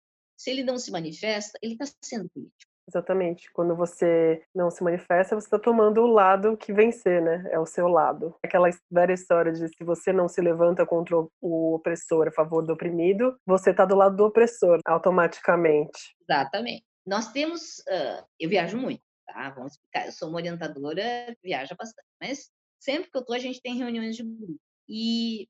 se 0.45 0.51
ele 0.51 0.63
não 0.63 0.77
se 0.77 0.91
manifesta, 0.91 1.59
ele 1.63 1.73
está 1.73 1.87
sendo 2.03 2.29
político. 2.29 2.71
Exatamente. 2.87 3.51
Quando 3.55 3.75
você 3.75 4.45
não 4.55 4.71
se 4.71 4.85
manifesta, 4.85 5.35
você 5.35 5.47
está 5.47 5.59
tomando 5.59 6.03
o 6.03 6.07
lado 6.07 6.55
que 6.55 6.71
vencer, 6.71 7.23
né? 7.23 7.49
É 7.51 7.59
o 7.59 7.65
seu 7.65 7.89
lado. 7.89 8.37
Aquela 8.45 8.69
velha 8.91 9.15
história 9.15 9.51
de 9.51 9.67
se 9.67 9.83
você 9.83 10.13
não 10.13 10.29
se 10.29 10.43
levanta 10.43 10.85
contra 10.85 11.17
o 11.17 11.75
opressor 11.75 12.29
a 12.29 12.31
favor 12.31 12.63
do 12.63 12.75
oprimido, 12.75 13.35
você 13.47 13.71
está 13.71 13.87
do 13.87 13.95
lado 13.95 14.17
do 14.17 14.27
opressor, 14.27 14.81
automaticamente. 14.85 16.15
Exatamente. 16.29 16.85
Nós 17.07 17.33
temos. 17.33 17.79
Uh, 17.89 18.23
eu 18.39 18.51
viajo 18.51 18.77
muito, 18.77 19.03
tá? 19.27 19.49
Vamos 19.49 19.73
explicar. 19.73 20.05
Eu 20.05 20.13
sou 20.13 20.29
uma 20.29 20.37
orientadora, 20.37 21.35
viaja 21.43 21.75
bastante. 21.75 22.07
Mas 22.21 22.51
sempre 22.79 23.11
que 23.11 23.17
eu 23.17 23.23
estou, 23.23 23.35
a 23.35 23.39
gente 23.39 23.63
tem 23.63 23.79
reuniões 23.79 24.15
de 24.15 24.23
grupo. 24.23 24.61
E 24.87 25.49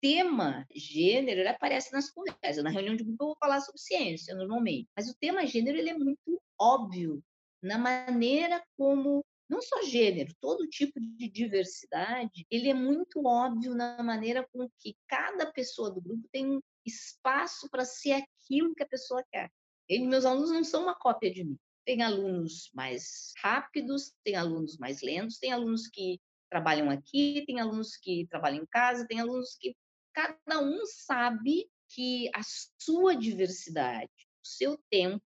tema 0.00 0.66
gênero 0.74 1.40
ele 1.40 1.48
aparece 1.48 1.92
nas 1.92 2.10
conversas. 2.10 2.62
Na 2.62 2.70
reunião 2.70 2.96
de 2.96 3.04
grupo 3.04 3.24
eu 3.24 3.26
vou 3.28 3.36
falar 3.38 3.60
sobre 3.60 3.80
ciência, 3.80 4.34
normalmente. 4.34 4.88
Mas 4.96 5.08
o 5.08 5.16
tema 5.18 5.46
gênero 5.46 5.78
ele 5.78 5.90
é 5.90 5.98
muito 5.98 6.40
óbvio 6.58 7.22
na 7.62 7.78
maneira 7.78 8.62
como 8.76 9.24
não 9.48 9.62
só 9.62 9.82
gênero, 9.82 10.34
todo 10.40 10.68
tipo 10.68 11.00
de 11.00 11.28
diversidade, 11.28 12.46
ele 12.50 12.68
é 12.68 12.74
muito 12.74 13.26
óbvio 13.26 13.74
na 13.74 14.02
maneira 14.02 14.46
com 14.52 14.68
que 14.78 14.94
cada 15.06 15.50
pessoa 15.50 15.90
do 15.90 16.02
grupo 16.02 16.28
tem 16.30 16.46
um 16.46 16.60
espaço 16.84 17.68
para 17.70 17.84
ser 17.84 18.12
aquilo 18.12 18.74
que 18.74 18.82
a 18.82 18.88
pessoa 18.88 19.24
quer. 19.32 19.50
Meus 19.88 20.26
alunos 20.26 20.50
não 20.50 20.62
são 20.62 20.82
uma 20.82 20.94
cópia 20.94 21.32
de 21.32 21.44
mim. 21.44 21.56
Tem 21.84 22.02
alunos 22.02 22.70
mais 22.74 23.32
rápidos, 23.42 24.12
tem 24.22 24.36
alunos 24.36 24.76
mais 24.76 25.00
lentos, 25.00 25.38
tem 25.38 25.50
alunos 25.50 25.88
que 25.88 26.20
trabalham 26.50 26.90
aqui, 26.90 27.42
tem 27.46 27.58
alunos 27.58 27.96
que 27.96 28.26
trabalham 28.28 28.62
em 28.62 28.66
casa, 28.66 29.06
tem 29.06 29.18
alunos 29.18 29.56
que 29.58 29.74
cada 30.18 30.60
um 30.60 30.84
sabe 30.84 31.70
que 31.88 32.28
a 32.34 32.40
sua 32.76 33.14
diversidade, 33.14 34.10
o 34.44 34.46
seu 34.46 34.76
tempo 34.90 35.22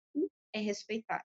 é 0.52 0.60
respeitado. 0.60 1.24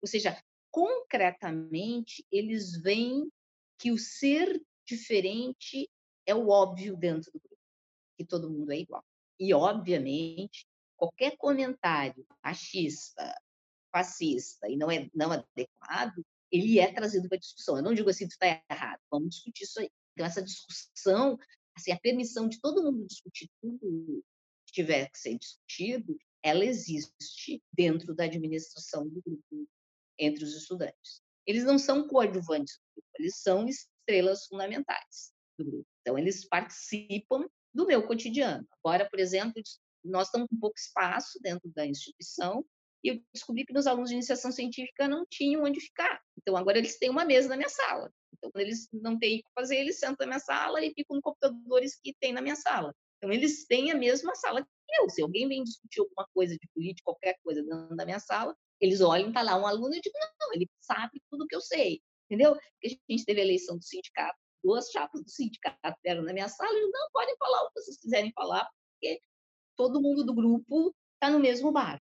Ou 0.00 0.08
seja, 0.08 0.42
concretamente, 0.70 2.24
eles 2.32 2.80
veem 2.80 3.30
que 3.78 3.92
o 3.92 3.98
ser 3.98 4.60
diferente 4.86 5.90
é 6.24 6.34
o 6.34 6.48
óbvio 6.48 6.96
dentro 6.96 7.30
do 7.32 7.38
grupo, 7.38 7.62
que 8.16 8.24
todo 8.24 8.50
mundo 8.50 8.72
é 8.72 8.78
igual. 8.78 9.04
E, 9.38 9.52
obviamente, 9.52 10.66
qualquer 10.96 11.36
comentário 11.36 12.26
machista, 12.42 13.38
fascista 13.92 14.70
e 14.70 14.76
não 14.76 14.90
é 14.90 15.10
não 15.14 15.32
adequado, 15.32 16.24
ele 16.50 16.78
é 16.78 16.90
trazido 16.90 17.28
para 17.28 17.38
discussão. 17.38 17.76
Eu 17.76 17.82
não 17.82 17.94
digo 17.94 18.08
assim, 18.08 18.26
tu 18.26 18.32
está 18.32 18.62
errado, 18.70 19.00
vamos 19.10 19.34
discutir 19.34 19.64
isso 19.64 19.80
aí. 19.80 19.90
Então, 20.12 20.26
essa 20.26 20.42
discussão, 20.42 21.38
assim, 21.76 21.92
a 21.92 22.00
permissão 22.00 22.48
de 22.48 22.60
todo 22.60 22.82
mundo 22.82 23.06
discutir 23.06 23.48
tudo 23.60 24.22
que 24.66 24.72
tiver 24.72 25.10
que 25.10 25.18
ser 25.18 25.38
discutido, 25.38 26.16
ela 26.42 26.64
existe 26.64 27.62
dentro 27.72 28.14
da 28.14 28.24
administração 28.24 29.08
do 29.08 29.22
grupo 29.22 29.68
entre 30.18 30.44
os 30.44 30.54
estudantes. 30.54 31.22
Eles 31.46 31.64
não 31.64 31.78
são 31.78 32.06
coadjuvantes 32.06 32.78
do 32.78 32.94
grupo, 32.94 33.08
eles 33.18 33.36
são 33.36 33.66
estrelas 33.68 34.46
fundamentais 34.46 35.32
do 35.58 35.64
grupo. 35.64 35.88
Então, 36.00 36.18
eles 36.18 36.44
participam 36.44 37.48
do 37.74 37.86
meu 37.86 38.06
cotidiano. 38.06 38.66
Agora, 38.84 39.08
por 39.08 39.18
exemplo, 39.18 39.62
nós 40.04 40.28
estamos 40.28 40.48
com 40.48 40.58
pouco 40.58 40.78
espaço 40.78 41.38
dentro 41.40 41.70
da 41.74 41.86
instituição 41.86 42.64
e 43.04 43.08
eu 43.08 43.22
descobri 43.34 43.64
que 43.64 43.72
meus 43.72 43.86
alunos 43.86 44.10
de 44.10 44.14
iniciação 44.14 44.52
científica 44.52 45.08
não 45.08 45.26
tinham 45.28 45.64
onde 45.64 45.80
ficar. 45.80 46.20
Então, 46.38 46.56
agora 46.56 46.78
eles 46.78 46.98
têm 46.98 47.10
uma 47.10 47.24
mesa 47.24 47.48
na 47.48 47.56
minha 47.56 47.68
sala. 47.68 48.12
Então, 48.32 48.50
quando 48.50 48.62
eles 48.62 48.88
não 48.92 49.18
têm 49.18 49.40
o 49.40 49.42
que 49.42 49.50
fazer, 49.54 49.76
eles 49.76 49.98
sentam 49.98 50.26
na 50.26 50.26
minha 50.26 50.40
sala 50.40 50.80
e 50.84 50.92
ficam 50.94 51.16
com 51.16 51.20
computadores 51.20 51.98
que 52.02 52.14
tem 52.20 52.32
na 52.32 52.40
minha 52.40 52.56
sala. 52.56 52.94
Então, 53.18 53.32
eles 53.32 53.66
têm 53.66 53.90
a 53.90 53.96
mesma 53.96 54.34
sala 54.34 54.62
que 54.62 55.00
eu. 55.00 55.08
Se 55.08 55.22
alguém 55.22 55.48
vem 55.48 55.62
discutir 55.62 56.00
alguma 56.00 56.26
coisa 56.34 56.54
de 56.54 56.68
política, 56.74 57.04
qualquer 57.04 57.36
coisa 57.42 57.62
dentro 57.62 57.96
da 57.96 58.04
minha 58.04 58.20
sala, 58.20 58.56
eles 58.80 59.00
olham, 59.00 59.28
está 59.28 59.42
lá 59.42 59.56
um 59.56 59.66
aluno, 59.66 59.94
eu 59.94 60.00
digo, 60.00 60.14
não, 60.40 60.52
ele 60.54 60.68
sabe 60.80 61.22
tudo 61.30 61.46
que 61.46 61.54
eu 61.54 61.60
sei, 61.60 62.00
entendeu? 62.28 62.54
Porque 62.54 62.98
a 63.08 63.12
gente 63.12 63.24
teve 63.24 63.40
a 63.40 63.44
eleição 63.44 63.78
do 63.78 63.84
sindicato, 63.84 64.36
duas 64.62 64.90
chapas 64.90 65.22
do 65.22 65.30
sindicato 65.30 65.98
eram 66.04 66.22
na 66.22 66.32
minha 66.32 66.48
sala, 66.48 66.76
e 66.76 66.90
não, 66.90 67.08
podem 67.12 67.36
falar 67.36 67.62
o 67.62 67.68
que 67.68 67.80
vocês 67.80 68.00
quiserem 68.00 68.32
falar, 68.32 68.68
porque 68.94 69.20
todo 69.76 70.02
mundo 70.02 70.24
do 70.24 70.34
grupo 70.34 70.92
está 71.14 71.30
no 71.30 71.38
mesmo 71.38 71.70
barco. 71.70 72.04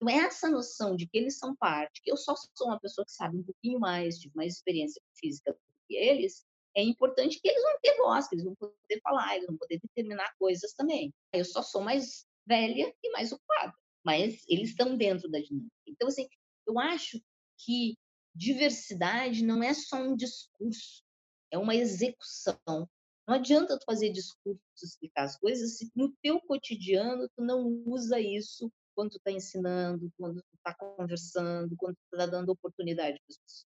Então, 0.00 0.08
essa 0.08 0.48
noção 0.48 0.94
de 0.94 1.06
que 1.06 1.18
eles 1.18 1.38
são 1.38 1.56
parte, 1.56 2.00
que 2.02 2.10
eu 2.10 2.16
só 2.16 2.34
sou 2.36 2.68
uma 2.68 2.80
pessoa 2.80 3.04
que 3.04 3.12
sabe 3.12 3.36
um 3.36 3.42
pouquinho 3.42 3.80
mais, 3.80 4.18
de 4.18 4.30
mais 4.34 4.54
experiência 4.54 5.02
física 5.14 5.52
do 5.52 5.58
que 5.88 5.96
eles, 5.96 6.46
é 6.76 6.82
importante 6.82 7.40
que 7.40 7.48
eles 7.48 7.62
vão 7.62 7.78
ter 7.82 7.96
voz, 7.96 8.28
que 8.28 8.36
eles 8.36 8.44
vão 8.44 8.54
poder 8.54 9.00
falar, 9.02 9.34
eles 9.34 9.46
vão 9.46 9.56
poder 9.56 9.80
determinar 9.80 10.32
coisas 10.38 10.72
também. 10.74 11.12
Eu 11.32 11.44
só 11.44 11.62
sou 11.62 11.82
mais 11.82 12.24
velha 12.46 12.94
e 13.02 13.10
mais 13.10 13.32
ocupada 13.32 13.74
mas 14.08 14.42
eles 14.48 14.70
estão 14.70 14.96
dentro 14.96 15.28
da 15.28 15.38
dinâmica. 15.38 15.70
Então, 15.86 16.08
assim, 16.08 16.26
eu 16.66 16.78
acho 16.78 17.20
que 17.58 17.94
diversidade 18.34 19.44
não 19.44 19.62
é 19.62 19.74
só 19.74 19.96
um 19.96 20.16
discurso, 20.16 21.02
é 21.50 21.58
uma 21.58 21.74
execução. 21.74 22.88
Não 23.26 23.34
adianta 23.34 23.78
tu 23.78 23.84
fazer 23.84 24.08
discurso, 24.08 24.62
explicar 24.82 25.24
as 25.24 25.36
coisas, 25.36 25.76
se 25.76 25.90
no 25.94 26.10
teu 26.22 26.40
cotidiano 26.40 27.28
tu 27.36 27.42
não 27.42 27.66
usa 27.84 28.18
isso 28.18 28.72
quando 28.98 29.10
tu 29.12 29.18
está 29.18 29.30
ensinando, 29.30 30.12
quando 30.18 30.42
tu 30.42 30.56
está 30.56 30.74
conversando, 30.74 31.76
quando 31.76 31.94
tu 31.94 32.16
está 32.16 32.26
dando 32.26 32.50
oportunidade 32.50 33.16
para 33.20 33.26
as 33.30 33.38
pessoas. 33.38 33.66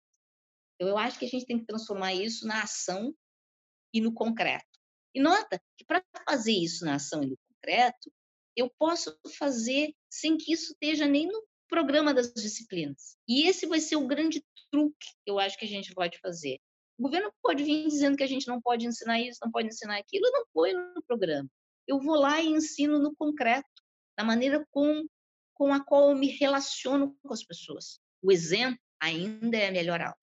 Então, 0.76 0.88
eu 0.88 0.98
acho 0.98 1.20
que 1.20 1.26
a 1.26 1.28
gente 1.28 1.46
tem 1.46 1.60
que 1.60 1.66
transformar 1.66 2.14
isso 2.14 2.48
na 2.48 2.64
ação 2.64 3.14
e 3.94 4.00
no 4.00 4.14
concreto. 4.14 4.66
E 5.14 5.20
nota 5.20 5.62
que 5.78 5.84
para 5.84 6.02
fazer 6.30 6.54
isso 6.54 6.86
na 6.86 6.96
ação 6.96 7.22
e 7.24 7.28
no 7.28 7.38
concreto, 7.50 8.10
eu 8.56 8.72
posso 8.80 9.20
fazer 9.38 9.94
sem 10.10 10.38
que 10.38 10.54
isso 10.54 10.72
esteja 10.72 11.06
nem 11.06 11.28
no 11.28 11.46
programa 11.68 12.14
das 12.14 12.32
disciplinas. 12.34 13.18
E 13.28 13.50
esse 13.50 13.66
vai 13.66 13.82
ser 13.82 13.98
o 13.98 14.08
grande 14.08 14.42
truque 14.72 15.08
que 15.26 15.30
eu 15.30 15.40
acho 15.40 15.58
que 15.58 15.66
a 15.66 15.70
gente 15.70 15.94
pode 15.94 16.18
fazer. 16.20 16.58
O 16.98 17.04
governo 17.04 17.34
pode 17.44 17.66
vir 17.66 17.86
dizendo 17.86 18.16
que 18.16 18.24
a 18.24 18.28
gente 18.28 18.48
não 18.48 18.62
pode 18.62 18.88
ensinar 18.88 19.20
isso, 19.20 19.40
não 19.44 19.52
pode 19.52 19.68
ensinar 19.68 19.98
aquilo, 19.98 20.32
não 20.32 20.46
põe 20.54 20.72
no 20.72 21.04
programa. 21.06 21.50
Eu 21.86 22.00
vou 22.00 22.16
lá 22.16 22.42
e 22.42 22.48
ensino 22.48 22.98
no 22.98 23.14
concreto, 23.14 23.68
na 24.18 24.24
maneira 24.24 24.66
com, 24.72 25.06
com 25.58 25.74
a 25.74 25.84
qual 25.84 26.12
eu 26.12 26.16
me 26.16 26.28
relaciono 26.28 27.16
com 27.24 27.34
as 27.34 27.44
pessoas. 27.44 28.00
O 28.22 28.32
exemplo 28.32 28.78
ainda 29.02 29.58
é 29.58 29.70
a 29.70 29.72
melhor 29.72 30.00
aula. 30.00 30.16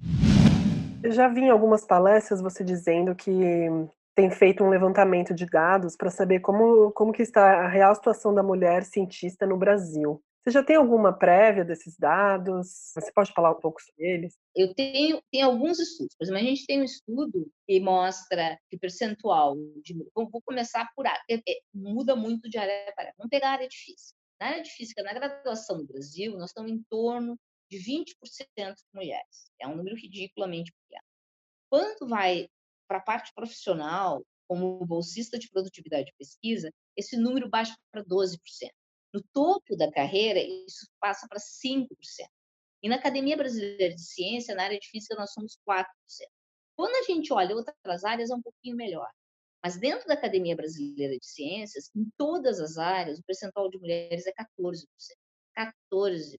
Eu 1.02 1.12
já 1.12 1.28
vi 1.28 1.42
em 1.42 1.50
algumas 1.50 1.84
palestras 1.84 2.40
você 2.40 2.64
dizendo 2.64 3.14
que 3.14 3.32
tem 4.14 4.30
feito 4.30 4.62
um 4.62 4.70
levantamento 4.70 5.34
de 5.34 5.44
dados 5.44 5.96
para 5.96 6.10
saber 6.10 6.40
como, 6.40 6.92
como 6.92 7.12
que 7.12 7.22
está 7.22 7.64
a 7.64 7.68
real 7.68 7.94
situação 7.94 8.32
da 8.32 8.42
mulher 8.42 8.84
cientista 8.84 9.44
no 9.44 9.56
Brasil. 9.56 10.22
Você 10.44 10.50
já 10.50 10.62
tem 10.62 10.76
alguma 10.76 11.10
prévia 11.10 11.64
desses 11.64 11.96
dados? 11.98 12.92
Você 12.94 13.10
pode 13.12 13.32
falar 13.32 13.50
um 13.50 13.60
pouco 13.60 13.80
sobre 13.82 14.04
eles? 14.04 14.34
Eu 14.54 14.74
tenho, 14.74 15.20
tenho 15.32 15.46
alguns 15.46 15.80
estudos. 15.80 16.14
Exemplo, 16.20 16.38
a 16.38 16.44
gente 16.44 16.66
tem 16.66 16.82
um 16.82 16.84
estudo 16.84 17.50
que 17.66 17.80
mostra 17.80 18.58
que 18.68 18.76
o 18.76 18.78
percentual 18.78 19.56
de. 19.82 19.94
Vou, 20.14 20.28
começar 20.44 20.86
por 20.94 21.06
área. 21.06 21.22
É, 21.30 21.36
é, 21.36 21.60
muda 21.74 22.14
muito 22.14 22.48
de 22.50 22.58
área 22.58 22.92
para 22.94 23.04
área. 23.04 23.14
Vamos 23.16 23.30
pegar 23.30 23.48
a 23.48 23.52
área 23.52 23.68
de 23.68 23.76
física. 23.76 24.23
Na 24.40 24.48
área 24.48 24.62
de 24.62 24.70
física, 24.70 25.02
na 25.02 25.12
graduação 25.12 25.78
no 25.78 25.86
Brasil, 25.86 26.36
nós 26.36 26.50
estamos 26.50 26.70
em 26.70 26.82
torno 26.90 27.38
de 27.70 27.78
20% 27.78 28.14
de 28.56 28.84
mulheres. 28.92 29.50
É 29.60 29.66
um 29.66 29.76
número 29.76 29.96
ridiculamente 29.96 30.72
pequeno. 30.72 31.06
Quando 31.70 32.08
vai 32.08 32.48
para 32.86 32.98
a 32.98 33.02
parte 33.02 33.32
profissional, 33.34 34.24
como 34.46 34.84
bolsista 34.84 35.38
de 35.38 35.48
produtividade 35.48 36.10
e 36.10 36.18
pesquisa, 36.18 36.70
esse 36.96 37.16
número 37.16 37.48
baixa 37.48 37.74
para 37.90 38.04
12%. 38.04 38.38
No 39.12 39.22
topo 39.32 39.76
da 39.76 39.90
carreira, 39.90 40.40
isso 40.40 40.86
passa 41.00 41.26
para 41.28 41.38
5%. 41.38 41.88
E 42.82 42.88
na 42.88 42.96
Academia 42.96 43.36
Brasileira 43.36 43.94
de 43.94 44.02
Ciência, 44.02 44.54
na 44.54 44.64
área 44.64 44.78
de 44.78 44.88
física, 44.88 45.14
nós 45.14 45.32
somos 45.32 45.56
4%. 45.66 45.86
Quando 46.76 46.96
a 46.96 47.02
gente 47.02 47.32
olha 47.32 47.54
outras 47.54 48.04
áreas, 48.04 48.30
é 48.30 48.34
um 48.34 48.42
pouquinho 48.42 48.76
melhor. 48.76 49.08
Mas 49.64 49.78
dentro 49.78 50.06
da 50.06 50.14
Academia 50.14 50.54
Brasileira 50.54 51.18
de 51.18 51.26
Ciências, 51.26 51.90
em 51.96 52.06
todas 52.18 52.60
as 52.60 52.76
áreas, 52.76 53.18
o 53.18 53.24
percentual 53.24 53.70
de 53.70 53.78
mulheres 53.78 54.26
é 54.26 54.32
14%. 54.32 54.84
14%. 55.56 56.38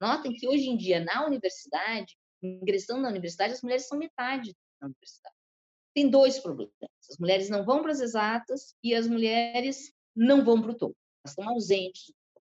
Notem 0.00 0.34
que 0.34 0.48
hoje 0.48 0.68
em 0.68 0.76
dia, 0.76 0.98
na 1.04 1.24
universidade, 1.24 2.16
ingressando 2.42 3.02
na 3.02 3.08
universidade, 3.08 3.52
as 3.52 3.62
mulheres 3.62 3.86
são 3.86 3.96
metade 3.96 4.52
da 4.80 4.88
universidade 4.88 5.36
tem 5.94 6.08
dois 6.08 6.38
problemas. 6.38 6.72
As 7.10 7.18
mulheres 7.18 7.48
não 7.48 7.64
vão 7.64 7.82
para 7.82 7.92
as 7.92 8.00
exatas 8.00 8.74
e 8.82 8.94
as 8.94 9.06
mulheres 9.06 9.92
não 10.14 10.44
vão 10.44 10.60
para 10.60 10.72
o 10.72 10.74
topo. 10.74 10.96
Elas 11.24 11.32
estão 11.32 11.48
ausentes. 11.48 12.12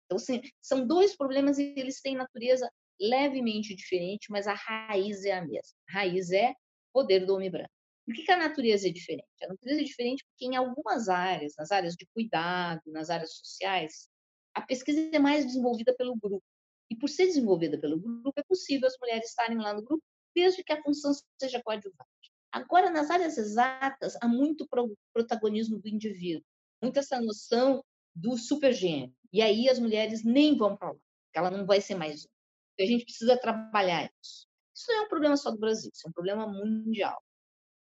Então, 0.06 0.16
assim, 0.16 0.42
são 0.60 0.86
dois 0.86 1.16
problemas 1.16 1.58
e 1.58 1.74
eles 1.76 2.00
têm 2.00 2.14
natureza 2.14 2.70
levemente 3.00 3.74
diferente, 3.74 4.30
mas 4.30 4.46
a 4.46 4.54
raiz 4.54 5.24
é 5.24 5.32
a 5.32 5.42
mesma. 5.44 5.76
A 5.88 5.92
raiz 5.92 6.30
é 6.30 6.54
poder 6.92 7.24
do 7.26 7.34
homem 7.34 7.50
branco. 7.50 7.70
Por 8.04 8.14
que, 8.14 8.24
que 8.24 8.32
a 8.32 8.36
natureza 8.36 8.88
é 8.88 8.92
diferente? 8.92 9.28
A 9.42 9.48
natureza 9.48 9.80
é 9.80 9.84
diferente 9.84 10.24
porque 10.24 10.46
em 10.46 10.56
algumas 10.56 11.08
áreas, 11.08 11.54
nas 11.56 11.70
áreas 11.70 11.94
de 11.94 12.06
cuidado, 12.12 12.82
nas 12.86 13.10
áreas 13.10 13.36
sociais, 13.36 14.08
a 14.54 14.60
pesquisa 14.60 15.08
é 15.12 15.18
mais 15.18 15.46
desenvolvida 15.46 15.94
pelo 15.94 16.16
grupo. 16.16 16.44
E 16.90 16.96
por 16.96 17.08
ser 17.08 17.26
desenvolvida 17.26 17.78
pelo 17.78 17.98
grupo, 17.98 18.32
é 18.36 18.42
possível 18.42 18.86
as 18.86 18.96
mulheres 19.00 19.28
estarem 19.28 19.56
lá 19.56 19.72
no 19.72 19.82
grupo, 19.82 20.02
desde 20.34 20.62
que 20.62 20.72
a 20.72 20.82
função 20.82 21.12
seja 21.40 21.62
coadjuvante. 21.62 22.32
Agora, 22.50 22.90
nas 22.90 23.08
áreas 23.10 23.38
exatas, 23.38 24.14
há 24.20 24.28
muito 24.28 24.68
protagonismo 25.14 25.78
do 25.78 25.88
indivíduo, 25.88 26.44
muito 26.82 26.98
essa 26.98 27.18
noção 27.20 27.82
do 28.14 28.36
supergênio. 28.36 29.14
E 29.32 29.40
aí 29.40 29.68
as 29.70 29.78
mulheres 29.78 30.22
nem 30.22 30.56
vão 30.56 30.76
para 30.76 30.88
lá, 30.88 30.94
porque 30.94 31.38
ela 31.38 31.50
não 31.50 31.64
vai 31.64 31.80
ser 31.80 31.94
mais 31.94 32.24
uma. 32.24 32.30
Então, 32.74 32.86
a 32.86 32.88
gente 32.90 33.04
precisa 33.04 33.38
trabalhar 33.38 34.12
isso. 34.22 34.46
Isso 34.74 34.86
não 34.88 35.02
é 35.02 35.06
um 35.06 35.08
problema 35.08 35.36
só 35.36 35.50
do 35.50 35.58
Brasil, 35.58 35.90
isso 35.94 36.06
é 36.06 36.10
um 36.10 36.12
problema 36.12 36.46
mundial. 36.46 37.22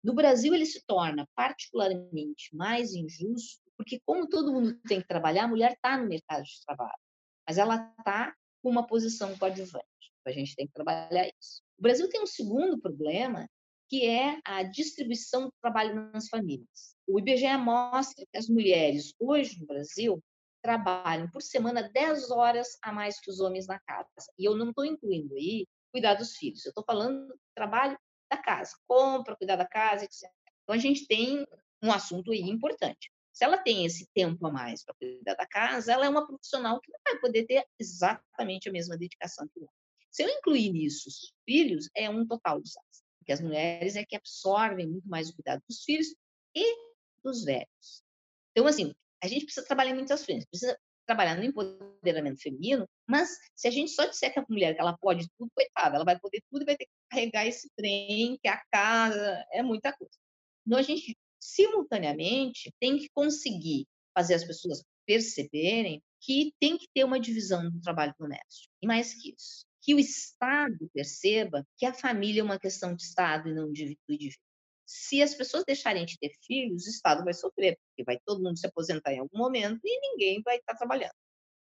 No 0.08 0.14
Brasil, 0.14 0.56
ele 0.56 0.66
se 0.66 0.82
torna 0.86 1.28
particularmente 1.36 2.56
mais 2.56 2.94
injusto, 2.94 3.62
porque, 3.76 4.00
como 4.06 4.26
todo 4.26 4.54
mundo 4.54 4.80
tem 4.88 5.02
que 5.02 5.08
trabalhar, 5.08 5.44
a 5.44 5.48
mulher 5.50 5.74
está 5.74 5.98
no 5.98 6.08
mercado 6.08 6.44
de 6.44 6.66
trabalho, 6.66 6.98
mas 7.46 7.58
ela 7.58 7.94
está 8.00 8.34
com 8.64 8.70
uma 8.70 8.88
posição 8.88 9.38
coadjuvante. 9.38 9.86
A 10.26 10.32
gente 10.32 10.56
tem 10.56 10.66
que 10.66 10.72
trabalhar 10.72 11.28
isso. 11.28 11.62
O 11.78 11.82
Brasil 11.82 12.08
tem 12.08 12.22
um 12.22 12.26
segundo 12.26 12.80
problema, 12.80 13.50
que 13.90 14.06
é 14.06 14.40
a 14.46 14.64
distribuição 14.64 15.48
do 15.48 15.54
trabalho 15.62 16.10
nas 16.14 16.30
famílias. 16.30 16.96
O 17.06 17.20
IBGE 17.20 17.58
mostra 17.58 18.26
que 18.32 18.38
as 18.38 18.48
mulheres, 18.48 19.14
hoje 19.20 19.60
no 19.60 19.68
Brasil, 19.68 20.24
trabalham 20.64 21.30
por 21.30 21.42
semana 21.42 21.90
10 21.92 22.32
horas 22.32 22.78
a 22.82 22.94
mais 22.94 23.20
que 23.20 23.30
os 23.30 23.42
homens 23.42 23.68
na 23.68 23.80
casa. 23.82 24.32
E 24.40 24.46
eu 24.46 24.56
não 24.56 24.70
estou 24.70 24.86
incluindo 24.86 25.36
aí 25.36 25.68
cuidar 25.92 26.14
dos 26.14 26.38
filhos, 26.38 26.66
eu 26.66 26.70
estou 26.70 26.84
falando 26.86 27.28
do 27.28 27.40
trabalho 27.54 27.98
da 28.30 28.38
casa, 28.38 28.78
compra, 28.88 29.36
cuidar 29.36 29.56
da 29.56 29.68
casa, 29.68 30.06
etc. 30.06 30.30
Então, 30.64 30.76
a 30.76 30.80
gente 30.80 31.08
tem 31.08 31.46
um 31.82 31.92
assunto 31.92 32.32
aí 32.32 32.42
importante. 32.42 33.12
Se 33.32 33.46
ela 33.46 33.58
tem 33.58 33.86
esse 33.86 34.08
tempo 34.14 34.46
a 34.48 34.52
mais 34.52 34.84
para 34.84 34.96
cuidar 34.96 35.36
da 35.36 35.46
casa, 35.46 35.94
ela 35.94 36.06
é 36.06 36.10
uma 36.10 36.26
profissional 36.26 36.82
que 36.82 36.92
não 36.92 37.00
vai 37.06 37.20
poder 37.20 37.46
ter 37.46 37.66
exatamente 37.80 38.68
a 38.68 38.72
mesma 38.72 38.98
dedicação 38.98 39.48
que 39.48 39.60
o 39.60 39.64
homem. 39.64 39.76
Se 40.10 40.24
eu 40.24 40.30
incluir 40.30 40.72
nisso 40.72 41.08
os 41.08 41.34
filhos, 41.46 41.90
é 41.96 42.10
um 42.10 42.26
total 42.26 42.60
desastre, 42.60 43.06
porque 43.20 43.32
as 43.32 43.40
mulheres 43.40 43.96
é 43.96 44.04
que 44.04 44.16
absorvem 44.16 44.88
muito 44.88 45.08
mais 45.08 45.30
o 45.30 45.36
cuidado 45.36 45.62
dos 45.70 45.84
filhos 45.84 46.08
e 46.56 46.76
dos 47.24 47.44
velhos. 47.44 48.04
Então, 48.52 48.66
assim, 48.66 48.94
a 49.22 49.28
gente 49.28 49.46
precisa 49.46 49.66
trabalhar 49.66 49.92
em 49.92 49.96
muitas 49.96 50.26
frentes, 50.26 50.48
precisa 50.50 50.78
trabalhar 51.08 51.36
no 51.36 51.44
empoderamento 51.44 52.42
feminino, 52.42 52.88
mas 53.08 53.30
se 53.56 53.68
a 53.68 53.72
gente 53.72 53.92
só 53.92 54.06
disser 54.06 54.32
que 54.32 54.40
a 54.40 54.46
mulher 54.48 54.76
que 54.76 54.82
ela 54.82 54.98
pode 54.98 55.28
tudo, 55.38 55.50
coitada, 55.56 55.96
ela 55.96 56.06
vai 56.06 56.20
poder 56.20 56.42
tudo 56.52 56.62
e 56.62 56.66
vai 56.66 56.76
ter 56.76 56.86
que 56.86 56.92
carregar 57.10 57.48
esse 57.48 57.70
trem, 57.76 58.38
que 58.42 58.48
é 58.48 58.52
a 58.52 58.62
casa, 58.72 59.46
é 59.54 59.64
muita 59.64 59.94
coisa. 59.94 60.14
Então, 60.66 60.78
a 60.78 60.82
gente, 60.82 61.18
simultaneamente, 61.40 62.72
tem 62.80 62.98
que 62.98 63.10
conseguir 63.14 63.88
fazer 64.14 64.34
as 64.36 64.44
pessoas 64.44 64.84
perceberem 65.06 66.02
que 66.20 66.52
tem 66.60 66.78
que 66.78 66.88
ter 66.94 67.06
uma 67.06 67.20
divisão 67.20 67.70
do 67.70 67.80
trabalho 67.82 68.14
doméstico. 68.20 68.74
E 68.82 68.88
mais 68.88 69.14
que 69.14 69.34
isso, 69.34 69.66
que 69.82 69.96
o 69.96 70.00
Estado 70.00 70.90
perceba 70.94 71.66
que 71.78 71.86
a 71.86 71.94
família 71.94 72.42
é 72.42 72.44
uma 72.44 72.60
questão 72.60 72.94
de 72.94 73.04
Estado 73.04 73.48
e 73.48 73.54
não 73.54 73.72
de 73.72 73.98
indivíduo. 74.10 74.47
Se 74.88 75.22
as 75.22 75.36
pessoas 75.36 75.66
deixarem 75.66 76.06
de 76.06 76.18
ter 76.18 76.32
filhos, 76.46 76.86
o 76.86 76.90
Estado 76.90 77.26
vai 77.26 77.34
sofrer, 77.34 77.78
porque 77.90 78.06
vai 78.06 78.18
todo 78.26 78.42
mundo 78.42 78.58
se 78.58 78.66
aposentar 78.66 79.12
em 79.12 79.20
algum 79.20 79.38
momento 79.38 79.82
e 79.84 80.00
ninguém 80.00 80.42
vai 80.42 80.56
estar 80.58 80.76
trabalhando. 80.76 81.14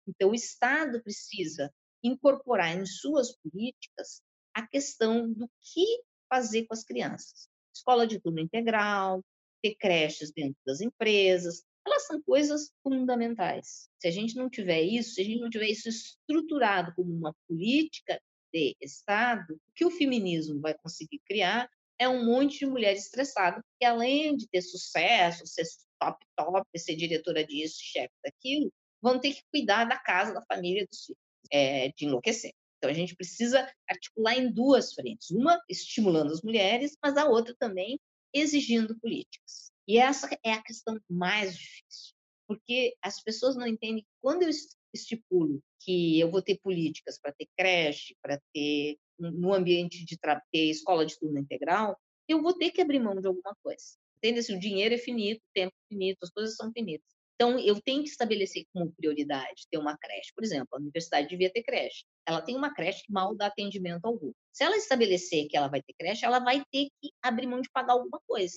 Então, 0.06 0.30
o 0.30 0.34
Estado 0.34 1.02
precisa 1.02 1.72
incorporar 2.02 2.76
em 2.76 2.84
suas 2.84 3.34
políticas 3.38 4.20
a 4.54 4.66
questão 4.66 5.32
do 5.32 5.48
que 5.62 6.02
fazer 6.28 6.66
com 6.66 6.74
as 6.74 6.84
crianças. 6.84 7.48
Escola 7.74 8.06
de 8.06 8.20
turno 8.20 8.40
integral, 8.40 9.24
ter 9.62 9.74
creches 9.74 10.30
dentro 10.30 10.60
das 10.66 10.82
empresas, 10.82 11.64
elas 11.86 12.06
são 12.06 12.22
coisas 12.22 12.70
fundamentais. 12.82 13.88
Se 13.98 14.06
a 14.06 14.10
gente 14.10 14.36
não 14.36 14.50
tiver 14.50 14.82
isso, 14.82 15.14
se 15.14 15.22
a 15.22 15.24
gente 15.24 15.40
não 15.40 15.48
tiver 15.48 15.68
isso 15.68 15.88
estruturado 15.88 16.94
como 16.94 17.10
uma 17.10 17.34
política 17.48 18.20
de 18.52 18.76
Estado, 18.80 19.54
o 19.54 19.72
que 19.74 19.84
o 19.84 19.90
feminismo 19.90 20.60
vai 20.60 20.74
conseguir 20.74 21.20
criar 21.26 21.68
é 21.99 22.09
um 22.09 22.24
monte 22.24 22.61
de 22.61 22.66
mulher 22.66 22.95
estressada, 22.95 23.62
que 23.78 23.84
além 23.84 24.36
de 24.36 24.49
ter 24.49 24.62
sucesso, 24.62 25.47
ser 25.47 25.64
top, 25.99 26.24
top, 26.36 26.66
ser 26.76 26.97
diretora 26.97 27.45
disso, 27.45 27.78
chefe 27.80 28.14
daquilo, 28.24 28.72
vão 29.01 29.18
ter 29.18 29.34
que 29.34 29.42
cuidar 29.53 29.84
da 29.84 29.99
casa, 29.99 30.32
da 30.32 30.42
família, 30.42 30.86
dos 30.90 31.05
filhos, 31.05 31.20
é, 31.51 31.88
de 31.90 32.07
enlouquecer. 32.07 32.53
Então, 32.78 32.90
a 32.90 32.95
gente 32.95 33.14
precisa 33.14 33.70
articular 33.88 34.34
em 34.34 34.53
duas 34.53 34.92
frentes. 34.92 35.30
Uma, 35.30 35.61
estimulando 35.68 36.32
as 36.32 36.42
mulheres, 36.42 36.97
mas 37.03 37.16
a 37.16 37.26
outra 37.26 37.55
também 37.59 37.99
exigindo 38.32 38.99
políticas. 38.99 39.70
E 39.86 39.99
essa 39.99 40.28
é 40.45 40.53
a 40.53 40.62
questão 40.62 40.99
mais 41.09 41.57
difícil, 41.57 42.14
porque 42.49 42.97
as 43.03 43.22
pessoas 43.22 43.57
não 43.57 43.66
entendem 43.66 44.03
que 44.03 44.09
quando 44.20 44.42
eu 44.42 44.51
estipulo 44.92 45.62
que 45.80 46.18
eu 46.18 46.30
vou 46.30 46.42
ter 46.42 46.59
políticas 46.59 47.18
para 47.18 47.32
ter 47.32 47.47
creche, 47.57 48.16
para 48.22 48.40
ter 48.53 48.97
no 49.18 49.52
ambiente 49.52 50.04
de 50.04 50.18
ter 50.52 50.70
escola 50.70 51.04
de 51.06 51.18
turno 51.18 51.38
integral, 51.38 51.98
eu 52.28 52.42
vou 52.42 52.52
ter 52.52 52.70
que 52.70 52.80
abrir 52.80 53.00
mão 53.00 53.20
de 53.20 53.26
alguma 53.26 53.54
coisa. 53.62 53.84
Entende? 54.18 54.42
Se 54.42 54.54
o 54.54 54.58
dinheiro 54.58 54.94
é 54.94 54.98
finito, 54.98 55.38
o 55.38 55.52
tempo 55.54 55.72
é 55.72 55.94
finito, 55.94 56.18
as 56.22 56.30
coisas 56.30 56.56
são 56.56 56.72
finitas. 56.72 57.06
Então, 57.34 57.58
eu 57.58 57.80
tenho 57.82 58.02
que 58.02 58.08
estabelecer 58.08 58.64
como 58.72 58.92
prioridade 58.92 59.66
ter 59.70 59.76
uma 59.76 59.98
creche. 59.98 60.32
Por 60.34 60.44
exemplo, 60.44 60.68
a 60.72 60.78
universidade 60.78 61.28
devia 61.28 61.52
ter 61.52 61.62
creche. 61.62 62.04
Ela 62.26 62.40
tem 62.40 62.56
uma 62.56 62.72
creche 62.72 63.02
que 63.04 63.12
mal 63.12 63.34
dá 63.34 63.46
atendimento 63.46 64.04
algum. 64.04 64.32
Se 64.52 64.62
ela 64.64 64.76
estabelecer 64.76 65.48
que 65.48 65.56
ela 65.56 65.68
vai 65.68 65.82
ter 65.82 65.92
creche, 65.98 66.24
ela 66.24 66.38
vai 66.38 66.62
ter 66.70 66.88
que 67.00 67.10
abrir 67.20 67.46
mão 67.46 67.60
de 67.60 67.68
pagar 67.70 67.94
alguma 67.94 68.20
coisa 68.26 68.56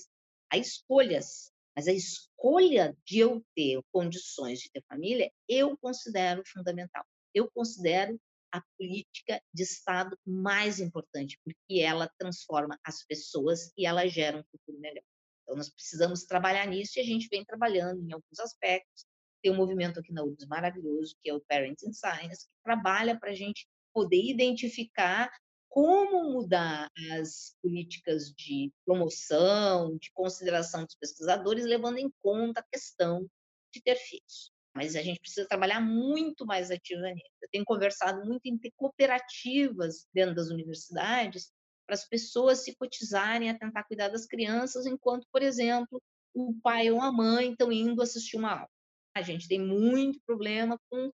há 0.50 0.56
escolhas, 0.56 1.52
mas 1.76 1.86
a 1.86 1.92
escolha 1.92 2.96
de 3.04 3.18
eu 3.18 3.44
ter 3.54 3.80
condições 3.92 4.60
de 4.60 4.70
ter 4.70 4.82
família, 4.88 5.30
eu 5.48 5.76
considero 5.78 6.42
fundamental. 6.46 7.04
Eu 7.34 7.50
considero 7.52 8.18
a 8.52 8.62
política 8.76 9.40
de 9.52 9.62
Estado 9.62 10.18
mais 10.26 10.80
importante, 10.80 11.38
porque 11.44 11.80
ela 11.80 12.10
transforma 12.18 12.78
as 12.84 13.04
pessoas 13.04 13.72
e 13.76 13.86
ela 13.86 14.06
gera 14.06 14.38
um 14.38 14.44
futuro 14.44 14.78
melhor. 14.80 15.02
Então, 15.42 15.56
nós 15.56 15.70
precisamos 15.70 16.24
trabalhar 16.24 16.66
nisso 16.66 16.98
e 16.98 17.00
a 17.00 17.04
gente 17.04 17.28
vem 17.30 17.44
trabalhando 17.44 18.02
em 18.02 18.12
alguns 18.12 18.38
aspectos. 18.38 19.06
Tem 19.42 19.52
um 19.52 19.56
movimento 19.56 20.00
aqui 20.00 20.12
na 20.12 20.22
URGS 20.22 20.46
maravilhoso, 20.46 21.16
que 21.22 21.30
é 21.30 21.34
o 21.34 21.40
Parenting 21.40 21.92
Science, 21.92 22.46
que 22.46 22.62
trabalha 22.62 23.18
para 23.18 23.30
a 23.30 23.34
gente 23.34 23.66
poder 23.94 24.22
identificar 24.22 25.30
como 25.68 26.32
mudar 26.32 26.90
as 27.14 27.56
políticas 27.62 28.32
de 28.32 28.72
promoção, 28.84 29.96
de 29.96 30.10
consideração 30.12 30.84
dos 30.84 30.96
pesquisadores, 30.96 31.64
levando 31.64 31.98
em 31.98 32.10
conta 32.22 32.60
a 32.60 32.64
questão 32.64 33.28
de 33.72 33.82
ter 33.82 33.96
filhos. 33.96 34.50
Mas 34.78 34.94
a 34.94 35.02
gente 35.02 35.18
precisa 35.18 35.44
trabalhar 35.48 35.80
muito 35.80 36.46
mais 36.46 36.70
ativamente. 36.70 37.28
Eu 37.42 37.48
tenho 37.50 37.64
conversado 37.64 38.24
muito 38.24 38.46
em 38.46 38.56
ter 38.56 38.70
cooperativas 38.76 40.06
dentro 40.14 40.36
das 40.36 40.50
universidades 40.50 41.50
para 41.84 41.94
as 41.94 42.08
pessoas 42.08 42.62
se 42.62 42.76
cotizarem 42.76 43.50
a 43.50 43.58
tentar 43.58 43.82
cuidar 43.82 44.06
das 44.06 44.24
crianças, 44.24 44.86
enquanto, 44.86 45.26
por 45.32 45.42
exemplo, 45.42 46.00
o 46.32 46.54
pai 46.62 46.92
ou 46.92 47.00
a 47.00 47.10
mãe 47.10 47.50
estão 47.50 47.72
indo 47.72 48.00
assistir 48.00 48.36
uma 48.36 48.52
aula. 48.52 48.70
A 49.16 49.20
gente 49.20 49.48
tem 49.48 49.58
muito 49.58 50.20
problema 50.24 50.78
com 50.88 51.10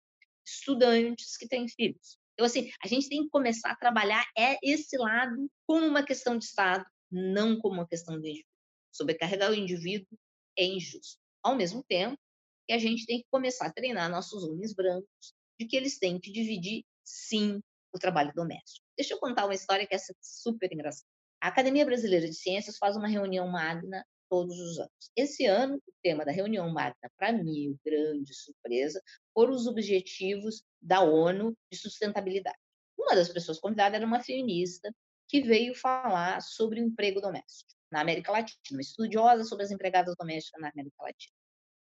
estudantes 0.46 1.34
que 1.38 1.48
têm 1.48 1.66
filhos. 1.66 2.18
Então, 2.34 2.44
assim, 2.44 2.70
a 2.84 2.86
gente 2.86 3.08
tem 3.08 3.22
que 3.22 3.30
começar 3.30 3.70
a 3.70 3.76
trabalhar 3.76 4.26
é 4.36 4.58
esse 4.62 4.98
lado 4.98 5.50
como 5.66 5.86
uma 5.86 6.04
questão 6.04 6.36
de 6.36 6.44
Estado, 6.44 6.84
não 7.10 7.58
como 7.58 7.76
uma 7.76 7.88
questão 7.88 8.14
do 8.14 8.26
indivíduo. 8.26 8.50
Sobrecarregar 8.92 9.52
o 9.52 9.54
indivíduo 9.54 10.18
é 10.54 10.66
injusto. 10.66 11.18
Ao 11.42 11.56
mesmo 11.56 11.82
tempo 11.82 12.18
que 12.66 12.72
a 12.72 12.78
gente 12.78 13.06
tem 13.06 13.18
que 13.18 13.26
começar 13.30 13.66
a 13.66 13.72
treinar 13.72 14.10
nossos 14.10 14.44
homens 14.44 14.74
brancos 14.74 15.34
de 15.58 15.66
que 15.66 15.76
eles 15.76 15.98
têm 15.98 16.18
que 16.18 16.32
dividir, 16.32 16.84
sim, 17.04 17.60
o 17.92 17.98
trabalho 17.98 18.32
doméstico. 18.34 18.84
Deixa 18.96 19.14
eu 19.14 19.18
contar 19.18 19.44
uma 19.44 19.54
história 19.54 19.86
que 19.86 19.94
é 19.94 19.98
super 20.20 20.72
engraçada. 20.72 21.06
A 21.40 21.48
Academia 21.48 21.84
Brasileira 21.84 22.26
de 22.26 22.34
Ciências 22.34 22.78
faz 22.78 22.96
uma 22.96 23.06
reunião 23.06 23.46
magna 23.48 24.04
todos 24.28 24.58
os 24.58 24.78
anos. 24.78 25.10
Esse 25.14 25.46
ano, 25.46 25.76
o 25.76 25.92
tema 26.02 26.24
da 26.24 26.32
reunião 26.32 26.68
magna, 26.72 27.10
para 27.16 27.32
mim, 27.32 27.76
grande 27.84 28.34
surpresa, 28.34 29.00
foram 29.32 29.52
os 29.52 29.66
objetivos 29.66 30.62
da 30.80 31.02
ONU 31.02 31.56
de 31.70 31.78
sustentabilidade. 31.78 32.58
Uma 32.98 33.14
das 33.14 33.28
pessoas 33.28 33.60
convidadas 33.60 33.96
era 33.96 34.06
uma 34.06 34.22
feminista 34.22 34.92
que 35.28 35.42
veio 35.42 35.74
falar 35.74 36.40
sobre 36.40 36.80
o 36.80 36.84
emprego 36.84 37.20
doméstico 37.20 37.72
na 37.90 38.00
América 38.00 38.32
Latina, 38.32 38.58
uma 38.72 38.80
estudiosa 38.80 39.44
sobre 39.44 39.64
as 39.64 39.70
empregadas 39.70 40.14
domésticas 40.18 40.60
na 40.60 40.70
América 40.70 41.02
Latina. 41.02 41.33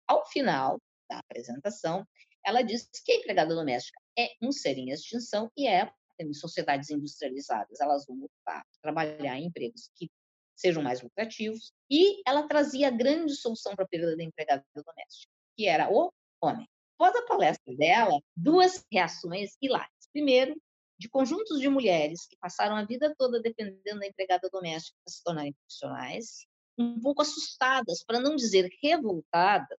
Ao 0.09 0.25
final 0.25 0.81
da 1.07 1.19
apresentação, 1.19 2.03
ela 2.43 2.63
disse 2.63 2.89
que 3.05 3.11
a 3.11 3.15
empregada 3.17 3.53
doméstica 3.53 4.01
é 4.17 4.29
um 4.41 4.51
ser 4.51 4.75
em 4.75 4.89
extinção 4.89 5.51
e 5.55 5.67
é, 5.67 5.87
em 6.19 6.33
sociedades 6.33 6.89
industrializadas, 6.89 7.79
elas 7.79 8.07
vão 8.07 8.23
optar 8.23 8.65
trabalhar 8.81 9.37
em 9.37 9.45
empregos 9.45 9.91
que 9.95 10.09
sejam 10.55 10.81
mais 10.81 11.01
lucrativos, 11.01 11.71
e 11.89 12.21
ela 12.27 12.47
trazia 12.47 12.87
a 12.87 12.91
grande 12.91 13.35
solução 13.35 13.75
para 13.75 13.85
a 13.85 13.87
perda 13.87 14.17
da 14.17 14.23
empregada 14.23 14.65
doméstica, 14.75 15.31
que 15.55 15.67
era 15.67 15.89
o 15.89 16.11
homem. 16.41 16.67
Após 16.99 17.15
a 17.15 17.25
palestra 17.27 17.75
dela, 17.77 18.19
duas 18.35 18.83
reações 18.91 19.55
hilárias. 19.61 20.09
Primeiro, 20.11 20.59
de 20.97 21.07
conjuntos 21.07 21.61
de 21.61 21.69
mulheres 21.69 22.25
que 22.25 22.35
passaram 22.41 22.75
a 22.75 22.83
vida 22.83 23.13
toda 23.17 23.41
dependendo 23.41 23.99
da 23.99 24.07
empregada 24.07 24.49
doméstica 24.51 24.97
para 25.05 25.13
se 25.13 25.23
tornarem 25.23 25.53
profissionais, 25.53 26.45
um 26.77 26.99
pouco 26.99 27.21
assustadas, 27.21 28.03
para 28.03 28.19
não 28.19 28.35
dizer 28.35 28.69
revoltadas, 28.83 29.78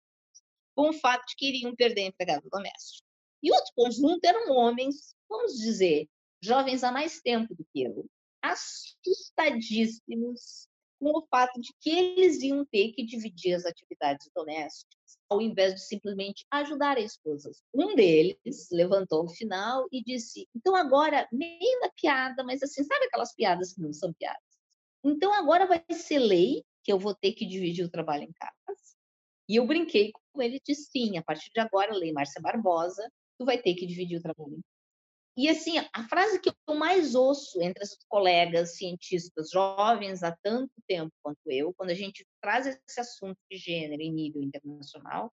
com 0.80 0.88
o 0.88 0.94
fato 0.94 1.26
de 1.26 1.36
que 1.36 1.46
iriam 1.46 1.76
perder 1.76 2.04
a 2.04 2.06
empregada 2.06 2.48
doméstica. 2.50 3.06
E 3.42 3.52
outro 3.52 3.70
conjunto 3.76 4.24
eram 4.24 4.56
homens, 4.56 5.14
vamos 5.28 5.58
dizer, 5.58 6.08
jovens 6.42 6.82
há 6.82 6.90
mais 6.90 7.20
tempo 7.20 7.54
do 7.54 7.66
que 7.70 7.82
eu, 7.82 8.08
assustadíssimos 8.40 10.70
com 10.98 11.18
o 11.18 11.26
fato 11.26 11.60
de 11.60 11.68
que 11.82 11.90
eles 11.90 12.40
iam 12.40 12.64
ter 12.64 12.92
que 12.92 13.04
dividir 13.04 13.52
as 13.52 13.66
atividades 13.66 14.30
domésticas, 14.34 15.18
ao 15.28 15.42
invés 15.42 15.74
de 15.74 15.84
simplesmente 15.84 16.46
ajudar 16.50 16.96
a 16.96 17.00
esposa. 17.00 17.52
Um 17.74 17.94
deles 17.94 18.68
levantou 18.72 19.26
o 19.26 19.28
final 19.28 19.86
e 19.92 20.02
disse: 20.02 20.48
Então 20.56 20.74
agora, 20.74 21.28
meio 21.30 21.80
na 21.82 21.90
piada, 21.90 22.42
mas 22.42 22.62
assim, 22.62 22.82
sabe 22.84 23.04
aquelas 23.04 23.34
piadas 23.34 23.74
que 23.74 23.82
não 23.82 23.92
são 23.92 24.14
piadas? 24.14 24.40
Então 25.04 25.34
agora 25.34 25.66
vai 25.66 25.84
ser 25.90 26.20
lei 26.20 26.64
que 26.82 26.90
eu 26.90 26.98
vou 26.98 27.14
ter 27.14 27.32
que 27.32 27.44
dividir 27.44 27.84
o 27.84 27.90
trabalho 27.90 28.22
em 28.22 28.32
casa. 28.32 28.54
E 29.50 29.56
eu 29.56 29.66
brinquei 29.66 30.12
com 30.32 30.40
ele 30.40 30.58
e 30.58 30.60
disse: 30.64 30.92
Sim, 30.92 31.18
a 31.18 31.24
partir 31.24 31.50
de 31.52 31.58
agora, 31.58 31.92
lei 31.92 32.12
Márcia 32.12 32.40
Barbosa, 32.40 33.10
tu 33.36 33.44
vai 33.44 33.60
ter 33.60 33.74
que 33.74 33.84
dividir 33.84 34.16
o 34.16 34.22
trabalho. 34.22 34.60
E 35.36 35.48
assim, 35.48 35.76
a 35.92 36.08
frase 36.08 36.40
que 36.40 36.52
eu 36.68 36.74
mais 36.76 37.16
ouço 37.16 37.60
entre 37.60 37.82
as 37.82 37.96
colegas 38.08 38.76
cientistas 38.76 39.50
jovens 39.50 40.22
há 40.22 40.36
tanto 40.40 40.72
tempo 40.86 41.12
quanto 41.20 41.40
eu, 41.48 41.74
quando 41.74 41.90
a 41.90 41.94
gente 41.94 42.24
traz 42.40 42.64
esse 42.64 43.00
assunto 43.00 43.36
de 43.50 43.58
gênero 43.58 44.00
em 44.00 44.12
nível 44.12 44.40
internacional, 44.40 45.32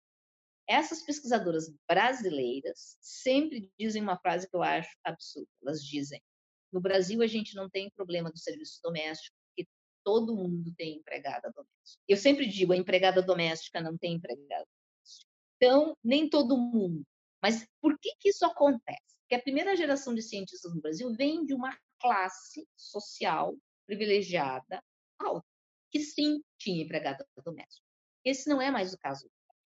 essas 0.68 1.03
pesquisadoras 1.03 1.72
brasileiras 1.88 2.97
sempre 2.99 3.72
dizem 3.80 4.01
uma 4.01 4.18
frase 4.18 4.49
que 4.49 4.55
eu 4.55 4.63
acho 4.63 4.97
absurda. 5.03 5.47
Elas 5.61 5.84
dizem: 5.84 6.20
no 6.74 6.82
Brasil 6.82 7.22
a 7.22 7.28
gente 7.28 7.55
não 7.55 7.70
tem 7.70 7.91
problema 7.91 8.32
do 8.32 8.39
serviço 8.39 8.80
doméstico, 8.82 9.36
todo 10.08 10.34
mundo 10.34 10.74
tem 10.78 10.99
empregada 10.99 11.51
doméstica. 11.51 12.01
Eu 12.08 12.16
sempre 12.16 12.47
digo: 12.47 12.72
a 12.72 12.78
empregada 12.78 13.22
doméstica 13.22 13.82
não 13.82 13.97
tem 13.97 14.14
empregada 14.14 14.66
doméstica. 14.66 15.30
Então, 15.58 15.97
nem 16.01 16.30
todo 16.30 16.55
mundo. 16.55 17.03
Mas 17.43 17.68
por 17.82 17.99
que, 17.99 18.16
que 18.18 18.30
isso 18.30 18.45
acontece? 18.45 19.18
Porque 19.20 19.36
a 19.36 19.41
primeira 19.41 19.76
geração 19.76 20.16
de 20.16 20.22
cientistas 20.22 20.74
no 20.74 20.80
Brasil 20.80 21.14
vem 21.14 21.45
de 21.45 21.53
uma 21.53 21.78
classe 21.99 22.66
social 22.78 23.53
privilegiada 23.86 24.82
alta, 25.20 25.45
que 25.91 25.99
sim 25.99 26.41
tinha 26.58 26.86
empregada 26.86 27.28
doméstica. 27.43 27.84
Esse 28.24 28.47
não 28.47 28.62
é 28.62 28.72
mais 28.72 28.93
o 28.93 28.97
caso 28.97 29.30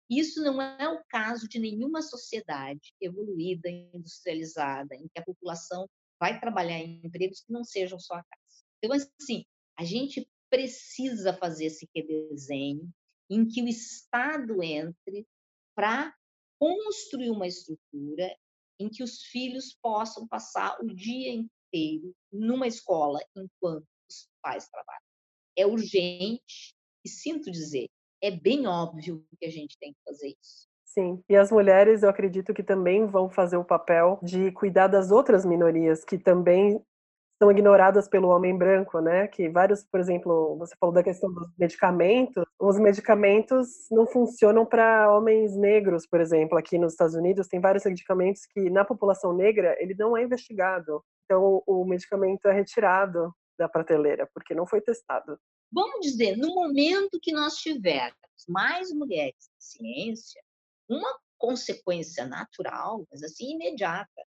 isso 0.09 0.41
não 0.41 0.63
é 0.63 0.89
o 0.89 1.03
caso 1.09 1.49
de 1.49 1.59
nenhuma 1.59 2.01
sociedade 2.01 2.95
evoluída, 3.01 3.69
industrializada, 3.69 4.95
em 4.95 5.09
que 5.09 5.19
a 5.19 5.25
população 5.25 5.89
vai 6.21 6.39
trabalhar 6.39 6.79
em 6.79 7.01
empregos 7.05 7.41
que 7.41 7.53
não 7.53 7.65
sejam 7.65 7.99
só 7.99 8.15
a 8.15 8.23
casa. 8.23 8.65
Então, 8.81 8.97
assim, 9.21 9.45
a 9.79 9.85
gente 9.85 10.29
precisa 10.51 11.35
fazer 11.35 11.67
esse 11.67 11.89
redesenho 11.95 12.89
em 13.29 13.47
que 13.47 13.63
o 13.63 13.69
Estado 13.69 14.63
entre 14.63 15.27
para 15.75 16.15
construir 16.59 17.31
uma 17.31 17.47
estrutura 17.47 18.35
em 18.79 18.89
que 18.89 19.03
os 19.03 19.23
filhos 19.25 19.77
possam 19.83 20.27
passar 20.27 20.79
o 20.81 20.87
dia 20.87 21.33
inteiro 21.33 22.15
numa 22.33 22.67
escola 22.67 23.19
enquanto 23.35 23.87
os 24.09 24.29
pais 24.43 24.69
trabalham. 24.69 25.01
É 25.57 25.67
urgente 25.67 26.75
e 27.05 27.09
sinto 27.09 27.51
dizer, 27.51 27.89
é 28.23 28.31
bem 28.31 28.67
óbvio 28.67 29.27
que 29.39 29.47
a 29.47 29.51
gente 29.51 29.77
tem 29.79 29.93
que 29.93 30.01
fazer 30.05 30.35
isso. 30.41 30.69
Sim, 30.85 31.23
e 31.29 31.37
as 31.37 31.51
mulheres 31.51 32.03
eu 32.03 32.09
acredito 32.09 32.55
que 32.55 32.63
também 32.63 33.07
vão 33.07 33.29
fazer 33.29 33.57
o 33.57 33.65
papel 33.65 34.19
de 34.23 34.51
cuidar 34.53 34.87
das 34.87 35.11
outras 35.11 35.45
minorias 35.45 36.05
que 36.05 36.17
também 36.17 36.83
são 37.39 37.51
ignoradas 37.51 38.09
pelo 38.09 38.29
homem 38.29 38.57
branco, 38.57 39.01
né? 39.01 39.29
Que 39.29 39.49
vários, 39.49 39.85
por 39.85 40.01
exemplo, 40.01 40.57
você 40.59 40.75
falou 40.81 40.95
da 40.95 41.03
questão 41.03 41.33
dos 41.33 41.49
medicamentos, 41.59 42.45
os 42.59 42.79
medicamentos 42.79 43.69
não 43.91 44.07
funcionam 44.07 44.65
para 44.65 45.13
homens 45.15 45.57
negros, 45.57 46.07
por 46.07 46.21
exemplo, 46.21 46.57
aqui 46.57 46.79
nos 46.79 46.93
Estados 46.93 47.15
Unidos 47.15 47.49
tem 47.49 47.61
vários 47.61 47.85
medicamentos 47.85 48.47
que 48.47 48.71
na 48.71 48.85
população 48.85 49.33
negra 49.33 49.77
ele 49.79 49.95
não 49.99 50.17
é 50.17 50.23
investigado. 50.23 51.03
Então 51.25 51.63
o 51.67 51.85
medicamento 51.85 52.47
é 52.47 52.53
retirado 52.53 53.33
da 53.59 53.69
prateleira 53.69 54.29
porque 54.33 54.55
não 54.55 54.67
foi 54.67 54.81
testado. 54.81 55.39
Vamos 55.73 56.01
dizer, 56.01 56.37
no 56.37 56.55
momento 56.55 57.19
que 57.21 57.33
nós 57.33 57.57
tivermos 57.57 58.17
mais 58.49 58.93
mulheres 58.93 59.51
na 59.53 59.61
ciência, 59.61 60.41
uma 60.89 61.19
consequência 61.37 62.25
natural, 62.25 63.05
mas 63.11 63.23
assim 63.23 63.55
imediata, 63.55 64.26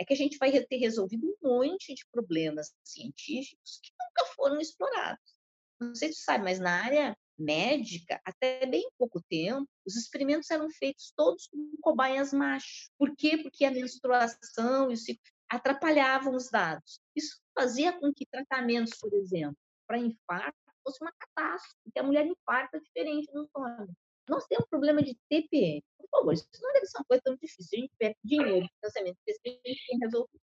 é 0.00 0.04
que 0.04 0.14
a 0.14 0.16
gente 0.16 0.38
vai 0.38 0.50
ter 0.50 0.76
resolvido 0.78 1.26
um 1.26 1.48
monte 1.48 1.94
de 1.94 2.06
problemas 2.10 2.74
científicos 2.82 3.78
que 3.82 3.92
nunca 4.00 4.32
foram 4.34 4.58
explorados. 4.58 5.36
Não 5.78 5.94
sei 5.94 6.08
se 6.08 6.14
você 6.14 6.24
sabe, 6.24 6.44
mas 6.44 6.58
na 6.58 6.82
área 6.82 7.16
médica, 7.38 8.18
até 8.24 8.64
bem 8.64 8.90
pouco 8.98 9.22
tempo, 9.28 9.68
os 9.86 9.96
experimentos 9.96 10.50
eram 10.50 10.70
feitos 10.70 11.12
todos 11.14 11.46
com 11.48 11.76
cobaias 11.82 12.32
machos. 12.32 12.90
Por 12.98 13.14
quê? 13.14 13.38
Porque 13.42 13.64
a 13.64 13.70
menstruação 13.70 14.90
e 14.90 14.94
o 14.94 14.96
ciclo 14.96 15.22
atrapalhavam 15.50 16.34
os 16.34 16.48
dados. 16.48 16.98
Isso 17.14 17.38
fazia 17.54 17.92
com 17.92 18.10
que 18.12 18.24
tratamentos, 18.24 18.98
por 18.98 19.12
exemplo, 19.12 19.58
para 19.86 19.98
infarto, 19.98 20.58
fosse 20.82 21.02
uma 21.02 21.12
catástrofe, 21.12 21.76
porque 21.84 21.98
a 21.98 22.02
mulher 22.02 22.26
infarta 22.26 22.80
diferente 22.80 23.30
dos 23.32 23.48
homens. 23.54 23.96
Nós 24.28 24.46
temos 24.46 24.66
um 24.66 24.70
problema 24.70 25.02
de 25.02 25.16
TPM. 25.28 25.82
Por 25.98 26.08
favor, 26.10 26.34
isso 26.34 26.46
não 26.60 26.72
deve 26.72 26.86
ser 26.86 26.98
uma 26.98 27.04
coisa 27.04 27.22
tão 27.24 27.34
difícil. 27.34 27.78
A 27.78 27.80
gente 27.80 27.92
perde 27.98 28.18
dinheiro 28.24 28.62
de 28.62 28.74
financiamento 28.80 29.16
porque 29.16 29.60
a 29.64 29.68
gente 29.68 29.86
tem 29.86 29.98
resolvido. 29.98 30.40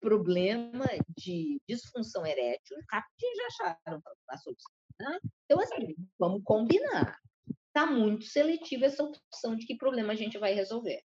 Problema 0.00 0.86
de 1.14 1.60
disfunção 1.68 2.24
erétil, 2.24 2.78
rapidinho 2.90 3.36
já 3.36 3.46
acharam 3.46 4.02
a 4.30 4.38
solução. 4.38 4.72
Né? 4.98 5.18
Então, 5.44 5.60
assim, 5.60 5.94
vamos 6.18 6.42
combinar. 6.42 7.18
Está 7.66 7.86
muito 7.86 8.24
seletiva 8.24 8.86
essa 8.86 9.04
opção 9.04 9.54
de 9.54 9.66
que 9.66 9.76
problema 9.76 10.12
a 10.12 10.16
gente 10.16 10.38
vai 10.38 10.54
resolver. 10.54 11.02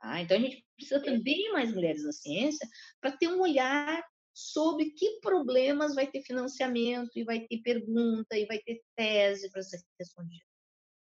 Tá? 0.00 0.20
Então, 0.20 0.36
a 0.36 0.40
gente 0.40 0.64
precisa 0.76 1.02
também 1.02 1.52
mais 1.52 1.74
mulheres 1.74 2.04
na 2.04 2.12
ciência 2.12 2.66
para 3.00 3.16
ter 3.16 3.28
um 3.28 3.40
olhar 3.40 4.02
sobre 4.34 4.90
que 4.92 5.20
problemas 5.20 5.94
vai 5.94 6.06
ter 6.06 6.22
financiamento 6.22 7.10
e 7.14 7.24
vai 7.24 7.40
ter 7.40 7.58
pergunta 7.58 8.36
e 8.36 8.46
vai 8.46 8.58
ter 8.58 8.82
tese 8.96 9.50
para 9.50 9.62
ser 9.62 9.80
respondida. 9.98 10.44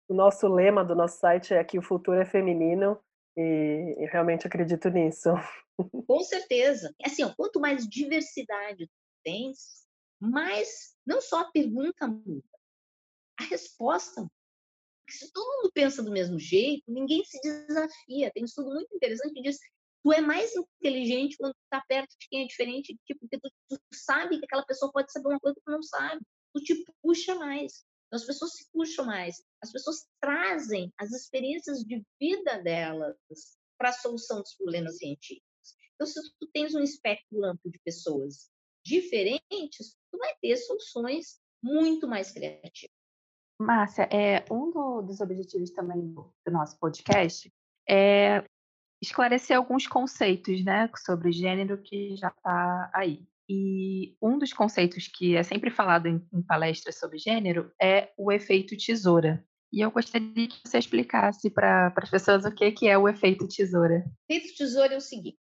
O 0.08 0.14
nosso 0.14 0.46
lema 0.48 0.84
do 0.84 0.94
nosso 0.94 1.18
site 1.18 1.54
é 1.54 1.64
que 1.64 1.78
o 1.78 1.82
futuro 1.82 2.18
é 2.18 2.24
feminino 2.24 2.98
e, 3.36 3.96
e 3.98 4.06
realmente 4.06 4.46
acredito 4.46 4.88
nisso. 4.90 5.30
Com 6.06 6.20
certeza. 6.20 6.94
Assim, 7.04 7.24
ó, 7.24 7.32
quanto 7.34 7.60
mais 7.60 7.88
diversidade 7.88 8.90
tens, 9.24 9.86
mais 10.20 10.94
não 11.06 11.20
só 11.20 11.40
a 11.40 11.50
pergunta 11.50 12.06
muda, 12.06 12.42
a 13.38 13.44
resposta 13.44 14.20
muda. 14.20 14.32
Porque 15.04 15.18
se 15.18 15.32
todo 15.32 15.56
mundo 15.56 15.72
pensa 15.72 16.02
do 16.02 16.12
mesmo 16.12 16.38
jeito, 16.38 16.84
ninguém 16.86 17.24
se 17.24 17.40
desafia. 17.40 18.30
Tem 18.32 18.42
um 18.42 18.46
estudo 18.46 18.70
muito 18.70 18.94
interessante 18.94 19.34
que 19.34 19.42
diz 19.42 19.58
tu 20.02 20.12
é 20.12 20.20
mais 20.20 20.52
inteligente 20.54 21.36
quando 21.38 21.52
tu 21.52 21.60
tá 21.70 21.82
perto 21.88 22.10
de 22.18 22.28
quem 22.28 22.42
é 22.42 22.46
diferente, 22.46 22.96
tipo, 23.06 23.20
porque 23.20 23.38
tu, 23.38 23.50
tu, 23.68 23.78
sabe 23.92 24.38
que 24.38 24.44
aquela 24.44 24.64
pessoa 24.64 24.92
pode 24.92 25.12
saber 25.12 25.28
uma 25.28 25.40
coisa 25.40 25.54
que 25.54 25.62
tu 25.64 25.70
não 25.70 25.82
sabe. 25.82 26.20
Tu 26.54 26.62
te 26.62 26.84
puxa 27.02 27.34
mais. 27.36 27.84
Então, 28.12 28.20
as 28.20 28.26
pessoas 28.26 28.52
se 28.52 28.70
puxam 28.70 29.06
mais. 29.06 29.42
As 29.62 29.72
pessoas 29.72 30.06
trazem 30.20 30.92
as 30.98 31.12
experiências 31.12 31.78
de 31.78 32.04
vida 32.20 32.62
delas 32.62 33.16
para 33.78 33.88
a 33.88 33.92
solução 33.92 34.42
dos 34.42 34.54
problemas 34.54 34.98
científicos. 34.98 35.48
Então, 35.94 36.06
se 36.06 36.20
tu 36.38 36.46
tens 36.52 36.74
um 36.74 36.80
espectro 36.80 37.42
amplo 37.42 37.70
de 37.70 37.78
pessoas 37.78 38.50
diferentes, 38.84 39.96
tu 40.10 40.18
vai 40.18 40.34
ter 40.42 40.58
soluções 40.58 41.40
muito 41.62 42.06
mais 42.06 42.30
criativas. 42.30 42.94
Márcia, 43.58 44.02
é, 44.12 44.44
um 44.52 44.70
do, 44.70 45.00
dos 45.02 45.20
objetivos 45.20 45.70
também 45.70 46.12
do, 46.12 46.34
do 46.44 46.52
nosso 46.52 46.78
podcast 46.78 47.50
é 47.88 48.44
esclarecer 49.00 49.56
alguns 49.56 49.86
conceitos, 49.86 50.62
né, 50.62 50.90
sobre 50.98 51.32
gênero 51.32 51.80
que 51.80 52.14
já 52.16 52.28
está 52.28 52.90
aí. 52.92 53.26
E 53.54 54.16
um 54.22 54.38
dos 54.38 54.50
conceitos 54.54 55.06
que 55.06 55.36
é 55.36 55.42
sempre 55.42 55.70
falado 55.70 56.06
em, 56.06 56.26
em 56.32 56.40
palestras 56.40 56.98
sobre 56.98 57.18
gênero 57.18 57.70
é 57.80 58.10
o 58.16 58.32
efeito 58.32 58.74
tesoura. 58.78 59.46
E 59.70 59.82
eu 59.82 59.90
gostaria 59.90 60.48
que 60.48 60.58
você 60.64 60.78
explicasse 60.78 61.50
para 61.50 61.92
as 61.94 62.10
pessoas 62.10 62.46
o 62.46 62.54
que, 62.54 62.72
que 62.72 62.88
é 62.88 62.96
o 62.96 63.06
efeito 63.06 63.46
tesoura. 63.46 64.06
O 64.06 64.32
efeito 64.32 64.56
tesoura 64.56 64.94
é 64.94 64.96
o 64.96 65.02
seguinte: 65.02 65.38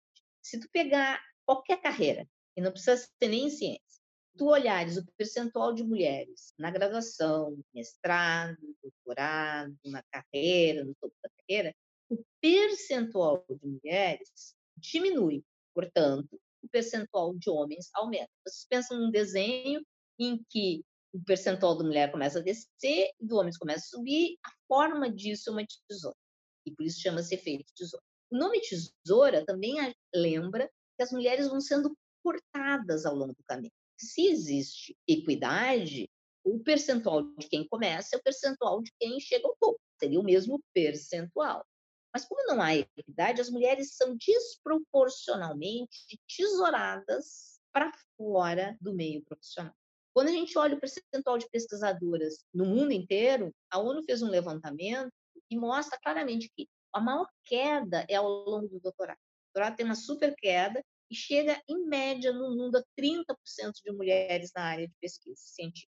se 0.43 0.61
tu 0.61 0.69
pegar 0.71 1.19
qualquer 1.47 1.81
carreira, 1.81 2.29
e 2.55 2.61
não 2.61 2.71
precisa 2.71 2.99
ser 2.99 3.29
nem 3.29 3.47
em 3.47 3.51
ciência, 3.51 4.03
tu 4.37 4.49
olhares 4.49 4.99
o 4.99 5.07
percentual 5.17 5.73
de 5.73 5.83
mulheres 5.83 6.53
na 6.59 6.71
graduação, 6.71 7.57
mestrado, 7.75 8.59
doutorado, 8.83 9.75
na 9.87 10.03
carreira, 10.13 10.85
no 10.85 10.95
topo 11.01 11.15
da 11.23 11.31
carreira, 11.39 11.75
o 12.11 12.23
percentual 12.39 13.47
de 13.49 13.67
mulheres 13.67 14.55
diminui. 14.77 15.43
Portanto, 15.75 16.39
o 16.65 16.69
percentual 16.69 17.35
de 17.37 17.51
homens 17.51 17.91
aumenta. 17.95 18.31
Vocês 18.47 18.67
pensam 18.69 18.99
num 18.99 19.11
desenho 19.11 19.85
em 20.19 20.43
que 20.49 20.83
o 21.13 21.23
percentual 21.23 21.77
da 21.77 21.85
mulher 21.85 22.11
começa 22.11 22.41
a 22.41 22.43
descer 22.43 23.11
e 23.21 23.27
do 23.27 23.37
homem 23.37 23.53
começa 23.59 23.85
a 23.85 23.99
subir, 23.99 24.37
a 24.45 24.51
forma 24.67 25.13
disso 25.13 25.51
é 25.51 25.53
uma 25.53 25.67
tesoura. 25.89 26.17
E 26.67 26.73
por 26.73 26.85
isso 26.85 27.01
chama-se 27.01 27.35
efeito 27.35 27.73
tesoura. 27.77 28.03
O 28.33 28.37
nome 28.37 28.61
tesoura 28.61 29.45
também 29.45 29.77
lembra 30.15 30.69
que 30.97 31.03
as 31.03 31.13
mulheres 31.13 31.49
vão 31.49 31.61
sendo 31.61 31.97
cortadas 32.23 33.05
ao 33.05 33.15
longo 33.15 33.35
do 33.35 33.45
caminho. 33.47 33.73
Se 33.97 34.27
existe 34.27 34.97
equidade, 35.07 36.09
o 36.43 36.59
percentual 36.59 37.23
de 37.37 37.49
quem 37.49 37.67
começa 37.69 38.17
é 38.17 38.19
o 38.19 38.23
percentual 38.23 38.83
de 38.83 38.91
quem 38.99 39.21
chega 39.21 39.47
ao 39.47 39.57
topo. 39.61 39.79
Seria 40.01 40.19
o 40.19 40.25
mesmo 40.25 40.61
percentual. 40.73 41.65
Mas 42.15 42.25
como 42.25 42.47
não 42.47 42.63
há 42.63 42.77
equidade, 42.77 43.41
as 43.41 43.51
mulheres 43.51 43.97
são 43.97 44.17
desproporcionalmente 44.17 46.17
tesouradas 46.29 47.59
para 47.73 47.91
fora 48.17 48.77
do 48.81 48.95
meio 48.95 49.21
profissional. 49.25 49.75
Quando 50.15 50.29
a 50.29 50.33
gente 50.33 50.57
olha 50.57 50.77
o 50.77 50.81
percentual 50.81 51.37
de 51.37 51.51
pesquisadoras 51.51 52.45
no 52.55 52.65
mundo 52.65 52.93
inteiro, 52.93 53.53
a 53.69 53.81
ONU 53.81 54.05
fez 54.05 54.23
um 54.23 54.31
levantamento 54.31 55.13
e 55.51 55.59
mostra 55.59 55.99
claramente 55.99 56.49
que 56.57 56.69
a 56.93 57.01
maior 57.01 57.29
queda 57.45 58.07
é 58.09 58.15
ao 58.15 58.29
longo 58.29 58.69
do 58.69 58.79
doutorado. 58.79 59.19
O 59.19 59.53
doutorado 59.53 59.77
tem 59.77 59.85
uma 59.85 59.97
super 59.97 60.37
queda 60.37 60.85
e 61.11 61.17
chega, 61.17 61.61
em 61.69 61.85
média, 61.85 62.33
no 62.33 62.55
mundo, 62.55 62.77
a 62.77 62.85
30% 62.97 63.27
de 63.85 63.91
mulheres 63.91 64.53
na 64.55 64.63
área 64.63 64.87
de 64.87 64.95
pesquisa 65.01 65.35
científica, 65.37 65.93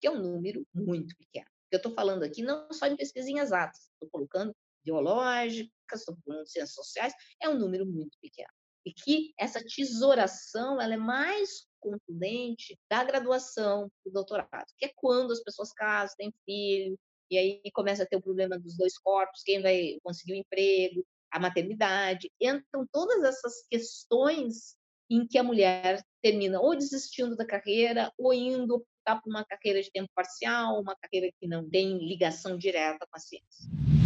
que 0.00 0.06
é 0.06 0.10
um 0.10 0.22
número 0.22 0.66
muito 0.74 1.14
pequeno. 1.18 1.50
Eu 1.70 1.76
estou 1.76 1.92
falando 1.92 2.22
aqui 2.22 2.42
não 2.42 2.66
só 2.72 2.88
de 2.88 2.96
pesquisa 2.96 3.30
em 3.30 3.38
exatas, 3.38 3.90
estou 3.92 4.08
colocando 4.10 4.56
biológicas, 4.84 6.00
estou 6.00 6.16
falando 6.24 6.44
de 6.44 6.50
ciências 6.50 6.74
sociais, 6.74 7.12
é 7.42 7.48
um 7.48 7.58
número 7.58 7.86
muito 7.86 8.16
pequeno. 8.20 8.50
E 8.84 8.92
que 8.92 9.34
essa 9.38 9.62
tesouração 9.62 10.80
ela 10.80 10.94
é 10.94 10.96
mais 10.96 11.66
contundente 11.78 12.78
da 12.88 13.04
graduação 13.04 13.90
do 14.04 14.12
doutorado, 14.12 14.66
que 14.78 14.86
é 14.86 14.92
quando 14.96 15.32
as 15.32 15.42
pessoas 15.42 15.72
casam, 15.72 16.14
têm 16.16 16.32
filho, 16.44 16.98
e 17.30 17.38
aí 17.38 17.60
começa 17.72 18.02
a 18.02 18.06
ter 18.06 18.16
o 18.16 18.22
problema 18.22 18.58
dos 18.58 18.76
dois 18.76 18.98
corpos, 18.98 19.42
quem 19.44 19.62
vai 19.62 19.98
conseguir 20.02 20.32
o 20.32 20.36
emprego, 20.36 21.06
a 21.30 21.38
maternidade. 21.38 22.30
Entram 22.40 22.86
todas 22.90 23.22
essas 23.22 23.64
questões 23.70 24.76
em 25.08 25.26
que 25.26 25.38
a 25.38 25.42
mulher 25.42 26.02
termina 26.22 26.60
ou 26.60 26.74
desistindo 26.74 27.36
da 27.36 27.46
carreira 27.46 28.12
ou 28.18 28.34
indo 28.34 28.76
optar 28.76 29.20
por 29.20 29.30
uma 29.30 29.44
carreira 29.44 29.82
de 29.82 29.90
tempo 29.90 30.10
parcial, 30.14 30.80
uma 30.80 30.96
carreira 30.96 31.32
que 31.40 31.46
não 31.46 31.68
tem 31.68 31.98
ligação 31.98 32.56
direta 32.56 33.06
com 33.10 33.16
a 33.16 33.20
ciência. 33.20 33.99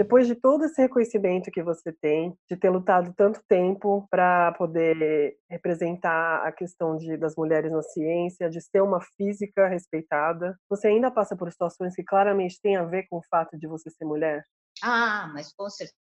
Depois 0.00 0.26
de 0.26 0.34
todo 0.34 0.64
esse 0.64 0.80
reconhecimento 0.80 1.50
que 1.50 1.62
você 1.62 1.92
tem, 1.92 2.34
de 2.48 2.56
ter 2.56 2.70
lutado 2.70 3.12
tanto 3.14 3.42
tempo 3.46 4.08
para 4.10 4.50
poder 4.52 5.36
representar 5.46 6.42
a 6.42 6.50
questão 6.50 6.96
de, 6.96 7.18
das 7.18 7.36
mulheres 7.36 7.70
na 7.70 7.82
ciência, 7.82 8.48
de 8.48 8.62
ser 8.62 8.80
uma 8.80 9.02
física 9.14 9.68
respeitada, 9.68 10.58
você 10.70 10.88
ainda 10.88 11.10
passa 11.10 11.36
por 11.36 11.52
situações 11.52 11.94
que 11.94 12.02
claramente 12.02 12.58
têm 12.62 12.76
a 12.76 12.84
ver 12.86 13.08
com 13.10 13.18
o 13.18 13.22
fato 13.28 13.58
de 13.58 13.66
você 13.66 13.90
ser 13.90 14.06
mulher? 14.06 14.42
Ah, 14.82 15.30
mas 15.34 15.52
com 15.52 15.68
certeza. 15.68 15.98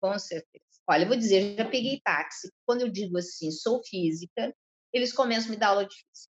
Com 0.00 0.18
certeza. 0.18 0.64
Olha, 0.88 1.02
eu 1.02 1.08
vou 1.08 1.16
dizer, 1.18 1.58
já 1.58 1.68
peguei 1.68 2.00
táxi. 2.02 2.50
Quando 2.64 2.80
eu 2.80 2.88
digo 2.90 3.18
assim, 3.18 3.50
sou 3.50 3.82
física, 3.84 4.50
eles 4.94 5.12
começam 5.12 5.48
a 5.48 5.50
me 5.50 5.58
dar 5.58 5.68
aula 5.68 5.84
de 5.84 5.94
física. 5.94 6.32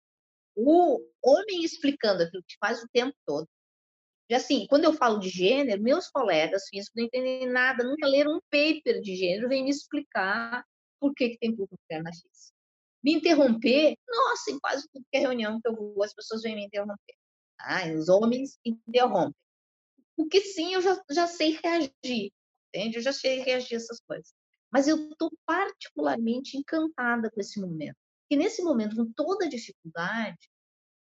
O 0.55 0.99
homem 1.25 1.63
explicando 1.63 2.21
aquilo 2.21 2.43
que 2.47 2.57
faz 2.59 2.83
o 2.83 2.87
tempo 2.93 3.15
todo. 3.25 3.47
Assim, 4.35 4.67
quando 4.67 4.83
eu 4.83 4.93
falo 4.93 5.19
de 5.19 5.29
gênero, 5.29 5.81
meus 5.81 6.07
colegas 6.09 6.67
físicos 6.69 6.93
não 6.95 7.05
entendem 7.05 7.47
nada, 7.47 7.83
nunca 7.83 8.07
leram 8.07 8.35
um 8.35 8.41
paper 8.51 9.01
de 9.01 9.15
gênero, 9.15 9.49
vêm 9.49 9.63
me 9.63 9.71
explicar 9.71 10.63
por 10.99 11.13
que, 11.15 11.29
que 11.29 11.37
tem 11.39 11.55
pouca 11.55 11.75
mulher 11.89 12.03
na 12.03 12.11
física. 12.11 12.53
Me 13.03 13.13
interromper, 13.13 13.95
nossa, 14.07 14.51
em 14.51 14.59
quase 14.59 14.87
é 15.13 15.19
reunião 15.19 15.59
que 15.61 15.67
eu 15.67 15.75
vou, 15.75 16.03
as 16.03 16.13
pessoas 16.13 16.41
vêm 16.41 16.55
me 16.55 16.65
interromper. 16.65 17.15
Ah, 17.59 17.87
os 17.93 18.09
homens 18.09 18.59
interrompem. 18.63 19.33
O 20.17 20.27
que 20.27 20.41
sim, 20.41 20.73
eu 20.73 20.81
já, 20.81 21.01
já 21.09 21.27
sei 21.27 21.57
reagir, 21.63 22.31
entende? 22.67 22.97
Eu 22.97 23.01
já 23.01 23.13
sei 23.13 23.39
reagir 23.39 23.75
a 23.75 23.77
essas 23.77 23.99
coisas. 24.01 24.33
Mas 24.71 24.87
eu 24.87 25.09
estou 25.09 25.31
particularmente 25.45 26.57
encantada 26.57 27.31
com 27.31 27.39
esse 27.39 27.59
momento. 27.59 27.95
Porque 28.23 28.35
nesse 28.35 28.61
momento, 28.61 28.95
com 28.95 29.11
toda 29.13 29.49
dificuldade, 29.49 30.37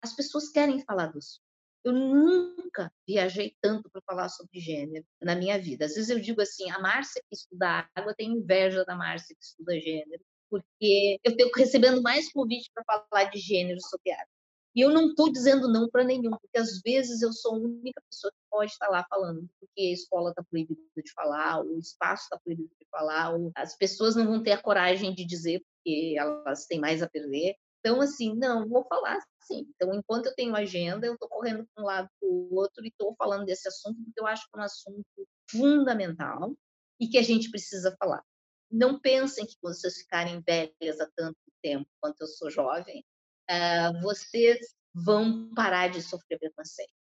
as 0.02 0.14
pessoas 0.14 0.50
querem 0.50 0.84
falar 0.84 1.08
do 1.08 1.18
assunto. 1.18 1.45
Eu 1.86 1.94
nunca 1.94 2.92
viajei 3.08 3.56
tanto 3.62 3.88
para 3.92 4.02
falar 4.02 4.28
sobre 4.30 4.60
gênero 4.60 5.06
na 5.22 5.36
minha 5.36 5.62
vida. 5.62 5.86
Às 5.86 5.94
vezes 5.94 6.10
eu 6.10 6.20
digo 6.20 6.42
assim, 6.42 6.72
a 6.72 6.80
Márcia 6.80 7.22
que 7.30 7.36
estuda 7.36 7.88
água 7.94 8.16
tem 8.16 8.32
inveja 8.32 8.84
da 8.84 8.96
Márcia 8.96 9.36
que 9.36 9.46
estuda 9.46 9.80
gênero, 9.80 10.24
porque 10.50 11.20
eu 11.24 11.32
estou 11.32 11.52
recebendo 11.56 12.02
mais 12.02 12.32
convite 12.32 12.72
para 12.74 13.06
falar 13.08 13.26
de 13.26 13.38
gênero 13.38 13.80
sobre 13.82 14.12
água. 14.12 14.36
E 14.76 14.82
eu 14.82 14.90
não 14.90 15.10
estou 15.10 15.32
dizendo 15.32 15.72
não 15.72 15.88
para 15.88 16.04
nenhum, 16.04 16.32
porque 16.32 16.58
às 16.58 16.82
vezes 16.82 17.22
eu 17.22 17.32
sou 17.32 17.54
a 17.54 17.60
única 17.60 18.02
pessoa 18.10 18.32
que 18.32 18.50
pode 18.50 18.72
estar 18.72 18.90
lá 18.90 19.06
falando, 19.08 19.48
porque 19.60 19.82
a 19.82 19.94
escola 19.94 20.32
está 20.32 20.44
proibida 20.44 20.82
de 20.98 21.14
falar, 21.14 21.64
o 21.64 21.78
espaço 21.78 22.24
está 22.24 22.40
proibido 22.44 22.72
de 22.82 22.88
falar, 22.90 23.32
as 23.56 23.78
pessoas 23.78 24.16
não 24.16 24.26
vão 24.26 24.42
ter 24.42 24.54
a 24.54 24.62
coragem 24.62 25.14
de 25.14 25.24
dizer 25.24 25.62
porque 25.62 26.16
elas 26.18 26.66
têm 26.66 26.80
mais 26.80 27.04
a 27.04 27.08
perder. 27.08 27.56
Então, 27.80 28.02
assim, 28.02 28.34
não, 28.36 28.68
vou 28.68 28.84
falar 28.86 29.20
sim. 29.46 29.68
Então, 29.76 29.94
enquanto 29.94 30.28
eu 30.28 30.36
tenho 30.36 30.56
agenda, 30.56 31.06
eu 31.06 31.14
estou 31.14 31.30
correndo 31.30 31.68
para 31.74 31.84
um 31.84 31.88
lado 31.88 32.10
para 32.20 32.30
o 32.30 32.56
outro 32.56 32.84
e 32.84 32.90
estou 32.90 33.16
falando 33.18 33.46
desse 33.46 33.68
assunto, 33.68 34.04
porque 34.04 34.20
eu 34.20 34.28
acho 34.28 34.44
que 34.44 34.58
é 34.58 34.62
um 34.62 34.64
assunto 34.64 35.28
fundamental 35.50 36.56
e 37.00 37.08
que 37.08 37.18
a 37.18 37.22
gente 37.22 37.50
precisa 37.50 37.96
falar. 38.00 38.24
Não 38.72 39.00
pensem 39.00 39.46
que 39.46 39.56
vocês 39.62 39.98
ficarem 39.98 40.42
velhas 40.46 41.00
há 41.00 41.10
tanto 41.16 41.38
tempo 41.62 41.88
quanto 42.02 42.22
eu 42.22 42.28
sou 42.28 42.50
jovem, 42.50 43.04
uh, 43.50 44.02
vocês 44.02 44.76
vão 44.94 45.50
parar 45.54 45.90
de 45.90 46.02
sofrer 46.02 46.40
preconceito. 46.40 46.92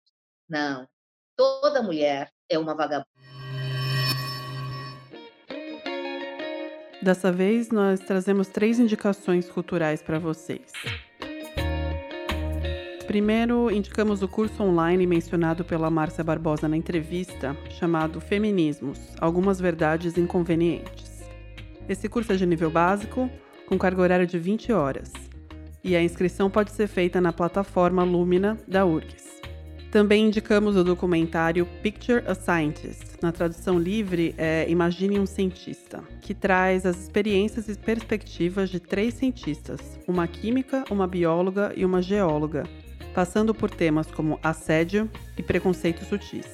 Não. 0.49 0.88
Toda 1.36 1.82
mulher 1.82 2.32
é 2.49 2.59
uma 2.59 2.74
vagabunda. 2.74 3.09
Dessa 7.03 7.30
vez, 7.30 7.68
nós 7.70 8.01
trazemos 8.01 8.49
três 8.49 8.78
indicações 8.78 9.49
culturais 9.51 10.01
para 10.01 10.18
vocês. 10.18 10.72
Primeiro, 13.14 13.70
indicamos 13.70 14.24
o 14.24 14.28
curso 14.28 14.60
online 14.60 15.06
mencionado 15.06 15.64
pela 15.64 15.88
Márcia 15.88 16.24
Barbosa 16.24 16.66
na 16.66 16.76
entrevista, 16.76 17.56
chamado 17.70 18.20
Feminismos 18.20 18.98
Algumas 19.20 19.60
Verdades 19.60 20.18
Inconvenientes. 20.18 21.22
Esse 21.88 22.08
curso 22.08 22.32
é 22.32 22.36
de 22.36 22.44
nível 22.44 22.72
básico, 22.72 23.30
com 23.68 23.78
carga 23.78 24.02
horária 24.02 24.26
de 24.26 24.36
20 24.36 24.72
horas 24.72 25.12
e 25.84 25.94
a 25.94 26.02
inscrição 26.02 26.50
pode 26.50 26.72
ser 26.72 26.88
feita 26.88 27.20
na 27.20 27.32
plataforma 27.32 28.02
Lumina 28.02 28.58
da 28.66 28.84
URGS. 28.84 29.40
Também 29.92 30.26
indicamos 30.26 30.74
o 30.74 30.82
documentário 30.82 31.68
Picture 31.84 32.24
a 32.26 32.34
Scientist, 32.34 33.22
na 33.22 33.30
tradução 33.30 33.78
livre 33.78 34.34
é 34.36 34.68
Imagine 34.68 35.20
um 35.20 35.24
Cientista, 35.24 36.02
que 36.20 36.34
traz 36.34 36.84
as 36.84 37.00
experiências 37.00 37.68
e 37.68 37.78
perspectivas 37.78 38.70
de 38.70 38.80
três 38.80 39.14
cientistas, 39.14 40.00
uma 40.08 40.26
química, 40.26 40.82
uma 40.90 41.06
bióloga 41.06 41.72
e 41.76 41.84
uma 41.84 42.02
geóloga, 42.02 42.64
passando 43.14 43.54
por 43.54 43.70
temas 43.70 44.10
como 44.10 44.38
assédio 44.42 45.08
e 45.38 45.42
preconceitos 45.42 46.08
sutis. 46.08 46.46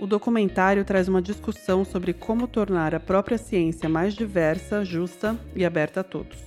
O 0.00 0.06
documentário 0.06 0.84
traz 0.84 1.08
uma 1.08 1.22
discussão 1.22 1.84
sobre 1.84 2.12
como 2.12 2.48
tornar 2.48 2.94
a 2.94 3.00
própria 3.00 3.38
ciência 3.38 3.88
mais 3.88 4.14
diversa, 4.14 4.84
justa 4.84 5.38
e 5.54 5.64
aberta 5.64 6.00
a 6.00 6.04
todos. 6.04 6.38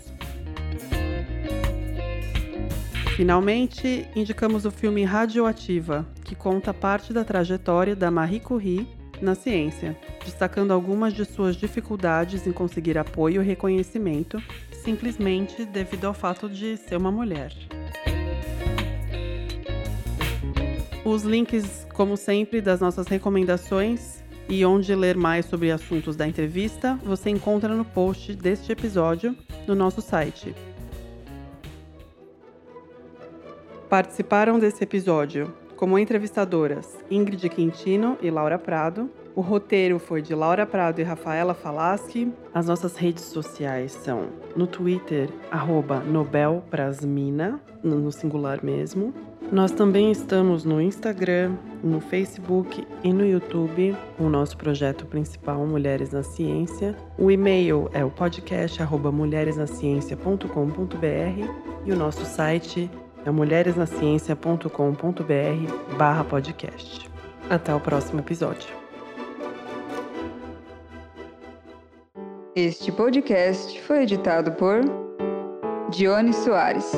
Finalmente, 3.16 4.08
indicamos 4.16 4.66
o 4.66 4.72
filme 4.72 5.04
Radioativa, 5.04 6.04
que 6.26 6.34
conta 6.34 6.74
parte 6.74 7.14
da 7.14 7.24
trajetória 7.24 7.96
da 7.96 8.10
Marie 8.10 8.40
Curie 8.40 8.88
na 9.22 9.36
ciência, 9.36 9.96
destacando 10.26 10.74
algumas 10.74 11.14
de 11.14 11.24
suas 11.24 11.56
dificuldades 11.56 12.48
em 12.48 12.52
conseguir 12.52 12.98
apoio 12.98 13.42
e 13.42 13.46
reconhecimento, 13.46 14.42
simplesmente 14.84 15.64
devido 15.64 16.06
ao 16.06 16.14
fato 16.16 16.50
de 16.50 16.76
ser 16.76 16.98
uma 16.98 17.12
mulher. 17.12 17.54
Os 21.06 21.24
links, 21.24 21.86
como 21.94 22.16
sempre, 22.16 22.62
das 22.62 22.80
nossas 22.80 23.08
recomendações 23.08 24.24
e 24.48 24.66
onde 24.66 24.96
ler 24.96 25.18
mais 25.18 25.46
sobre 25.46 25.70
assuntos 25.70 26.16
da 26.16 26.26
entrevista, 26.26 26.98
você 27.04 27.30
encontra 27.30 27.76
no 27.76 27.84
post 27.84 28.34
deste 28.36 28.72
episódio 28.72 29.36
no 29.68 29.76
nosso 29.76 30.02
site 30.02 30.56
Participaram 33.90 34.58
desse 34.58 34.84
episódio 34.84 35.54
como 35.76 36.00
entrevistadoras 36.00 36.98
Ingrid 37.12 37.48
Quintino 37.50 38.18
e 38.22 38.32
Laura 38.32 38.58
Prado. 38.58 39.10
O 39.36 39.42
roteiro 39.42 40.00
foi 40.00 40.22
de 40.22 40.34
Laura 40.34 40.66
Prado 40.66 41.00
e 41.00 41.04
Rafaela 41.04 41.54
Falaschi. 41.54 42.32
As 42.54 42.68
nossas 42.68 42.96
redes 42.96 43.26
sociais 43.26 43.92
são 43.92 44.30
no 44.56 44.66
Twitter, 44.66 45.30
Nobelprasmina, 46.08 47.60
no 47.84 48.12
singular 48.12 48.64
mesmo. 48.64 49.14
Nós 49.52 49.72
também 49.72 50.12
estamos 50.12 50.64
no 50.66 50.82
Instagram, 50.82 51.56
no 51.84 52.00
Facebook 52.00 52.88
e 53.04 53.14
no 53.14 53.24
YouTube, 53.26 53.96
o 54.18 54.30
nosso 54.30 54.58
projeto 54.58 55.06
principal 55.06 55.68
Mulheres 55.68 56.12
na 56.12 56.24
Ciência. 56.24 56.96
O 57.18 57.30
e-mail 57.30 57.90
é 57.94 58.04
o 58.04 58.10
podcast 58.10 58.82
mulheresnaciencia.com.br 59.12 61.86
e 61.86 61.92
o 61.92 61.96
nosso 61.96 62.26
site 62.26 62.90
é 63.26 63.32
mulheresnaciencia.com.br 63.32 65.98
barra 65.98 66.24
podcast. 66.24 67.08
Até 67.50 67.76
o 67.76 67.80
próximo 67.80 68.22
episódio. 68.22 68.70
Este 72.56 72.92
podcast 72.92 73.82
foi 73.82 74.04
editado 74.04 74.52
por 74.54 74.82
Dione 75.90 76.34
Soares. 76.34 76.92